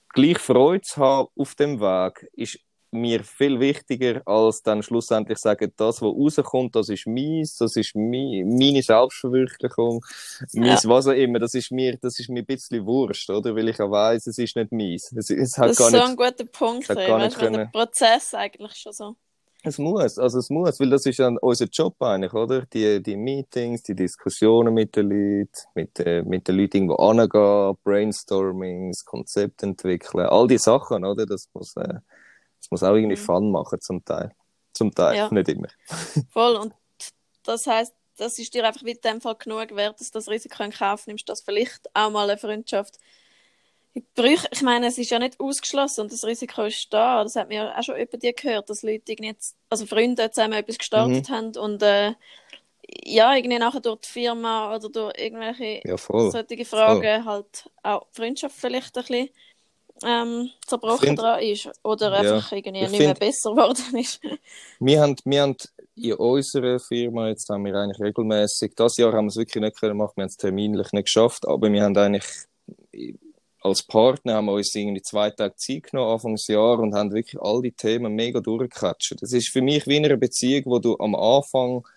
gleich 0.10 0.40
Freude 0.40 0.82
zu 0.82 1.02
haben 1.02 1.28
auf 1.38 1.56
dem 1.56 1.80
Weg 1.80 2.28
ist 2.34 2.60
mir 2.94 3.24
viel 3.24 3.60
wichtiger, 3.60 4.22
als 4.26 4.62
dann 4.64 4.84
schlussendlich 4.84 5.38
sagen, 5.40 5.72
das, 5.78 6.02
was 6.02 6.10
rauskommt, 6.14 6.76
das 6.76 6.90
ist 6.90 7.08
meins, 7.08 7.58
das 7.58 7.76
ist 7.76 7.96
mi 7.96 8.44
meine 8.46 8.82
Selbstverwirklichung, 8.82 10.04
meins, 10.54 10.88
was 10.88 11.08
auch 11.08 11.12
immer, 11.12 11.40
das 11.40 11.54
ist 11.54 11.72
mir, 11.72 11.98
das 11.98 12.20
ist 12.20 12.30
mir 12.30 12.40
ein 12.42 12.46
bisschen 12.46 12.86
wurscht, 12.86 13.30
oder? 13.30 13.56
Weil 13.56 13.70
ich 13.70 13.80
auch 13.82 13.92
weiss, 13.92 14.28
es 14.28 14.38
ist 14.38 14.56
nicht 14.56 14.72
meins. 14.72 15.12
Es, 15.16 15.30
es 15.30 15.58
hat 15.58 15.70
Das 15.72 15.78
gar 15.78 15.88
ist 15.88 15.92
so 15.94 15.98
nicht, 15.98 16.10
ein 16.10 16.16
guter 16.16 16.46
Punkt. 16.46 16.90
Ray, 16.90 17.08
gar 17.08 17.20
weißt 17.20 17.42
weil 17.42 17.52
der 17.52 17.60
können- 17.60 17.72
Prozess 17.72 18.34
eigentlich 18.34 18.76
schon 18.76 18.94
so. 18.94 19.16
es 19.66 19.78
muss, 19.78 20.20
also 20.20 20.40
es 20.40 20.50
muss, 20.50 20.78
weil 20.80 20.90
das 20.90 21.06
ist 21.06 21.18
ja 21.20 21.30
unser 21.42 21.66
Job 21.66 21.96
eigentlich, 22.02 22.34
oder? 22.34 22.66
Die, 22.74 23.02
die 23.02 23.16
Meetings, 23.16 23.82
die 23.84 23.96
Diskussionen 23.96 24.74
mit 24.74 24.96
den 24.96 25.10
Leuten, 25.10 25.50
mit, 25.74 26.00
äh, 26.02 26.22
mit 26.24 26.48
den 26.50 26.58
Leuten 26.58 26.78
irgendwo 26.78 26.96
angehen, 26.96 27.78
Brainstormings, 27.84 29.06
Konzept 29.06 29.64
entwickeln, 29.64 30.26
all 30.26 30.48
die 30.48 30.58
Sachen, 30.58 31.06
oder? 31.06 31.26
Das 31.26 31.48
muss, 31.54 31.76
äh, 31.78 32.00
muss 32.74 32.84
auch 32.84 32.96
irgendwie 32.96 33.16
mhm. 33.16 33.26
Fun 33.26 33.52
machen 33.52 33.80
zum 33.82 34.04
Teil. 34.04 34.36
Zum 34.74 34.94
Teil, 34.94 35.16
ja. 35.16 35.30
nicht 35.32 35.50
immer. 35.50 35.68
Voll, 36.32 36.56
und 36.56 36.74
das 37.44 37.68
heißt, 37.68 37.94
das 38.18 38.38
ist 38.40 38.54
dir 38.54 38.66
einfach 38.66 38.84
in 38.84 38.98
dem 39.04 39.22
Fall 39.22 39.36
genug 39.36 39.76
wert, 39.76 40.00
dass 40.00 40.12
du 40.12 40.18
das 40.18 40.30
Risiko 40.30 40.64
in 40.64 40.72
Kauf 40.72 41.08
nimmst, 41.08 41.28
dass 41.30 41.42
vielleicht 41.42 41.90
auch 41.94 42.10
mal 42.10 42.30
eine 42.30 42.38
Freundschaft 42.38 43.00
ich 43.94 44.62
meine, 44.64 44.88
es 44.88 44.98
ist 44.98 45.12
ja 45.12 45.20
nicht 45.20 45.40
ausgeschlossen 45.40 46.02
und 46.02 46.12
das 46.12 46.26
Risiko 46.26 46.64
ist 46.64 46.92
da. 46.92 47.24
Das 47.24 47.36
hat 47.36 47.50
mir 47.50 47.56
ja 47.56 47.78
auch 47.78 47.84
schon 47.84 47.98
über 47.98 48.18
dir 48.18 48.34
gehört, 48.34 48.70
dass 48.70 48.82
Leute 48.82 49.16
jetzt, 49.20 49.56
also 49.70 49.86
Freunde 49.86 50.32
zusammen 50.32 50.54
etwas 50.54 50.80
gestartet 50.80 51.30
mhm. 51.30 51.34
haben 51.34 51.58
und 51.58 51.84
äh, 51.84 52.14
ja, 53.06 53.36
irgendwie 53.36 53.60
nachher 53.60 53.82
durch 53.82 54.02
die 54.02 54.10
Firma 54.10 54.76
oder 54.76 54.90
durch 54.90 55.14
irgendwelche 55.18 55.82
ja, 55.88 55.98
solche 55.98 56.66
Fragen 56.66 57.24
voll. 57.24 57.26
halt 57.26 57.70
auch 57.84 58.08
die 58.10 58.22
Freundschaft 58.22 58.56
vielleicht 58.56 58.98
ein 58.98 59.04
bisschen 59.04 59.30
ähm, 60.06 60.50
zerbrochen 60.66 61.16
dran 61.16 61.42
ist 61.42 61.70
oder 61.84 62.12
einfach 62.12 62.52
ja, 62.52 62.58
irgendwie 62.58 62.82
nicht 62.82 63.00
mehr 63.00 63.14
besser 63.14 63.52
geworden 63.52 63.98
ist. 63.98 64.20
wir, 64.80 65.02
haben, 65.02 65.16
wir 65.26 65.42
haben 65.42 65.56
in 65.96 66.14
unserer 66.14 66.80
Firma, 66.80 67.30
jetzt 67.30 67.50
haben 67.50 67.66
wir 67.66 67.76
eigentlich 67.76 68.00
regelmäßig, 68.00 68.74
das 68.76 68.98
Jahr 68.98 69.14
haben 69.14 69.26
wir 69.26 69.30
es 69.30 69.38
wirklich 69.38 69.62
nicht 69.62 69.80
können 69.80 69.98
machen, 69.98 70.14
wir 70.16 70.24
haben 70.24 70.30
es 70.30 70.38
terminlich 70.38 70.92
nicht 70.92 71.06
geschafft, 71.06 71.48
aber 71.48 71.72
wir 71.72 71.84
haben 71.84 71.98
eigentlich 71.98 72.26
als 73.64 73.82
Partner 73.82 74.36
haben 74.36 74.46
wir 74.46 74.54
uns 74.54 74.76
irgendwie 74.76 75.02
zwei 75.02 75.30
Tage 75.30 75.56
Zeit 75.56 75.84
genommen, 75.84 76.12
Anfangsjahr, 76.12 76.80
und 76.80 76.94
haben 76.94 77.14
wirklich 77.14 77.42
all 77.42 77.62
die 77.62 77.72
Themen 77.72 78.14
mega 78.14 78.42
durchgekatscht. 78.42 79.16
Das 79.22 79.32
ist 79.32 79.50
für 79.50 79.62
mich 79.62 79.88
wie 79.88 79.98
in 79.98 80.06
einer 80.06 80.18
Beziehung, 80.18 80.64
wo 80.66 80.80
du 80.80 80.98
am 81.00 81.16
Anfang 81.16 81.88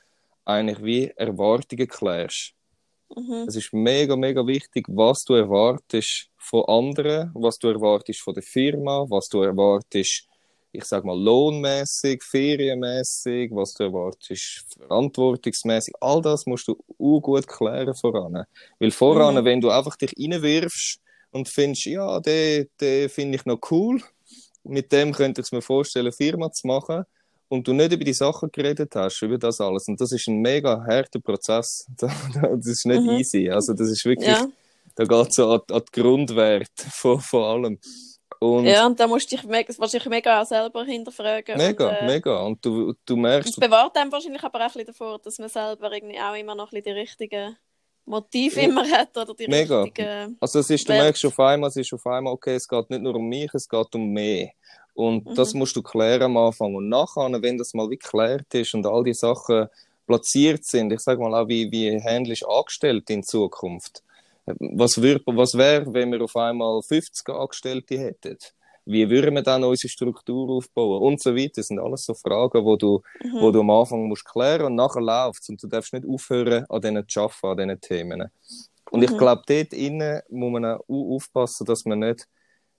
eigentlich 0.44 0.82
wie 0.84 1.12
Erwartungen 1.16 1.88
klärst. 1.88 2.52
Mhm. 3.14 3.46
Es 3.48 3.56
ist 3.56 3.72
mega, 3.72 4.16
mega 4.16 4.46
wichtig, 4.46 4.86
was 4.88 5.24
du 5.24 5.34
erwartest 5.34 6.28
von 6.46 6.64
anderen, 6.66 7.30
was 7.34 7.58
du 7.58 7.68
erwartest 7.68 8.20
von 8.20 8.34
der 8.34 8.42
Firma, 8.42 9.04
was 9.08 9.28
du 9.28 9.42
erwartest, 9.42 10.28
ich 10.70 10.84
sag 10.84 11.04
mal, 11.04 11.18
lohnmäßig, 11.18 12.22
ferienmäßig, 12.22 13.50
was 13.52 13.74
du 13.74 13.84
erwartest, 13.84 14.64
verantwortungsmäßig. 14.78 15.94
All 16.00 16.22
das 16.22 16.46
musst 16.46 16.68
du 16.68 16.76
gut 16.98 17.48
klären 17.48 17.94
voran. 17.94 18.44
Weil 18.78 18.90
voran, 18.90 19.34
mhm. 19.34 19.44
wenn 19.44 19.60
du 19.60 19.70
einfach 19.70 19.96
dich 19.96 20.14
reinwirfst 20.16 21.00
und 21.32 21.48
findest, 21.48 21.86
ja, 21.86 22.20
den, 22.20 22.68
den 22.80 23.08
finde 23.08 23.36
ich 23.36 23.44
noch 23.44 23.58
cool, 23.70 24.00
mit 24.62 24.92
dem 24.92 25.12
könnte 25.12 25.40
ich 25.40 25.50
mir 25.50 25.62
vorstellen, 25.62 26.06
eine 26.06 26.12
Firma 26.12 26.52
zu 26.52 26.66
machen, 26.66 27.04
und 27.48 27.66
du 27.66 27.72
nicht 27.72 27.92
über 27.92 28.04
die 28.04 28.12
Sachen 28.12 28.50
geredet 28.50 28.94
hast, 28.94 29.22
über 29.22 29.38
das 29.38 29.60
alles. 29.60 29.86
Und 29.86 30.00
das 30.00 30.12
ist 30.12 30.26
ein 30.26 30.40
mega 30.40 30.84
harter 30.84 31.20
Prozess. 31.20 31.86
Das 31.96 32.66
ist 32.66 32.86
nicht 32.86 33.02
mhm. 33.02 33.10
easy. 33.10 33.48
Also 33.48 33.72
das 33.72 33.88
ist 33.88 34.04
wirklich, 34.04 34.28
ja. 34.28 34.48
Da 34.96 35.04
geht 35.04 35.28
es 35.28 35.36
so 35.36 35.50
an, 35.50 35.60
an 35.70 35.82
die 35.86 36.00
Grundwerte 36.00 36.90
von, 36.90 37.20
von 37.20 37.44
allem. 37.44 37.80
Und 38.38 38.66
ja, 38.66 38.86
und 38.86 38.98
da 39.00 39.06
musst 39.06 39.30
du 39.30 39.36
dich 39.36 39.46
mega, 39.46 39.72
wahrscheinlich 39.78 40.08
mega 40.08 40.42
auch 40.42 40.46
selber 40.46 40.84
hinterfragen. 40.84 41.56
Mega, 41.56 41.88
und, 41.88 41.94
äh, 41.94 42.06
mega. 42.06 42.40
Und 42.42 42.64
du, 42.64 42.94
du 43.04 43.16
merkst... 43.16 43.50
Es 43.50 43.56
bewahrt 43.56 43.96
einem 43.96 44.12
wahrscheinlich 44.12 44.42
aber 44.42 44.58
auch 44.58 44.62
ein 44.62 44.72
bisschen 44.72 44.86
davor, 44.86 45.18
dass 45.18 45.38
man 45.38 45.48
selber 45.48 45.92
irgendwie 45.92 46.18
auch 46.18 46.34
immer 46.34 46.54
noch 46.54 46.70
ein 46.72 46.82
bisschen 46.82 46.94
die 46.94 47.00
richtigen 47.00 47.56
Motive 48.04 48.60
immer 48.60 48.86
hat 48.90 49.16
oder 49.16 49.32
die 49.34 49.48
mega. 49.48 49.82
richtigen... 49.82 50.36
Also 50.40 50.58
es 50.58 50.68
ist, 50.68 50.88
du 50.88 50.92
merkst 50.92 51.24
auf 51.24 51.40
einmal, 51.40 51.70
es 51.70 51.76
ist 51.76 51.92
auf 51.94 52.06
einmal, 52.06 52.32
okay, 52.32 52.56
es 52.56 52.68
geht 52.68 52.90
nicht 52.90 53.02
nur 53.02 53.14
um 53.14 53.26
mich, 53.26 53.52
es 53.54 53.68
geht 53.68 53.94
um 53.94 54.10
mehr. 54.10 54.50
Und 54.92 55.26
mhm. 55.26 55.34
das 55.34 55.54
musst 55.54 55.76
du 55.76 55.82
klären 55.82 56.24
am 56.24 56.36
Anfang. 56.36 56.74
Und 56.74 56.88
nachher, 56.88 57.30
wenn 57.40 57.58
das 57.58 57.74
mal 57.74 57.88
wie 57.88 57.98
geklärt 57.98 58.52
ist 58.52 58.74
und 58.74 58.86
all 58.86 59.04
die 59.04 59.14
Sachen 59.14 59.68
platziert 60.06 60.64
sind, 60.64 60.92
ich 60.92 61.00
sage 61.00 61.20
mal 61.20 61.34
auch, 61.34 61.48
wie, 61.48 61.70
wie 61.70 62.00
handelst 62.02 62.46
Angestellte 62.46 63.12
in 63.14 63.22
Zukunft? 63.22 64.02
Was, 64.46 64.96
was 64.96 65.54
wäre, 65.54 65.92
wenn 65.92 66.12
wir 66.12 66.22
auf 66.22 66.36
einmal 66.36 66.80
50 66.82 67.28
Angestellte 67.28 67.98
hätten? 67.98 68.38
Wie 68.84 69.10
würden 69.10 69.34
wir 69.34 69.42
dann 69.42 69.64
unsere 69.64 69.88
Struktur 69.88 70.48
aufbauen? 70.48 71.02
Und 71.02 71.20
so 71.20 71.34
weiter. 71.34 71.54
Das 71.56 71.66
sind 71.66 71.80
alles 71.80 72.04
so 72.04 72.14
Fragen, 72.14 72.64
wo 72.64 72.76
du, 72.76 73.02
mhm. 73.22 73.40
wo 73.40 73.50
du 73.50 73.60
am 73.60 73.70
Anfang 73.70 74.06
musst 74.06 74.24
klären 74.24 74.66
und 74.66 74.76
nachher 74.76 75.00
läuft 75.00 75.48
Und 75.48 75.60
du 75.60 75.66
darfst 75.66 75.92
nicht 75.92 76.06
aufhören, 76.06 76.64
an 76.68 76.80
denen 76.80 77.08
zu 77.08 77.20
arbeiten, 77.22 77.46
an 77.46 77.68
diesen 77.68 77.80
Themen. 77.80 78.30
Und 78.92 79.00
mhm. 79.00 79.06
ich 79.06 79.18
glaube, 79.18 79.42
dort 79.46 79.72
innen 79.72 80.22
muss 80.30 80.52
man 80.52 80.64
auch 80.64 80.84
aufpassen, 80.88 81.66
dass 81.66 81.84
man 81.84 81.98
nicht 81.98 82.28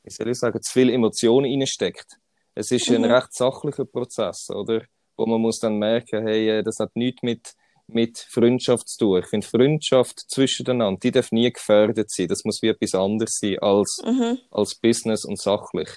wie 0.08 0.14
soll 0.14 0.30
ich 0.30 0.40
sagen, 0.40 0.62
zu 0.62 0.72
viel 0.72 0.90
Emotionen 0.90 1.52
reinsteckt. 1.52 2.18
Es 2.56 2.72
ist 2.72 2.90
mhm. 2.90 3.04
ein 3.04 3.12
recht 3.12 3.34
sachlicher 3.34 3.86
Prozess, 3.86 4.50
oder? 4.50 4.84
Wo 5.18 5.26
man 5.26 5.42
muss 5.42 5.60
dann 5.60 5.78
merken, 5.78 6.26
hey, 6.26 6.60
äh, 6.60 6.64
das 6.64 6.80
hat 6.80 6.96
nichts 6.96 7.22
mit, 7.24 7.54
mit 7.88 8.18
Freundschaft 8.18 8.90
zu 8.90 8.98
tun. 8.98 9.20
Ich 9.20 9.28
finde, 9.28 9.48
Freundschaft 9.48 10.30
zwischeneinander, 10.30 11.00
die 11.00 11.12
darf 11.12 11.32
nie 11.32 11.52
gefährdet 11.52 12.12
sein. 12.12 12.28
Das 12.28 12.44
muss 12.44 12.62
wie 12.62 12.68
etwas 12.68 12.94
anderes 12.96 13.38
sein 13.40 13.60
als, 13.60 14.02
mhm. 14.06 14.38
als 14.52 14.76
Business 14.76 15.26
und 15.26 15.40
sachlich, 15.40 15.90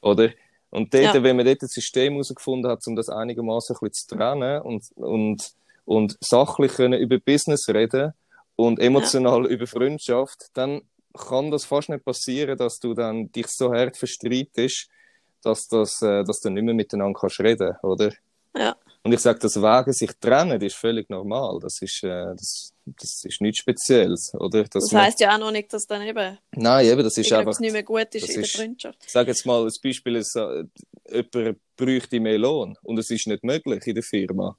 oder? 0.00 0.30
Und 0.70 0.92
dort, 0.92 1.14
ja. 1.14 1.22
wenn 1.22 1.36
man 1.36 1.46
dort 1.46 1.62
ein 1.62 1.68
System 1.68 2.14
herausgefunden 2.14 2.70
hat, 2.70 2.86
um 2.86 2.96
das 2.96 3.08
einigermaßen 3.08 3.76
ein 3.76 3.88
bisschen 3.88 4.08
zu 4.08 4.16
trennen 4.16 4.62
und, 4.62 4.84
und, 4.96 5.52
und 5.86 6.18
sachlich 6.20 6.72
können 6.72 7.00
über 7.00 7.18
Business 7.18 7.68
reden 7.68 8.12
und 8.56 8.78
emotional 8.78 9.44
ja. 9.44 9.50
über 9.50 9.66
Freundschaft, 9.66 10.50
dann 10.54 10.82
kann 11.16 11.50
das 11.50 11.64
fast 11.64 11.88
nicht 11.88 12.04
passieren, 12.04 12.58
dass 12.58 12.78
du 12.78 12.92
dann 12.94 13.32
dich 13.32 13.46
so 13.48 13.72
hart 13.72 13.96
verstreitest, 13.96 14.88
dass, 15.42 15.68
das, 15.68 16.02
äh, 16.02 16.24
dass 16.24 16.40
du 16.40 16.50
nicht 16.50 16.64
mehr 16.64 16.74
miteinander 16.74 17.18
kannst 17.18 17.40
reden, 17.40 17.76
oder? 17.82 18.12
Ja. 18.56 18.76
Und 19.02 19.12
ich 19.12 19.20
sage, 19.20 19.38
das 19.38 19.56
Wegen 19.56 19.92
sich 19.92 20.10
trennen 20.20 20.60
ist 20.60 20.76
völlig 20.76 21.08
normal. 21.08 21.58
Das 21.60 21.80
ist, 21.80 22.02
äh, 22.02 22.26
das, 22.36 22.72
das 22.84 23.24
ist 23.24 23.40
nichts 23.40 23.60
Spezielles, 23.60 24.32
oder? 24.34 24.64
Dass 24.64 24.88
das 24.88 24.94
heisst 24.94 25.20
ja 25.20 25.34
auch 25.34 25.38
noch 25.38 25.50
nicht, 25.50 25.72
dass 25.72 25.86
dann 25.86 26.02
eben. 26.02 26.38
Nein, 26.52 26.86
eben, 26.86 27.02
das 27.02 27.16
ist 27.16 27.32
einfach. 27.32 27.58
nicht 27.60 27.72
mehr 27.72 27.82
gut 27.84 28.14
ist 28.14 28.28
in 28.28 28.42
der 28.42 28.50
Freundschaft. 28.50 28.98
Ich 29.04 29.12
sage 29.12 29.30
jetzt 29.30 29.46
mal 29.46 29.62
als 29.62 29.78
Beispiel, 29.78 30.16
es, 30.16 30.34
äh, 30.34 30.64
jemand 31.10 31.58
bräuchte 31.76 32.20
mehr 32.20 32.38
Lohn 32.38 32.76
und 32.82 32.98
es 32.98 33.10
ist 33.10 33.26
nicht 33.26 33.44
möglich 33.44 33.86
in 33.86 33.94
der 33.94 34.02
Firma. 34.02 34.56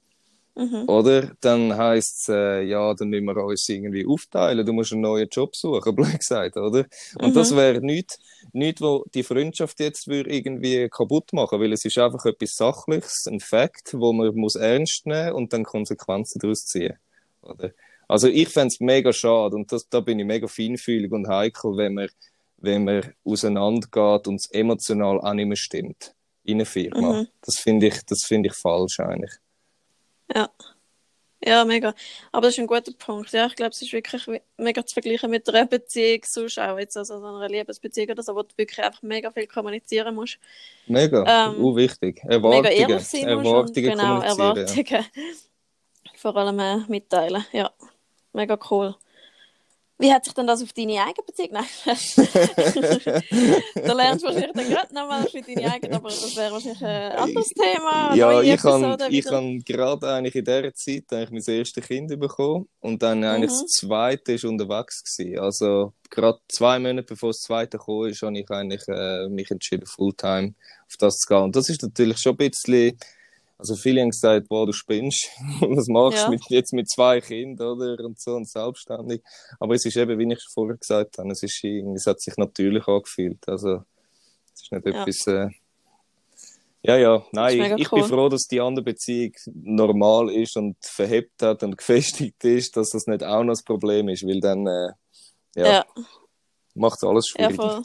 Mhm. 0.56 0.88
Oder? 0.88 1.30
Dann 1.40 1.76
heisst 1.76 2.20
es, 2.20 2.28
äh, 2.28 2.62
ja, 2.62 2.92
dann 2.94 3.08
müssen 3.08 3.24
wir 3.24 3.36
uns 3.36 3.68
irgendwie 3.68 4.06
aufteilen, 4.06 4.66
du 4.66 4.72
musst 4.72 4.92
einen 4.92 5.02
neuen 5.02 5.28
Job 5.28 5.54
suchen, 5.54 5.94
blöd 5.96 6.18
gesagt, 6.18 6.56
oder? 6.56 6.86
Und 7.18 7.30
mhm. 7.30 7.34
das 7.34 7.54
wäre 7.54 7.80
nichts, 7.80 8.18
nicht, 8.52 8.80
wo 8.80 9.04
die 9.14 9.22
Freundschaft 9.22 9.80
jetzt 9.80 10.08
würde 10.08 10.30
irgendwie 10.30 10.88
kaputt 10.88 11.32
machen, 11.32 11.60
weil 11.60 11.72
es 11.72 11.84
ist 11.84 11.98
einfach 11.98 12.24
etwas 12.26 12.56
Sachliches, 12.56 13.26
ein 13.26 13.40
Fakt, 13.40 13.94
wo 13.94 14.12
man 14.12 14.34
muss 14.34 14.56
ernst 14.56 15.06
nehmen 15.06 15.32
und 15.32 15.52
dann 15.52 15.64
Konsequenzen 15.64 16.40
daraus 16.40 16.66
ziehen, 16.66 16.98
oder? 17.42 17.70
Also 18.08 18.26
ich 18.26 18.48
fände 18.48 18.68
es 18.68 18.80
mega 18.80 19.12
schade 19.12 19.54
und 19.54 19.70
das, 19.70 19.88
da 19.88 20.00
bin 20.00 20.18
ich 20.18 20.26
mega 20.26 20.48
feinfühlig 20.48 21.12
und 21.12 21.28
heikel, 21.28 21.76
wenn 21.76 21.94
man, 21.94 22.08
wenn 22.56 22.82
man 22.82 23.14
auseinandergeht 23.24 24.26
und 24.26 24.34
es 24.34 24.50
emotional 24.50 25.20
auch 25.20 25.32
nicht 25.32 25.46
mehr 25.46 25.56
stimmt 25.56 26.12
in 26.42 26.56
einer 26.56 26.66
Firma. 26.66 27.20
Mhm. 27.20 27.28
Das 27.40 27.60
finde 27.60 27.86
ich, 27.86 28.04
das 28.06 28.24
finde 28.24 28.48
ich 28.48 28.54
falsch 28.56 28.98
eigentlich. 28.98 29.30
Ja. 30.34 30.50
Ja, 31.42 31.64
mega. 31.64 31.94
Aber 32.32 32.42
das 32.42 32.54
ist 32.54 32.60
ein 32.60 32.66
guter 32.66 32.92
Punkt. 32.92 33.32
Ja, 33.32 33.46
ich 33.46 33.56
glaube, 33.56 33.70
es 33.70 33.80
ist 33.80 33.92
wirklich 33.94 34.26
mega 34.58 34.84
zu 34.84 34.92
vergleichen 34.92 35.30
mit 35.30 35.48
einer 35.48 35.64
Beziehung, 35.66 36.20
sonst 36.26 36.58
auch 36.58 36.78
jetzt, 36.78 36.98
also 36.98 37.18
so 37.18 37.26
einer 37.26 37.48
Liebesbeziehung 37.48 38.10
oder 38.10 38.22
so, 38.22 38.34
wo 38.34 38.42
du 38.42 38.50
wirklich 38.56 38.84
einfach 38.84 39.00
mega 39.00 39.30
viel 39.30 39.46
kommunizieren 39.46 40.14
musst. 40.14 40.38
Mega, 40.86 41.48
ähm, 41.48 41.64
uh, 41.64 41.74
wichtig. 41.74 42.20
Erwartungen. 42.24 42.62
Mega 42.62 42.68
ehrlich 42.68 43.06
sein 43.06 43.26
Erwartungen 43.26 43.62
musst 43.62 43.76
und, 43.76 43.82
genau, 43.82 44.20
Erwartungen. 44.20 44.86
Ja. 44.86 45.04
Vor 46.16 46.36
allem 46.36 46.58
äh, 46.58 46.76
mitteilen. 46.88 47.46
Ja, 47.52 47.72
mega 48.34 48.58
cool. 48.70 48.94
Wie 50.00 50.10
hat 50.12 50.24
sich 50.24 50.32
denn 50.32 50.46
das 50.46 50.62
auf 50.62 50.72
deine 50.72 51.02
eigene 51.02 51.24
Beziehung? 51.26 51.50
Nein. 51.52 51.66
da 53.74 53.92
lernst 53.92 54.24
du 54.24 54.28
wahrscheinlich 54.28 54.52
dann 54.54 54.68
gerade 54.70 54.94
nochmal 54.94 55.28
für 55.28 55.42
deine 55.42 55.70
eigene, 55.72 55.96
aber 55.96 56.08
das 56.08 56.36
wäre 56.36 56.52
wahrscheinlich 56.52 56.82
ein 56.82 57.12
anderes 57.12 57.48
Thema. 57.48 58.14
Ja, 58.14 58.40
ich 58.40 58.62
habe 58.64 59.06
ich 59.10 59.26
hab 59.26 59.64
gerade 59.66 60.08
eigentlich 60.08 60.34
in 60.36 60.44
dieser 60.44 60.74
Zeit 60.74 61.04
eigentlich 61.12 61.46
mein 61.46 61.56
erstes 61.58 61.86
Kind 61.86 62.18
bekommen 62.18 62.66
und 62.80 63.02
dann 63.02 63.22
eigentlich 63.24 63.50
mhm. 63.50 63.62
das 63.62 63.66
zweite 63.66 64.32
ist 64.32 64.44
unterwegs 64.44 65.04
gewesen. 65.04 65.38
Also 65.38 65.92
gerade 66.08 66.38
zwei 66.48 66.78
Monate 66.78 67.02
bevor 67.02 67.28
das 67.28 67.40
zweite 67.40 67.76
kam, 67.76 68.06
ist, 68.06 68.22
habe 68.22 68.38
ich 68.38 68.50
eigentlich 68.50 68.88
äh, 68.88 69.28
mich 69.28 69.50
entschieden, 69.50 69.84
Fulltime 69.84 70.54
auf 70.86 70.96
das 70.98 71.18
zu 71.18 71.28
gehen. 71.28 71.42
Und 71.42 71.56
das 71.56 71.68
ist 71.68 71.82
natürlich 71.82 72.18
schon 72.18 72.32
ein 72.32 72.38
bisschen 72.38 72.98
also 73.60 73.76
viele 73.76 74.00
haben 74.00 74.10
gesagt, 74.10 74.48
boah, 74.48 74.66
du 74.66 74.72
spinnst. 74.72 75.28
Was 75.60 75.86
machst 75.88 76.18
du 76.18 76.22
ja. 76.22 76.30
mit, 76.30 76.42
jetzt 76.48 76.72
mit 76.72 76.88
zwei 76.88 77.20
Kindern 77.20 77.80
oder 77.80 78.04
und 78.04 78.18
so 78.18 78.34
und 78.34 78.48
selbstständig. 78.48 79.22
Aber 79.58 79.74
es 79.74 79.84
ist 79.84 79.96
eben, 79.96 80.18
wie 80.18 80.32
ich 80.32 80.42
vorher 80.52 80.76
gesagt 80.76 81.18
habe, 81.18 81.30
es, 81.30 81.42
ist, 81.42 81.62
es 81.62 82.06
hat 82.06 82.20
sich 82.20 82.36
natürlich 82.36 82.86
angefühlt. 82.88 83.46
Also 83.46 83.84
es 84.54 84.62
ist 84.62 84.72
nicht 84.72 84.86
ja. 84.86 85.02
etwas. 85.02 85.26
Äh, 85.26 85.48
ja, 86.82 86.96
ja, 86.96 87.22
nein, 87.32 87.60
ich, 87.60 87.82
ich 87.82 87.92
cool. 87.92 88.00
bin 88.00 88.08
froh, 88.08 88.28
dass 88.30 88.46
die 88.46 88.60
andere 88.60 88.82
Beziehung 88.82 89.32
normal 89.52 90.30
ist 90.30 90.56
und 90.56 90.76
verhebt 90.80 91.42
hat 91.42 91.62
und 91.62 91.76
gefestigt 91.76 92.42
ist, 92.42 92.76
dass 92.76 92.90
das 92.90 93.06
nicht 93.06 93.22
auch 93.22 93.44
noch 93.44 93.52
das 93.52 93.62
Problem 93.62 94.08
ist, 94.08 94.26
weil 94.26 94.40
dann 94.40 94.66
äh, 94.66 94.92
ja, 95.56 95.72
ja. 95.72 95.86
macht 96.74 97.04
alles 97.04 97.28
schwierig. 97.28 97.58
Ja, 97.58 97.82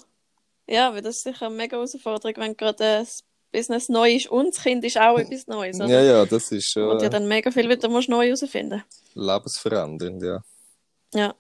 ja, 0.68 0.94
weil 0.94 1.02
das 1.02 1.18
ist 1.18 1.24
sicher 1.24 1.48
eine 1.48 1.56
mega 1.56 1.76
Herausforderung, 1.76 2.38
wenn 2.38 2.56
gerade 2.56 2.78
das 2.78 3.26
Business 3.56 3.90
neu 3.90 4.16
ist 4.16 4.28
und 4.28 4.56
das 4.56 4.64
Kind 4.64 4.84
ist 4.84 4.98
auch 4.98 5.18
etwas 5.18 5.48
Neues. 5.48 5.80
Oder? 5.80 5.88
Ja, 5.88 6.02
ja, 6.02 6.26
das 6.26 6.52
ist 6.52 6.72
schon. 6.72 6.90
Und 6.90 7.02
ja 7.02 7.10
dann 7.10 7.28
mega 7.28 7.52
viel 7.52 7.70
wieder 7.70 7.88
musst 7.88 8.10
neu 8.10 8.26
herausfinden. 8.26 8.84
Lebensverändernd, 9.14 10.22
ja. 10.22 10.44
Ja. 11.14 11.34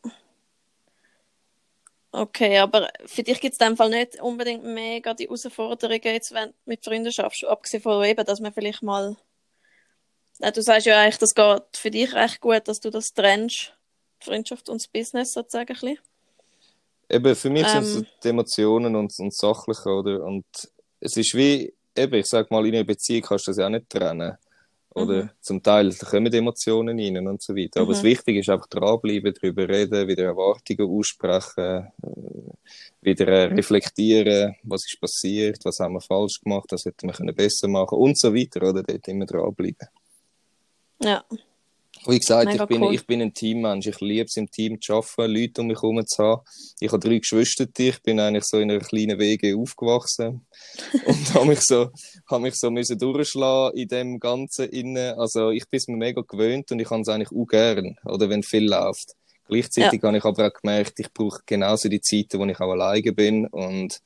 Okay, 2.12 2.60
aber 2.60 2.90
für 3.06 3.24
dich 3.24 3.42
gibt 3.42 3.56
es 3.56 3.60
in 3.60 3.68
dem 3.68 3.78
Fall 3.78 3.90
nicht 3.90 4.22
unbedingt 4.22 4.64
mega 4.64 5.14
die 5.14 5.26
Herausforderungen, 5.26 6.02
jetzt, 6.02 6.34
wenn 6.34 6.50
du 6.50 6.56
mit 6.66 6.86
Freunden 6.86 7.12
schaffst, 7.12 7.44
abgesehen 7.44 7.84
von 7.84 8.02
eben, 8.06 8.26
dass 8.26 8.40
man 8.40 8.54
vielleicht 8.54 8.82
mal. 8.82 9.18
Ja, 10.40 10.52
du 10.52 10.62
sagst 10.62 10.86
ja 10.86 11.02
eigentlich, 11.02 11.18
das 11.18 11.36
geht 11.36 11.64
für 11.74 11.92
dich 11.92 12.14
recht 12.14 12.40
gut, 12.40 12.68
dass 12.70 12.80
du 12.80 12.90
das 12.90 13.14
trennst, 13.14 13.74
Freundschaft 14.22 14.70
und 14.70 14.82
das 14.82 14.88
Business 14.88 15.34
sozusagen 15.34 15.74
ein 15.74 15.74
bisschen. 15.74 16.00
Eben, 17.10 17.36
für 17.36 17.50
mich 17.50 17.68
Ähm. 17.68 17.84
sind 17.84 18.08
es 18.08 18.20
die 18.24 18.30
Emotionen 18.30 18.96
und, 18.96 19.14
und 19.20 19.34
Sachliche, 19.34 19.90
oder? 19.90 20.24
Und 20.24 20.46
es 21.02 21.18
ist 21.18 21.34
wie, 21.36 21.74
eben, 21.98 22.16
ich 22.16 22.26
sag 22.28 22.50
mal, 22.52 22.66
in 22.66 22.76
einer 22.76 22.84
Beziehung 22.84 23.22
kannst 23.24 23.48
du 23.48 23.52
das 23.52 23.58
ja 23.58 23.66
auch 23.66 23.70
nicht 23.70 23.90
trennen. 23.90 24.38
Oder 24.94 25.24
Mhm. 25.24 25.30
zum 25.42 25.62
Teil 25.62 25.94
kommen 25.94 26.32
die 26.32 26.38
Emotionen 26.38 26.98
rein 26.98 27.28
und 27.28 27.42
so 27.42 27.54
weiter. 27.54 27.82
Aber 27.82 27.90
Mhm. 27.90 27.94
das 27.96 28.04
Wichtige 28.04 28.40
ist 28.40 28.50
einfach 28.50 28.68
dranbleiben, 28.68 29.34
darüber 29.34 29.68
reden, 29.68 30.08
wieder 30.08 30.24
Erwartungen 30.24 30.90
aussprechen, 30.90 31.88
äh, 32.02 32.54
wieder 33.02 33.28
äh, 33.28 33.44
reflektieren, 33.54 34.56
was 34.64 34.86
ist 34.86 35.00
passiert, 35.02 35.60
was 35.66 35.80
haben 35.80 35.96
wir 35.96 36.02
falsch 36.02 36.40
gemacht, 36.42 36.68
was 36.72 36.86
hätten 36.86 37.08
wir 37.08 37.14
können 37.14 37.36
besser 37.36 37.68
machen 37.68 37.98
und 37.98 38.18
so 38.18 38.34
weiter, 38.34 38.62
oder? 38.70 38.84
Dort 38.84 39.08
immer 39.10 39.26
dranbleiben. 39.26 39.88
Ja, 41.02 41.26
Wie 42.08 42.20
gesagt, 42.20 42.46
Mega 42.46 42.64
ich 42.64 42.70
bin, 42.70 42.84
cool. 42.84 42.94
ich 42.94 43.06
bin 43.06 43.22
ein 43.22 43.34
Teammensch. 43.34 43.88
Ich 43.88 44.00
liebe 44.00 44.26
es, 44.26 44.38
im 44.38 44.50
Team 44.50 44.80
zu 44.80 44.94
arbeiten, 44.94 45.34
Leute 45.34 45.62
um 45.62 45.68
mich 45.68 45.82
herum 45.82 46.06
zu 46.06 46.24
haben. 46.24 46.42
Ich 46.80 46.92
habe 46.92 47.00
drei 47.00 47.18
Geschwister. 47.18 47.66
Ich 47.78 48.02
bin 48.04 48.20
eigentlich 48.20 48.44
so 48.44 48.60
in 48.60 48.70
einer 48.70 48.80
kleinen 48.80 49.18
Wege 49.18 49.58
aufgewachsen. 49.58 50.46
Und 51.06 51.34
habe 51.34 51.46
mich 51.48 51.62
so, 51.62 51.90
habe 52.28 52.42
mich 52.42 52.56
so 52.56 52.70
müssen 52.70 53.00
durchschlagen 53.00 53.78
in 53.78 53.88
dem 53.88 54.20
Ganzen 54.20 54.70
innen. 54.70 55.18
Also, 55.18 55.50
ich 55.50 55.68
bin 55.70 55.78
es 55.78 55.88
mir 55.88 55.98
mega 55.98 56.22
gewöhnt 56.22 56.72
und 56.72 56.80
ich 56.80 56.88
kann 56.88 57.02
es 57.02 57.10
eigentlich 57.10 57.32
auch 57.32 57.46
gern. 57.46 57.98
Oder 58.06 58.30
wenn 58.30 58.44
viel 58.44 58.70
läuft. 58.70 59.14
Gleichzeitig 59.48 60.02
habe 60.02 60.18
ich 60.18 60.26
aber 60.26 60.48
auch 60.48 60.62
gemerkt, 60.62 61.00
ich 61.00 61.12
brauche 61.14 61.42
genauso 61.46 61.88
die 61.90 62.02
Zeiten, 62.02 62.40
wo 62.40 62.46
ich 62.46 62.60
auch 62.60 62.72
alleine 62.72 63.14
bin 63.14 63.46
und 63.48 64.02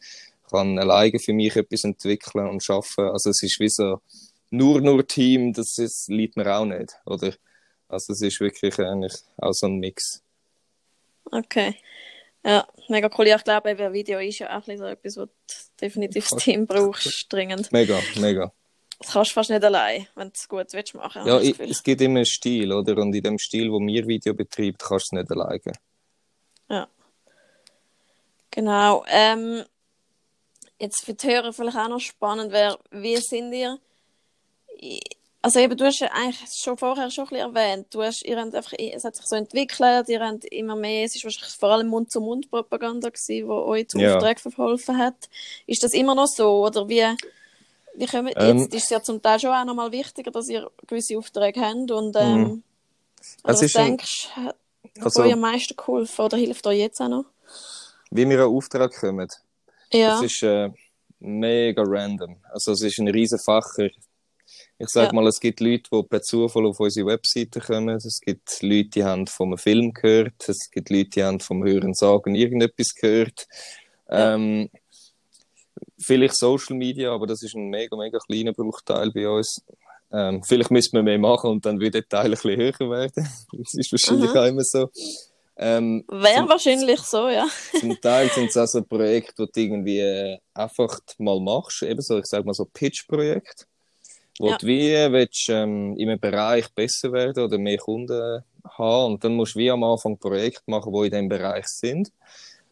kann 0.50 0.78
alleine 0.80 1.20
für 1.20 1.34
mich 1.34 1.56
etwas 1.56 1.84
entwickeln 1.84 2.48
und 2.48 2.64
schaffen. 2.64 3.06
Also, 3.06 3.30
es 3.30 3.44
ist 3.44 3.60
wie 3.60 3.70
so, 3.70 4.00
nur, 4.52 4.82
nur 4.82 5.06
Team, 5.06 5.54
das 5.54 5.78
ist, 5.78 6.10
liegt 6.10 6.38
mir 6.38 6.56
auch 6.56 6.66
nicht, 6.66 6.96
oder? 7.06 7.34
Also 7.90 8.14
es 8.14 8.22
ist 8.22 8.40
wirklich 8.40 8.80
eigentlich 8.80 9.14
auch 9.38 9.52
so 9.52 9.68
ein 9.68 9.78
Mix. 9.78 10.24
okay. 11.32 11.76
Ja, 12.46 12.66
mega 12.88 13.10
cool. 13.18 13.28
Ja, 13.28 13.36
ich 13.36 13.44
glaube, 13.44 13.72
eben, 13.72 13.92
Video 13.92 14.20
ist 14.20 14.40
ja 14.40 14.58
auch 14.58 14.64
so 14.64 14.86
etwas, 14.86 15.18
wo 15.18 15.26
du 15.26 15.32
definitiv 15.82 16.30
das 16.30 16.42
Team 16.42 16.66
brauchst, 16.66 17.26
dringend. 17.30 17.70
Mega, 17.74 18.00
mega. 18.16 18.54
Das 19.00 19.12
kannst 19.12 19.32
du 19.32 19.34
fast 19.34 19.50
nicht 19.50 19.64
allein, 19.64 20.08
wenn 20.16 20.28
du 20.28 20.34
es 20.34 20.48
gut 20.48 20.72
willst 20.72 20.96
machen. 20.96 21.26
Ja, 21.26 21.42
ich 21.42 21.60
es 21.60 21.84
gibt 21.84 22.00
immer 22.00 22.20
einen 22.20 22.26
Stil, 22.26 22.72
oder? 22.72 22.98
Und 22.98 23.14
in 23.14 23.24
dem 23.24 23.38
Stil, 23.38 23.70
wo 23.70 23.80
wir 23.80 24.08
Video 24.08 24.34
betreibt, 24.34 24.80
kannst 24.80 25.12
du 25.12 25.18
es 25.18 25.22
nicht 25.24 25.32
alleine. 25.32 25.74
Genau. 28.52 29.06
Ähm, 29.08 29.64
jetzt 30.80 31.06
für 31.06 31.14
die 31.14 31.28
Hörer 31.28 31.54
vielleicht 31.54 31.78
auch 31.78 31.90
noch 31.90 32.00
spannend 32.00 32.52
wäre, 32.52 32.80
wie 32.92 33.18
sind 33.18 33.54
ihr? 33.54 33.80
Also 35.42 35.60
eben, 35.60 35.78
du 35.78 35.86
hast 35.86 36.02
ja 36.02 36.10
eigentlich 36.12 36.50
schon 36.54 36.78
vorher 36.78 37.10
schon 37.12 37.24
ein 37.26 37.30
bisschen 37.30 37.56
erwähnt, 37.56 37.88
du 37.92 38.02
hast, 38.04 38.26
ihr 38.26 38.38
habt 38.38 38.54
einfach, 38.54 38.74
es 38.78 39.06
hat 39.06 39.16
sich 39.16 39.26
so 39.26 39.38
entwickelt, 39.38 40.10
ihr 40.10 40.20
habt 40.20 40.44
immer 40.46 40.76
mehr, 40.76 41.06
es 41.06 41.16
ist 41.16 41.24
wahrscheinlich 41.24 41.56
vor 41.56 41.70
allem 41.70 41.88
Mund-zu-Mund-Propaganda 41.88 43.08
gewesen, 43.08 43.28
die 43.36 43.44
euch 43.46 43.88
zum 43.88 44.02
Ja. 44.02 44.18
Auftrag 44.18 44.38
verholfen 44.42 44.98
hat. 44.98 45.16
Ist 45.66 45.82
das 45.82 45.94
immer 45.94 46.14
noch 46.14 46.28
so, 46.28 46.66
oder 46.66 46.90
wie, 46.90 47.06
wie 47.96 48.06
kommen, 48.06 48.34
Ähm. 48.36 48.58
jetzt 48.60 48.74
ist 48.74 48.84
es 48.84 48.90
ja 48.90 49.02
zum 49.02 49.22
Teil 49.22 49.40
schon 49.40 49.52
auch 49.52 49.64
nochmal 49.64 49.94
wichtiger, 49.94 50.30
dass 50.32 50.50
ihr 50.50 50.70
gewisse 50.86 51.18
Aufträge 51.18 51.62
habt 51.62 51.90
und, 51.90 52.18
ähm, 52.18 52.38
Mhm. 52.42 52.64
oder 53.46 53.54
Es 53.54 53.62
was 53.64 53.76
ein- 53.78 53.86
denkst 53.88 54.28
du, 54.36 54.42
hat 54.42 54.56
Also, 55.00 55.24
euch 55.24 55.32
am 55.34 55.40
meisten 55.40 55.76
geholfen 55.78 56.26
oder 56.26 56.36
hilft 56.36 56.68
euch 56.68 56.80
jetzt 56.80 57.00
auch 57.00 57.08
noch? 57.08 57.26
wie 58.12 58.28
wir 58.28 58.40
an 58.42 58.50
Auftrag 58.54 58.92
kommen, 58.94 59.28
Ja. 59.94 60.10
das 60.16 60.24
ist 60.24 60.44
äh, 60.44 60.70
mega 61.20 61.84
random. 61.86 62.36
Also 62.52 62.74
es 62.74 62.82
ist 62.82 62.98
ein 63.00 63.08
riesen 63.08 63.40
Facher. 63.40 63.88
Ich 64.82 64.88
sag 64.88 65.08
Ja. 65.08 65.14
mal, 65.14 65.28
es 65.28 65.40
gibt 65.42 65.60
Leute, 65.60 65.90
die 65.92 66.04
per 66.04 66.22
Zufall 66.22 66.66
auf 66.66 66.80
unsere 66.80 67.06
Webseite 67.08 67.60
kommen. 67.60 67.98
Es 67.98 68.20
gibt 68.22 68.62
Leute, 68.62 68.90
die 68.90 69.04
haben 69.04 69.28
von 69.28 69.50
einem 69.50 69.58
Film 69.58 69.92
gehört. 69.94 70.48
Es 70.48 70.70
gibt 70.72 70.90
Leute, 70.90 71.10
die 71.10 71.24
haben 71.24 71.40
vom 71.42 71.64
Hören 71.66 71.94
sagen 71.94 72.34
irgendetwas 72.34 72.96
gehört. 72.96 73.46
Ja. 74.10 74.36
Ähm, 74.36 74.70
vielleicht 76.00 76.38
Social 76.38 76.78
Media, 76.78 77.12
aber 77.14 77.28
das 77.28 77.44
ist 77.44 77.56
ein 77.56 77.70
mega, 77.70 77.96
mega 77.98 78.20
kleiner 78.20 78.54
Bruchteil 78.54 79.12
bei 79.12 79.28
uns. 79.30 79.62
Ähm, 80.12 80.42
vielleicht 80.44 80.72
müssen 80.72 80.94
wir 80.94 81.04
mehr 81.04 81.20
machen 81.20 81.52
und 81.52 81.66
dann 81.66 81.80
wird 81.80 81.94
der 81.96 82.08
Teil 82.08 82.26
ein 82.26 82.32
bisschen 82.32 82.56
höher 82.58 82.90
werden. 82.90 83.28
Das 83.52 83.74
ist 83.76 83.92
wahrscheinlich 83.92 84.32
Mhm. 84.32 84.38
auch 84.38 84.46
immer 84.46 84.64
so. 84.64 84.90
Ähm, 85.62 86.06
Wäre 86.08 86.48
wahrscheinlich 86.48 87.02
so, 87.02 87.28
ja. 87.28 87.46
zum 87.80 88.00
Teil 88.00 88.30
sind 88.30 88.50
es 88.50 88.56
auch 88.56 88.66
so 88.66 88.82
Projekte, 88.82 89.46
die 89.46 89.52
du 89.52 89.60
irgendwie 89.60 90.00
äh, 90.00 90.38
einfach 90.54 91.00
mal 91.18 91.40
machst. 91.42 91.84
Eben 91.84 92.02
so, 92.02 92.18
ich 92.18 92.26
sag 92.28 92.46
mal 92.46 92.54
so 92.54 92.64
Pitch-Projekte. 92.64 93.66
Wo 94.40 94.50
Ja. 94.52 94.58
du 94.58 94.66
wie 94.68 94.94
willst, 95.12 95.50
ähm, 95.50 95.96
in 95.98 96.10
einem 96.10 96.20
Bereich 96.20 96.68
besser 96.74 97.12
werden 97.12 97.44
oder 97.44 97.58
mehr 97.58 97.78
Kunden 97.78 98.42
haben. 98.78 99.14
Und 99.14 99.24
dann 99.24 99.36
musst 99.36 99.56
du 99.56 99.60
wie 99.60 99.70
am 99.70 99.84
Anfang 99.84 100.18
Projekte 100.18 100.64
machen, 100.68 100.94
die 100.94 101.00
in 101.08 101.12
diesem 101.12 101.30
Bereich 101.30 101.68
sind. 101.68 102.12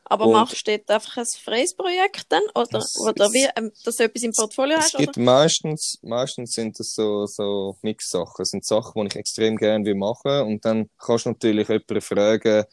Aber 0.05 0.25
Und- 0.27 0.31
machst 0.31 0.65
du 0.65 0.71
dort 0.77 0.89
einfach 0.89 1.17
ein 1.17 1.25
freies 1.25 1.75
Projekt 1.75 2.25
dann? 2.29 2.43
Oder, 2.55 2.79
Es- 2.79 2.97
oder 2.97 3.25
es- 3.25 3.33
wie, 3.33 3.45
ähm, 3.57 3.73
dass 3.83 3.97
du 3.97 4.03
etwas 4.05 4.23
im 4.23 4.31
Portfolio 4.31 4.77
Es 4.77 4.85
hast? 4.85 4.97
gibt 4.97 5.17
Oder? 5.17 5.25
meistens, 5.25 5.99
meistens 6.01 6.53
sind 6.53 6.79
das 6.79 6.93
so, 6.93 7.25
so 7.25 7.77
Mix-Sachen. 7.81 8.41
Es 8.43 8.51
sind 8.51 8.63
Sachen, 8.65 9.01
die 9.01 9.07
ich 9.07 9.15
extrem 9.17 9.57
gerne 9.57 9.83
will 9.83 9.95
machen 9.95 10.43
Und 10.43 10.63
dann 10.63 10.89
kannst 10.97 11.25
du 11.25 11.31
natürlich 11.31 11.67
jemanden 11.67 11.99
fragen, 11.99 12.63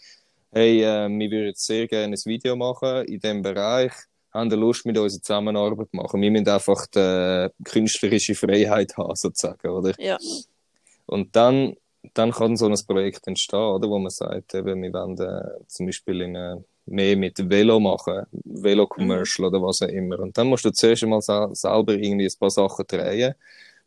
hey, 0.52 0.82
äh, 0.84 1.08
wir 1.08 1.30
würden 1.32 1.46
jetzt 1.48 1.66
sehr 1.66 1.88
gerne 1.88 2.14
ein 2.14 2.20
Video 2.24 2.54
machen 2.54 3.04
in 3.06 3.18
diesem 3.18 3.42
Bereich. 3.42 3.92
Haben 4.34 4.50
Lust, 4.50 4.84
mit 4.84 4.98
uns 4.98 5.22
Zusammenarbeit 5.22 5.88
zu 5.90 5.96
machen? 5.96 6.20
Wir 6.20 6.30
müssen 6.30 6.48
einfach 6.48 6.86
die 6.88 7.48
künstlerische 7.64 8.34
Freiheit 8.34 8.96
haben, 8.96 9.14
sozusagen, 9.14 9.68
oder? 9.68 9.94
Ja. 9.98 10.18
Und 11.06 11.34
dann, 11.36 11.76
dann 12.14 12.32
kann 12.32 12.56
so 12.56 12.66
ein 12.66 12.78
Projekt 12.86 13.26
entstehen, 13.28 13.60
oder? 13.60 13.88
Wo 13.88 13.98
man 13.98 14.10
sagt, 14.10 14.54
eben, 14.54 14.82
wir 14.82 14.92
wollen 14.92 15.18
äh, 15.18 15.64
zum 15.68 15.86
Beispiel 15.86 16.22
in, 16.22 16.34
äh, 16.34 16.56
mehr 16.86 17.16
mit 17.16 17.48
Velo 17.48 17.80
machen, 17.80 18.26
Velo-Commercial 18.44 19.48
oder 19.48 19.62
was 19.62 19.82
auch 19.82 19.88
immer. 19.88 20.18
Und 20.18 20.36
dann 20.36 20.48
musst 20.48 20.64
du 20.64 20.72
zuerst 20.72 21.02
einmal 21.04 21.22
sel- 21.22 21.54
selber 21.54 21.94
irgendwie 21.94 22.26
ein 22.26 22.38
paar 22.38 22.50
Sachen 22.50 22.86
drehen, 22.86 23.34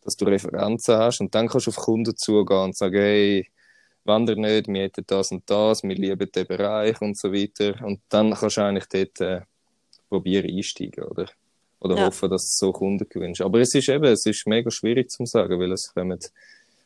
dass 0.03 0.15
du 0.15 0.25
Referenzen 0.25 0.95
hast 0.95 1.19
und 1.19 1.35
dann 1.35 1.47
kannst 1.47 1.67
du 1.67 1.71
auf 1.71 1.77
Kunden 1.77 2.15
zugehen 2.15 2.61
und 2.61 2.75
sagen, 2.75 2.95
hey, 2.95 3.47
wenn 4.05 4.25
ihr 4.25 4.37
nicht, 4.37 4.67
wir 4.69 4.83
hätten 4.83 5.03
das 5.05 5.31
und 5.31 5.43
das, 5.49 5.83
wir 5.83 5.95
lieben 5.95 6.31
den 6.31 6.47
Bereich 6.47 7.01
und 7.01 7.17
so 7.17 7.33
weiter. 7.33 7.75
Und 7.85 7.99
dann 8.07 8.33
kannst 8.33 8.55
du 8.55 8.61
eigentlich 8.61 8.85
dort 8.87 9.19
äh, 9.19 9.41
probieren 10.09 10.49
einsteigen, 10.49 11.03
oder? 11.05 11.27
Oder 11.79 11.95
Ja. 11.97 12.05
hoffen, 12.07 12.29
dass 12.29 12.43
du 12.57 12.65
so 12.67 12.71
Kunden 12.71 13.07
gewinnst. 13.07 13.41
Aber 13.41 13.59
es 13.59 13.73
ist 13.75 13.87
eben, 13.89 14.05
es 14.05 14.25
ist 14.25 14.47
mega 14.47 14.71
schwierig 14.71 15.11
zu 15.11 15.25
sagen, 15.25 15.59
weil 15.59 15.71
es 15.71 15.93
kommen 15.93 16.19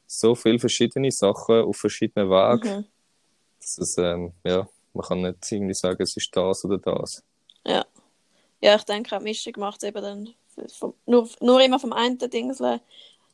so 0.05 0.35
viele 0.35 0.59
verschiedene 0.59 1.11
Sachen 1.11 1.61
auf 1.61 1.77
verschiedenen 1.77 2.29
Wegen, 2.29 2.77
Mhm. 2.79 2.85
dass 3.61 3.77
es, 3.77 3.97
ähm, 3.97 4.33
ja, 4.43 4.67
man 4.93 5.05
kann 5.05 5.21
nicht 5.21 5.49
irgendwie 5.51 5.73
sagen, 5.73 6.01
es 6.03 6.17
ist 6.17 6.35
das 6.35 6.65
oder 6.65 6.77
das. 6.77 7.23
Ja. 7.65 7.85
Ja, 8.59 8.75
ich 8.75 8.83
denke, 8.83 9.17
die 9.17 9.23
Mischung 9.23 9.53
macht 9.57 9.83
eben 9.83 10.01
dann 10.01 10.29
vom, 10.77 10.93
nur, 11.05 11.27
nur 11.39 11.61
immer 11.61 11.79
vom 11.79 11.93
einen 11.93 12.17
Dingsle 12.17 12.81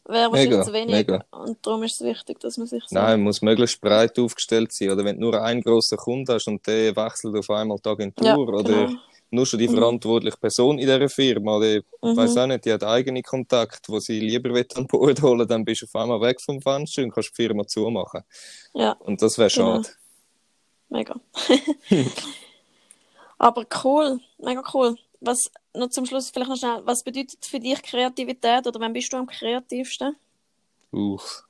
wäre 0.06 0.32
wahrscheinlich 0.32 0.62
zu 0.62 0.72
wenig. 0.72 0.96
mega. 0.96 1.26
Und 1.32 1.58
darum 1.66 1.84
ist 1.84 2.00
es 2.00 2.08
wichtig, 2.08 2.40
dass 2.40 2.58
man 2.58 2.68
sich 2.68 2.84
so. 2.88 2.96
Nein, 2.96 3.22
muss 3.22 3.42
möglichst 3.42 3.82
breit 3.82 4.18
aufgestellt 4.20 4.72
sein. 4.72 4.92
Oder 4.92 5.04
wenn 5.04 5.16
du 5.16 5.22
nur 5.24 5.42
einen 5.42 5.62
grossen 5.62 5.98
Kunden 5.98 6.32
hast 6.32 6.48
und 6.48 6.66
der 6.68 6.96
wechselt 6.96 7.36
auf 7.36 7.50
einmal 7.50 7.78
die 7.84 7.90
Agentur 7.90 8.26
Ja, 8.26 8.36
oder 8.36 8.64
genau. 8.64 9.00
Nur 9.30 9.46
schon 9.46 9.60
die 9.60 9.68
Mhm. 9.68 9.74
verantwortliche 9.76 10.38
Person 10.38 10.80
in 10.80 10.86
dieser 10.88 11.10
Firma, 11.10 11.60
die, 11.60 11.82
Mhm. 12.02 12.18
weiß 12.18 12.38
auch 12.38 12.48
nicht, 12.48 12.66
die 12.66 12.72
hat 12.74 12.84
eigene 12.84 13.22
Kontakt, 13.22 13.88
wo 13.90 14.00
sie 14.00 14.20
lieber 14.20 14.54
will 14.54 14.66
an 14.76 14.88
Bord 14.88 15.22
holen, 15.22 15.48
dann 15.48 15.66
bist 15.66 15.82
du 15.82 15.86
auf 15.86 15.96
einmal 16.02 16.22
weg 16.22 16.40
vom 16.42 16.62
Fenster 16.62 17.04
und 17.04 17.12
kannst 17.12 17.30
die 17.32 17.36
Firma 17.44 17.66
zumachen. 17.68 18.22
Ja, 18.74 18.92
Und 19.00 19.22
das 19.22 19.38
wäre 19.38 19.50
Genau. 19.50 19.82
schade. 19.82 19.90
mega. 20.90 21.16
Aber 23.38 23.66
cool, 23.84 24.20
mega 24.40 24.64
cool. 24.74 24.96
Was, 25.20 25.50
noch 25.74 25.90
zum 25.90 26.06
Schluss 26.06 26.30
vielleicht 26.30 26.50
noch 26.50 26.58
schnell, 26.58 26.82
was 26.86 27.04
bedeutet 27.04 27.44
für 27.46 27.60
dich 27.60 27.82
Kreativität 27.82 28.66
oder 28.68 28.80
wann 28.80 28.94
bist 28.94 29.12
du 29.12 29.18
am 29.18 29.28
kreativsten? 29.28 30.16
Uff. 30.92 31.44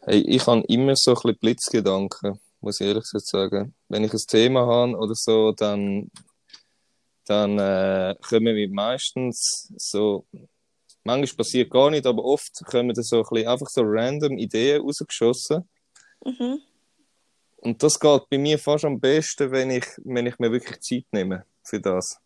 Hey, 0.00 0.20
ich 0.20 0.44
habe 0.46 0.62
immer 0.66 0.94
so 0.96 1.12
ein 1.12 1.14
bisschen 1.14 1.38
Blitzgedanken, 1.38 2.40
muss 2.62 2.80
ich 2.80 2.86
ehrlich 2.86 3.04
gesagt 3.04 3.26
sagen. 3.26 3.74
Wenn 3.88 4.04
ich 4.04 4.12
ein 4.12 4.18
Thema 4.26 4.66
habe 4.66 4.96
oder 4.96 5.14
so, 5.14 5.52
dann, 5.52 6.10
dann 7.26 7.58
äh, 7.58 8.14
kommen 8.22 8.54
mir 8.54 8.68
meistens 8.68 9.72
so, 9.76 10.24
manchmal 11.04 11.36
passiert 11.36 11.70
gar 11.70 11.90
nicht, 11.90 12.06
aber 12.06 12.24
oft 12.24 12.52
kommen 12.64 12.94
da 12.94 13.02
so 13.02 13.16
ein 13.18 13.26
bisschen 13.28 13.48
einfach 13.48 13.68
so 13.68 13.82
random 13.84 14.38
Ideen 14.38 14.82
rausgeschossen. 14.82 15.68
Mhm. 16.24 16.60
Und 17.56 17.82
das 17.82 17.98
geht 17.98 18.28
bei 18.28 18.38
mir 18.38 18.58
fast 18.58 18.84
am 18.84 18.98
besten, 18.98 19.50
wenn 19.52 19.70
ich, 19.70 19.86
wenn 20.04 20.26
ich 20.26 20.38
mir 20.38 20.50
wirklich 20.50 20.80
Zeit 20.80 21.04
nehme 21.12 21.44
für 21.62 21.80
das. 21.80 22.18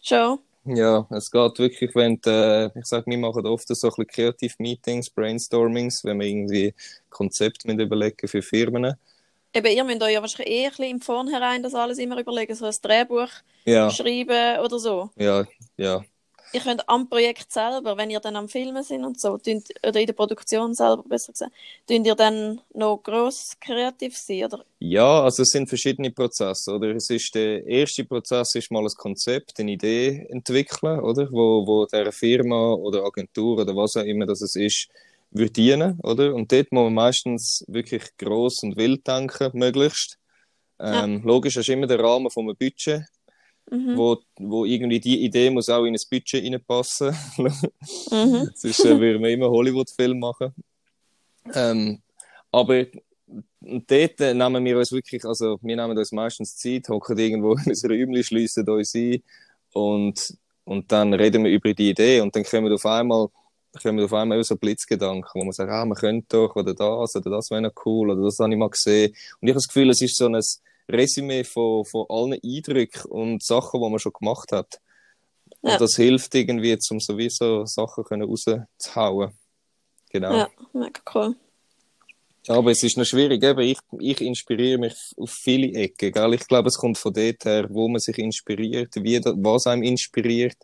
Schon? 0.00 0.40
Ja, 0.64 1.06
es 1.10 1.30
geht 1.30 1.58
wirklich, 1.58 1.94
wenn 1.94 2.20
du, 2.20 2.30
äh, 2.30 2.78
ich 2.78 2.86
sag, 2.86 3.06
wir 3.06 3.16
machen 3.16 3.46
oft 3.46 3.66
so 3.66 3.86
ein 3.86 3.90
bisschen 3.90 4.06
Kreativ-Meetings, 4.06 5.10
Brainstormings, 5.10 6.04
wenn 6.04 6.20
wir 6.20 6.26
irgendwie 6.26 6.74
Konzepte 7.08 7.66
mit 7.66 7.80
überlegen 7.80 8.28
für 8.28 8.42
Firmen. 8.42 8.94
Eben, 9.54 9.66
ihr 9.76 9.84
müsst 9.84 10.02
euch 10.02 10.12
ja 10.12 10.20
wahrscheinlich 10.20 10.54
eh 10.54 10.64
ein 10.64 10.70
bisschen 10.70 10.84
im 10.90 11.00
Vornherein 11.00 11.62
das 11.62 11.74
alles 11.74 11.98
immer 11.98 12.18
überlegen, 12.18 12.54
so 12.54 12.66
ein 12.66 12.74
Drehbuch 12.82 13.28
Ja, 13.64 13.90
schreiben 13.90 14.60
oder 14.64 14.78
so. 14.78 15.10
ja, 15.16 15.44
ja. 15.76 16.04
Ihr 16.52 16.60
könnt 16.60 16.88
am 16.88 17.08
Projekt 17.08 17.52
selber, 17.52 17.96
wenn 17.96 18.10
ihr 18.10 18.18
dann 18.18 18.34
am 18.34 18.48
Filmen 18.48 18.82
sind 18.82 19.04
und 19.04 19.20
so, 19.20 19.38
tünt, 19.38 19.68
oder 19.86 20.00
in 20.00 20.06
der 20.06 20.14
Produktion 20.14 20.74
selber, 20.74 21.04
besser 21.08 21.30
gesagt, 21.32 21.52
tünt 21.86 22.04
ihr 22.08 22.16
dann 22.16 22.60
noch 22.74 23.00
gross 23.04 23.56
kreativ 23.60 24.16
sein, 24.16 24.46
oder? 24.46 24.64
Ja, 24.80 25.22
also 25.22 25.42
es 25.44 25.50
sind 25.50 25.68
verschiedene 25.68 26.10
Prozesse, 26.10 26.72
oder? 26.72 26.88
Es 26.96 27.08
ist 27.08 27.36
der 27.36 27.64
erste 27.66 28.04
Prozess 28.04 28.56
ist 28.56 28.72
mal 28.72 28.82
ein 28.82 28.90
Konzept, 28.96 29.60
eine 29.60 29.70
Idee 29.70 30.26
entwickeln, 30.28 30.98
oder? 30.98 31.30
Wo, 31.30 31.64
wo 31.68 31.86
der 31.86 32.10
Firma 32.10 32.72
oder 32.72 33.04
Agentur 33.04 33.58
oder 33.60 33.76
was 33.76 33.96
auch 33.96 34.02
immer 34.04 34.26
das 34.26 34.40
es 34.42 34.56
ist, 34.56 34.88
dienen, 35.30 35.98
oder? 36.02 36.34
Und 36.34 36.50
dort 36.52 36.72
muss 36.72 36.84
man 36.84 36.94
meistens 36.94 37.64
wirklich 37.68 38.04
gross 38.18 38.62
und 38.62 38.76
wild 38.76 39.06
denken, 39.06 39.50
möglichst. 39.54 40.18
Ähm, 40.78 41.22
Logisch, 41.22 41.56
hast 41.56 41.68
du 41.68 41.72
immer 41.72 41.86
den 41.86 42.00
Rahmen 42.00 42.28
einem 42.34 42.56
Budget, 42.56 43.04
Mhm. 43.70 43.96
wo, 43.96 44.18
wo 44.36 44.64
irgendwie 44.64 44.98
die 44.98 45.24
Idee 45.24 45.48
muss 45.48 45.68
auch 45.68 45.84
in 45.84 45.94
ein 45.94 46.00
Budget 46.10 46.44
reinpassen. 46.44 47.14
Mhm. 48.10 48.50
Sonst 48.54 48.84
äh, 48.84 48.98
würden 48.98 49.22
wir 49.22 49.30
immer 49.30 49.48
Hollywood-Film 49.48 50.18
machen. 50.18 50.52
Ähm, 51.54 52.02
aber 52.50 52.86
dort 53.60 54.20
äh, 54.20 54.34
nehmen 54.34 54.64
wir 54.64 54.78
uns 54.78 54.92
wirklich, 54.92 55.24
also 55.24 55.58
wir 55.62 55.76
nehmen 55.76 55.96
uns 55.96 56.12
meistens 56.12 56.56
Zeit, 56.56 56.88
hocken 56.88 57.16
irgendwo 57.18 57.52
in 57.64 57.70
ein 57.70 57.90
Räumchen, 57.90 58.24
schliessen 58.24 58.68
uns 58.68 58.94
ein 58.94 59.22
und, 59.72 60.36
und 60.64 60.90
dann 60.90 61.14
reden 61.14 61.44
wir 61.44 61.52
über 61.52 61.72
die 61.72 61.90
Idee 61.90 62.20
und 62.20 62.34
dann 62.34 62.44
kommen 62.44 62.72
auf 62.72 62.84
einmal 62.86 63.28
kommen 63.82 64.04
auf 64.04 64.12
einmal 64.12 64.42
so 64.44 64.56
Blitzgedanken, 64.56 65.30
wo 65.34 65.44
man 65.44 65.52
sagt, 65.52 65.70
ah, 65.70 65.84
man 65.84 65.96
könnte 65.96 66.26
doch, 66.28 66.56
oder 66.56 66.74
das, 66.74 67.16
oder 67.16 67.30
das 67.30 67.50
wäre 67.50 67.62
noch 67.62 67.72
cool, 67.84 68.10
oder 68.10 68.22
das 68.22 68.38
habe 68.38 68.52
ich 68.52 68.58
mal 68.58 68.70
gesehen. 68.70 69.10
Und 69.40 69.48
ich 69.48 69.50
habe 69.50 69.54
das 69.54 69.68
Gefühl, 69.68 69.90
es 69.90 70.02
ist 70.02 70.16
so 70.16 70.26
ein 70.26 70.40
Resümee 70.88 71.44
von, 71.44 71.84
von 71.84 72.06
allen 72.08 72.38
Eindrücken 72.42 73.10
und 73.10 73.44
Sachen, 73.44 73.80
die 73.80 73.88
man 73.88 73.98
schon 73.98 74.12
gemacht 74.12 74.52
hat. 74.52 74.80
Ja. 75.62 75.72
Und 75.72 75.80
das 75.80 75.94
hilft 75.96 76.34
irgendwie, 76.34 76.76
um 76.90 77.00
sowieso 77.00 77.64
Sachen 77.66 78.04
rauszuhauen. 78.22 79.32
Genau. 80.10 80.36
Ja, 80.36 80.48
mega 80.72 81.00
cool. 81.14 81.36
Aber 82.48 82.70
es 82.70 82.82
ist 82.82 82.96
noch 82.96 83.04
schwierig, 83.04 83.42
eben. 83.42 83.60
Ich, 83.60 83.78
ich 83.98 84.20
inspiriere 84.20 84.78
mich 84.78 84.94
auf 85.16 85.30
viele 85.30 85.72
Ecken, 85.78 86.10
gell? 86.12 86.34
Ich 86.34 86.46
glaube, 86.48 86.68
es 86.68 86.78
kommt 86.78 86.98
von 86.98 87.12
dort 87.12 87.44
her, 87.44 87.66
wo 87.70 87.88
man 87.88 88.00
sich 88.00 88.16
inspiriert, 88.18 88.94
wie, 88.96 89.20
was 89.20 89.66
einem 89.66 89.82
inspiriert, 89.82 90.56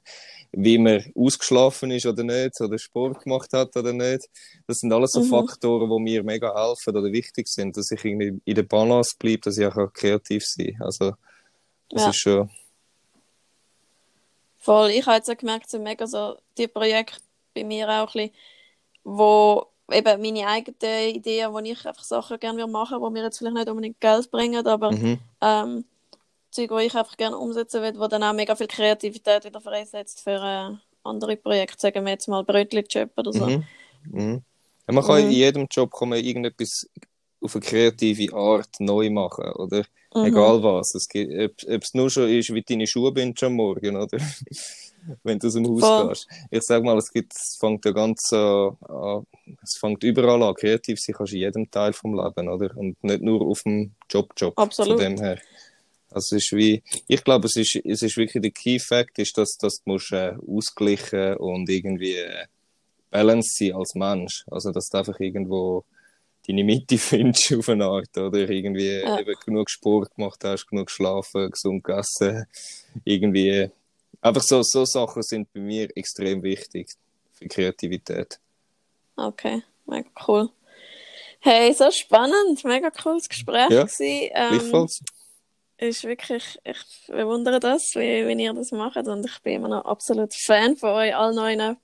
wie 0.53 0.79
man 0.79 1.05
ausgeschlafen 1.14 1.91
ist 1.91 2.07
oder 2.07 2.24
nicht, 2.24 2.59
oder 2.61 2.79
Sport 2.79 3.22
gemacht 3.24 3.53
hat 3.53 3.77
oder 3.77 3.93
nicht. 3.93 4.27
Das 4.66 4.79
sind 4.79 4.93
alles 4.93 5.12
so 5.12 5.20
Mhm. 5.20 5.29
Faktoren, 5.29 5.91
die 5.91 6.03
mir 6.03 6.22
mega 6.24 6.55
helfen 6.55 6.97
oder 6.97 7.12
wichtig 7.12 7.47
sind, 7.47 7.77
dass 7.77 7.91
ich 7.91 8.03
irgendwie 8.05 8.41
in 8.45 8.55
der 8.55 8.62
Balance 8.62 9.14
bleibe, 9.18 9.41
dass 9.41 9.59
ich 9.59 9.66
auch 9.66 9.93
kreativ 9.93 10.45
sein 10.47 10.74
kann. 10.79 10.87
Also, 10.87 11.12
das 11.91 12.03
Ja. 12.05 12.11
ist 12.11 12.16
schon, 12.16 12.51
Voll, 14.59 14.91
ich 14.91 15.07
habe 15.07 15.16
jetzt 15.18 15.31
auch 15.31 15.37
gemerkt, 15.37 15.70
so 15.70 15.79
mega 15.79 16.07
so 16.09 16.39
die 16.59 16.66
Projekte 16.66 17.20
bei 17.55 17.62
mir 17.62 17.89
auch 17.89 18.12
ein 18.16 18.31
bisschen, 18.31 18.31
wo 19.05 19.68
eben 19.93 20.22
meine 20.22 20.47
eigenen 20.47 21.14
Ideen, 21.14 21.53
wo 21.53 21.59
ich 21.59 21.87
einfach 21.87 22.05
Sachen 22.05 22.39
gerne 22.39 22.66
machen 22.66 23.01
würde, 23.01 23.11
die 23.11 23.12
mir 23.12 23.24
jetzt 23.24 23.39
vielleicht 23.39 23.57
nicht 23.57 23.68
unbedingt 23.68 24.01
Geld 24.01 24.30
bringen, 24.30 24.66
aber 24.66 24.93
mhm. 24.93 25.18
ähm, 25.41 25.84
Zeug, 26.51 26.70
die 26.70 26.87
ich 26.87 26.95
einfach 26.95 27.16
gerne 27.16 27.37
umsetzen 27.37 27.82
will, 27.82 27.99
wo 27.99 28.07
dann 28.09 28.22
auch 28.22 28.32
mega 28.32 28.57
viel 28.57 28.66
Kreativität 28.66 29.45
wieder 29.45 29.61
freisetzt 29.61 30.20
für 30.20 30.30
äh, 30.30 30.76
andere 31.05 31.37
Projekte, 31.37 31.80
sagen 31.80 32.05
wir 32.05 32.12
jetzt 32.12 32.28
mal 32.28 32.43
Brötli-Job 32.43 33.11
oder 33.16 33.32
so. 33.32 33.47
Mhm. 33.47 33.64
Mhm. 34.11 34.43
Ja, 34.89 34.95
man 34.95 35.05
kann 35.05 35.22
Mhm. 35.22 35.30
in 35.30 35.37
jedem 35.37 35.66
Job 35.70 35.93
kann 35.93 36.09
man 36.09 36.18
irgendetwas 36.18 36.89
auf 37.41 37.55
eine 37.55 37.64
kreative 37.64 38.34
Art 38.34 38.80
neu 38.80 39.11
machen, 39.11 39.53
oder? 39.53 39.84
Mhm. 40.14 40.24
Egal 40.24 40.62
was. 40.62 40.95
Es 40.95 41.09
gibt, 41.09 41.32
ob, 41.32 41.74
ob 41.74 41.82
es 41.82 41.95
nur 41.95 42.11
schon 42.11 42.28
ist, 42.28 42.53
wie 42.53 42.62
deine 42.62 42.87
Schuhe 42.87 43.12
bindest 43.12 43.45
am 43.45 43.55
Morgen, 43.55 43.97
oder? 43.97 44.18
Wenn 45.23 45.39
du 45.39 45.47
aus 45.47 45.55
dem 45.55 45.67
Haus 45.69 45.81
Voll. 45.81 46.09
gehst. 46.09 46.29
Ich 46.51 46.63
sag 46.63 46.83
mal, 46.83 46.97
es 46.99 47.13
gibt, 47.13 47.33
es 47.35 47.57
fängt 47.59 47.85
ja 47.85 47.93
ganz 47.93 48.29
so 48.29 48.77
an, 48.89 49.27
es 49.63 49.77
fängt 49.77 50.03
überall 50.05 50.43
an. 50.43 50.55
Kreativ 50.55 50.99
sein 51.01 51.15
kannst 51.17 51.33
du 51.33 51.37
in 51.37 51.43
jedem 51.43 51.71
Teil 51.71 51.93
vom 51.93 52.15
Leben, 52.15 52.49
oder? 52.49 52.77
Und 52.77 53.03
nicht 53.03 53.23
nur 53.23 53.43
auf 53.43 53.63
dem 53.63 53.93
Job-Job. 54.11 54.59
Absolut. 54.59 55.01
Von 55.01 55.01
dem 55.01 55.21
her. 55.23 55.39
Also 56.11 56.37
es 56.37 56.45
ist 56.45 56.53
wie, 56.53 56.83
ich 57.09 57.23
glaube, 57.25 57.47
es 57.47 57.57
ist, 57.57 57.77
es 57.85 58.03
ist 58.03 58.17
wirklich 58.17 58.41
der 58.41 58.51
Key 58.51 58.79
Fact, 58.79 59.19
ist, 59.19 59.37
dass, 59.37 59.57
dass 59.59 59.83
du 59.83 59.91
musst, 59.93 60.13
äh, 60.13 60.35
ausgleichen 60.47 61.37
und 61.37 61.69
irgendwie 61.69 62.15
äh, 62.15 62.47
balance 63.11 63.57
sein 63.59 63.75
als 63.75 63.95
Mensch. 63.95 64.45
Also, 64.51 64.73
dass 64.73 64.89
du 64.89 64.99
einfach 64.99 65.19
irgendwo 65.21 65.85
deine 66.47 66.65
Mitte 66.65 66.97
findest 66.99 67.53
auf 67.55 67.69
eine 67.69 67.85
Art, 67.85 68.17
oder 68.17 68.49
irgendwie 68.49 69.01
Ja. 69.01 69.19
eben 69.19 69.35
genug 69.45 69.69
Sport 69.69 70.15
gemacht 70.15 70.43
hast, 70.45 70.67
genug 70.67 70.87
geschlafen, 70.87 71.51
gesund 71.51 71.85
gegessen, 71.85 72.47
irgendwie, 73.05 73.69
einfach 74.21 74.43
so, 74.43 74.62
so 74.62 74.85
Sachen 74.85 75.23
sind 75.23 75.53
bei 75.53 75.61
mir 75.61 75.89
extrem 75.97 76.43
wichtig 76.43 76.89
für 77.33 77.47
Kreativität. 77.49 78.39
Okay, 79.17 79.62
mega 79.87 80.09
cool. 80.27 80.51
Hey, 81.41 81.73
so 81.73 81.91
spannend, 81.91 82.64
mega 82.64 82.91
cooles 82.91 83.29
Gespräch 83.29 83.71
Ja. 83.71 83.87
Ähm, 83.99 84.59
Gleichfalls. 84.59 85.01
ist 85.79 86.05
wirklich, 86.05 86.59
ich 86.64 86.79
bewundere 87.07 87.61
das, 87.61 87.95
wie, 87.95 88.27
wie 88.27 88.43
ihr 88.43 88.53
das 88.55 88.73
macht 88.73 88.97
und 89.07 89.25
ich 89.27 89.39
bin 89.43 89.55
immer 89.57 89.69
noch 89.69 89.85
absolut 89.85 90.35
Fan 90.35 90.77
von 90.77 90.91
euch 90.91 91.14
allen 91.14 91.37
neuen 91.37 91.77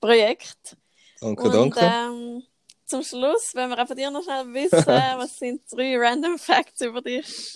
Projekten. 0.00 0.76
Danke, 1.20 1.42
Und 1.44 1.52
danke. 1.54 1.80
ähm, 1.80 2.42
zum 2.84 3.02
Schluss, 3.02 3.50
wenn 3.54 3.68
wir 3.70 3.86
von 3.86 3.96
dir 3.96 4.10
noch 4.10 4.22
schnell 4.22 4.52
wissen, 4.52 4.86
was 5.18 5.38
sind 5.38 5.62
drei 5.70 5.96
Random 5.98 6.38
Facts 6.38 6.80
über 6.80 7.00
dich? 7.02 7.54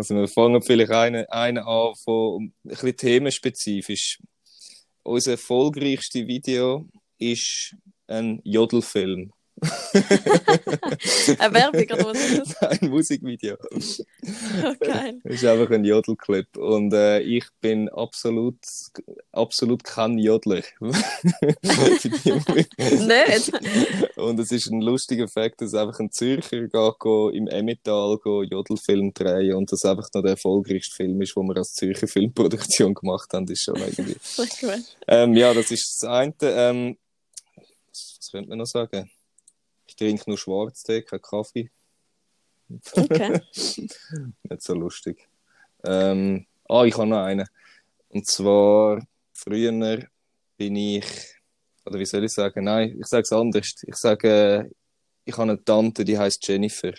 Also 0.00 0.14
wir 0.14 0.28
fangen 0.28 0.62
vielleicht 0.62 0.92
einen, 0.92 1.26
einen 1.26 1.58
an 1.58 1.94
von 1.94 2.44
ein 2.44 2.52
bisschen 2.62 2.96
themenspezifisch. 2.96 4.18
Unser 5.02 5.32
erfolgreichstes 5.32 6.26
Video 6.26 6.88
ist 7.18 7.76
ein 8.06 8.40
Jodelfilm. 8.42 9.30
Eine 11.38 11.54
Werbung 11.54 11.82
oder 11.82 12.06
was 12.06 12.18
ist 12.30 12.38
das? 12.38 12.62
ein 12.62 12.90
Musikvideo. 12.90 13.56
Oh, 13.62 14.74
geil. 14.80 15.20
Das 15.24 15.34
ist 15.34 15.44
einfach 15.44 15.70
ein 15.70 15.84
Jodelclip. 15.84 16.56
Und 16.56 16.92
äh, 16.92 17.20
ich 17.20 17.44
bin 17.60 17.88
absolut, 17.88 18.56
absolut 19.32 19.84
kein 19.84 20.18
Jodler. 20.18 20.62
Nicht? 20.80 21.12
Und 24.16 24.40
es 24.40 24.52
ist 24.52 24.70
ein 24.70 24.80
lustiger 24.80 25.28
Fakt, 25.28 25.60
dass 25.60 25.74
einfach 25.74 26.00
ein 26.00 26.10
Zürcher 26.10 26.68
geht, 26.68 27.34
im 27.34 27.48
Emmental 27.48 28.18
Jodelfilm 28.24 29.12
drehen 29.14 29.54
und 29.54 29.70
das 29.72 29.84
einfach 29.84 30.08
noch 30.14 30.22
der 30.22 30.32
erfolgreichste 30.32 30.94
Film 30.94 31.20
ist, 31.20 31.36
den 31.36 31.46
wir 31.46 31.56
als 31.56 31.74
Zürcher 31.74 32.08
Filmproduktion 32.08 32.94
gemacht 32.94 33.32
haben, 33.32 33.46
ist 33.48 33.64
schon 33.64 33.76
irgendwie. 33.76 34.16
Ähm, 35.06 35.34
ja, 35.34 35.54
das 35.54 35.70
ist 35.70 36.02
das 36.02 36.08
eine. 36.08 36.34
Ähm, 36.42 36.96
was, 37.88 38.16
was 38.18 38.30
könnte 38.30 38.48
man 38.48 38.58
noch 38.58 38.66
sagen? 38.66 39.10
Ich 40.00 40.06
trinke 40.06 40.30
nur 40.30 40.38
Schwarztee, 40.38 41.02
keinen 41.02 41.20
Kaffee. 41.20 41.70
Okay. 42.92 43.38
Nicht 43.52 44.62
so 44.62 44.72
lustig. 44.72 45.28
Ähm, 45.84 46.46
ah, 46.70 46.84
ich 46.84 46.96
habe 46.96 47.06
noch 47.06 47.22
einen. 47.22 47.46
Und 48.08 48.26
zwar, 48.26 49.06
früher 49.34 50.08
bin 50.56 50.76
ich, 50.76 51.04
oder 51.84 51.98
wie 51.98 52.06
soll 52.06 52.24
ich 52.24 52.32
sagen? 52.32 52.64
Nein, 52.64 52.96
ich 52.98 53.06
sage 53.08 53.24
es 53.24 53.32
anders. 53.32 53.74
Ich 53.86 53.96
sage, 53.96 54.70
ich 55.26 55.34
habe 55.34 55.52
eine 55.52 55.62
Tante, 55.62 56.02
die 56.02 56.16
heißt 56.16 56.48
Jennifer. 56.48 56.94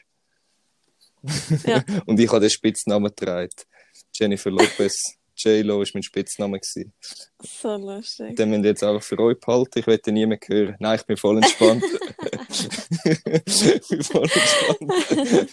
Ja. 1.66 1.84
Und 2.06 2.20
ich 2.20 2.30
habe 2.30 2.42
den 2.42 2.52
Spitznamen 2.52 3.08
getragen. 3.08 3.50
Jennifer 4.14 4.52
Lopez. 4.52 5.18
J-Lo 5.36 5.80
war 5.80 5.88
mein 5.94 6.04
Spitzname. 6.04 6.60
Gewesen. 6.60 6.94
So 7.42 7.76
lustig. 7.76 8.36
Den 8.36 8.50
müsst 8.50 8.64
ihr 8.64 8.70
jetzt 8.70 8.84
einfach 8.84 9.04
für 9.04 9.20
euch 9.20 9.40
behalten. 9.40 9.80
Ich 9.80 9.88
werde 9.88 10.12
nie 10.12 10.26
mehr 10.26 10.40
hören. 10.46 10.76
Nein, 10.80 11.00
ich 11.00 11.06
bin 11.06 11.18
voll 11.18 11.38
entspannt. 11.38 11.84
ich 13.06 13.88
bin 13.90 14.04
voll 14.04 14.30
entspannt. 14.30 15.50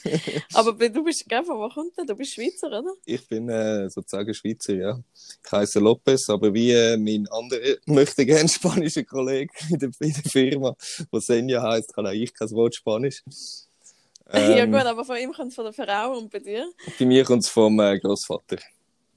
Aber 0.54 0.72
du 0.72 1.04
bist, 1.04 1.24
von 1.28 1.58
wo 1.58 1.68
kommt 1.68 1.96
der? 1.96 2.04
Du 2.04 2.14
bist 2.14 2.34
Schweizer, 2.34 2.68
oder? 2.68 2.92
Ich 3.04 3.26
bin 3.26 3.48
äh, 3.48 3.88
sozusagen 3.88 4.34
Schweizer, 4.34 4.74
ja. 4.74 5.00
Ich 5.44 5.52
heiße 5.52 5.78
Lopez, 5.78 6.28
aber 6.30 6.52
wie 6.52 6.72
äh, 6.72 6.96
mein 6.96 7.26
anderer 7.28 7.76
möchte 7.86 8.26
gerne 8.26 8.48
spanischer 8.48 9.04
Kollege 9.04 9.52
in 9.70 9.78
der, 9.78 9.90
in 10.00 10.12
der 10.12 10.30
Firma, 10.30 10.76
der 11.12 11.20
Senja 11.20 11.62
heißt, 11.62 11.94
kann 11.94 12.06
auch 12.06 12.12
ich 12.12 12.34
kein 12.34 12.50
Wort 12.50 12.74
Spanisch. 12.74 13.22
ja 14.32 14.56
Ähm, 14.58 14.72
gut, 14.72 14.84
aber 14.84 15.04
von 15.04 15.16
ihm 15.16 15.32
kommt 15.32 15.50
es 15.50 15.54
von 15.54 15.64
der 15.64 15.72
Frau 15.72 16.18
und 16.18 16.30
bei 16.30 16.38
dir? 16.38 16.70
Bei 16.98 17.06
mir 17.06 17.24
kommt 17.24 17.44
es 17.44 17.48
vom 17.48 17.78
äh, 17.80 17.98
Großvater, 17.98 18.58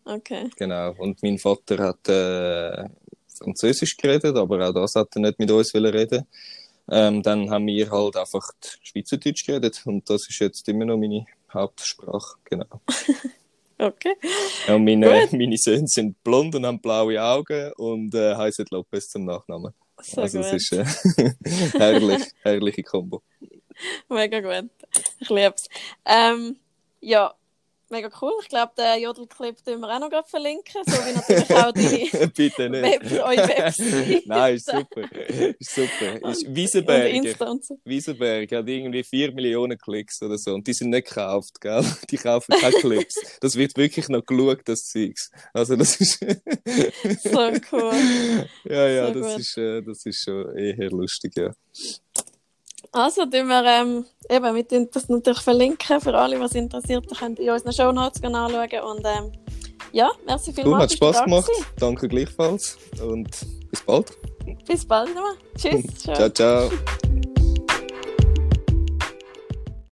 Okay. 0.05 0.49
genau. 0.55 0.93
Und 0.97 1.21
mein 1.23 1.37
Vater 1.37 1.77
hat 1.79 2.09
äh, 2.09 2.89
Französisch 3.37 3.97
geredet, 3.97 4.35
aber 4.35 4.69
auch 4.69 4.73
das 4.73 4.95
hat 4.95 5.15
er 5.15 5.21
nicht 5.21 5.39
mit 5.39 5.51
uns 5.51 5.73
reden. 5.73 6.25
Ähm, 6.89 7.21
dann 7.23 7.49
haben 7.49 7.67
wir 7.67 7.89
halt 7.89 8.17
einfach 8.17 8.51
Schweizerdeutsch 8.81 9.45
geredet 9.45 9.81
und 9.85 10.09
das 10.09 10.27
ist 10.27 10.39
jetzt 10.39 10.67
immer 10.67 10.85
noch 10.85 10.97
meine 10.97 11.25
Hauptsprache, 11.53 12.37
genau. 12.45 12.81
Okay. 13.81 14.13
Ja, 14.67 14.75
und 14.75 14.83
meine, 14.83 15.21
Gut. 15.21 15.33
meine 15.33 15.57
Söhne 15.57 15.87
sind 15.87 16.23
blond 16.23 16.53
und 16.53 16.67
haben 16.67 16.79
blaue 16.79 17.19
Augen 17.19 17.73
und 17.77 18.13
äh, 18.13 18.35
heißen 18.35 18.67
Lopez 18.69 19.09
zum 19.09 19.25
Nachnamen. 19.25 19.73
So 20.03 20.21
also 20.21 20.37
gut. 20.37 20.53
es 20.53 20.71
ist 20.71 21.17
äh, 21.17 21.33
herrlich, 21.79 22.21
herrliche 22.43 22.83
Kombo. 22.83 23.23
Mega 24.07 24.39
gut. 24.39 24.69
Ich 25.19 25.29
liebe 25.29 25.55
es. 25.55 25.67
Ähm, 26.05 26.57
ja, 26.99 27.33
mega 27.91 28.09
cool. 28.21 28.33
Ich 28.41 28.49
glaube, 28.49 28.71
den 28.77 29.03
Jodel-Clip 29.03 29.63
tun 29.63 29.81
wir 29.81 29.89
auch 29.89 29.99
noch 29.99 30.27
verlinken, 30.27 30.81
so 30.85 30.93
wie 30.93 31.13
natürlich 31.13 31.55
auch 31.55 31.71
die 31.71 32.27
Bitte 32.35 32.69
nicht. 32.69 32.83
Web 32.83 33.23
eure 33.23 33.47
Webseite. 33.47 34.23
Nein, 34.25 34.55
ist 34.55 34.65
super. 34.65 35.11
Ist 35.59 35.75
super. 35.75 36.29
Ist 36.29 36.41
so. 36.41 37.77
Wiesenberg 37.83 38.51
hat 38.51 38.67
irgendwie 38.67 39.03
4 39.03 39.33
Millionen 39.33 39.77
Klicks 39.77 40.21
oder 40.21 40.37
so 40.37 40.53
und 40.53 40.65
die 40.67 40.73
sind 40.73 40.89
nicht 40.89 41.07
gekauft, 41.07 41.59
gell? 41.61 41.83
Die 42.09 42.17
kaufen 42.17 42.55
keine 42.59 42.75
Clips. 42.75 43.15
Das 43.39 43.55
wird 43.55 43.75
wirklich 43.77 44.07
noch 44.09 44.25
geschaut, 44.25 44.61
das 44.65 44.83
Zeugs. 44.83 45.29
Also 45.53 45.75
das 45.75 45.95
ist... 45.97 46.19
So 47.23 47.51
cool. 47.71 47.93
ja, 48.65 48.87
ja, 48.87 49.07
So 49.13 49.19
das 49.19 49.31
gut. 49.31 49.39
ist, 49.39 49.57
äh, 49.57 49.81
das 49.81 50.05
ist 50.05 50.23
schon 50.23 50.57
eher 50.57 50.89
lustig, 50.89 51.33
ja. 51.35 51.51
Also, 52.93 53.21
tun 53.25 53.47
wir, 53.47 53.63
ähm, 53.65 54.05
eben, 54.29 54.55
wir 54.55 54.67
tun 54.67 54.89
das 54.91 55.07
natürlich 55.07 55.39
verlinken 55.39 56.01
für 56.01 56.13
alle, 56.13 56.39
was 56.39 56.55
interessiert. 56.55 57.05
Da 57.09 57.15
könnt 57.15 57.39
ihr 57.39 57.45
in 57.47 57.51
unseren 57.53 57.73
Shownotes 57.73 58.21
anschauen. 58.23 58.81
Und 58.83 59.05
ähm, 59.05 59.31
ja, 59.93 60.09
merci 60.25 60.49
Cool, 60.51 60.55
vielmals. 60.55 60.83
hat 60.83 60.89
bist 60.89 61.01
du 61.01 61.05
Spaß 61.07 61.23
gemacht. 61.23 61.47
gewesen. 61.47 61.65
Danke 61.79 62.07
gleichfalls 62.07 62.77
und 63.01 63.29
bis 63.69 63.81
bald. 63.85 64.11
Bis 64.67 64.85
bald. 64.85 65.09
Tschüss. 65.57 65.85
Ciao, 66.03 66.29
ciao. 66.29 66.69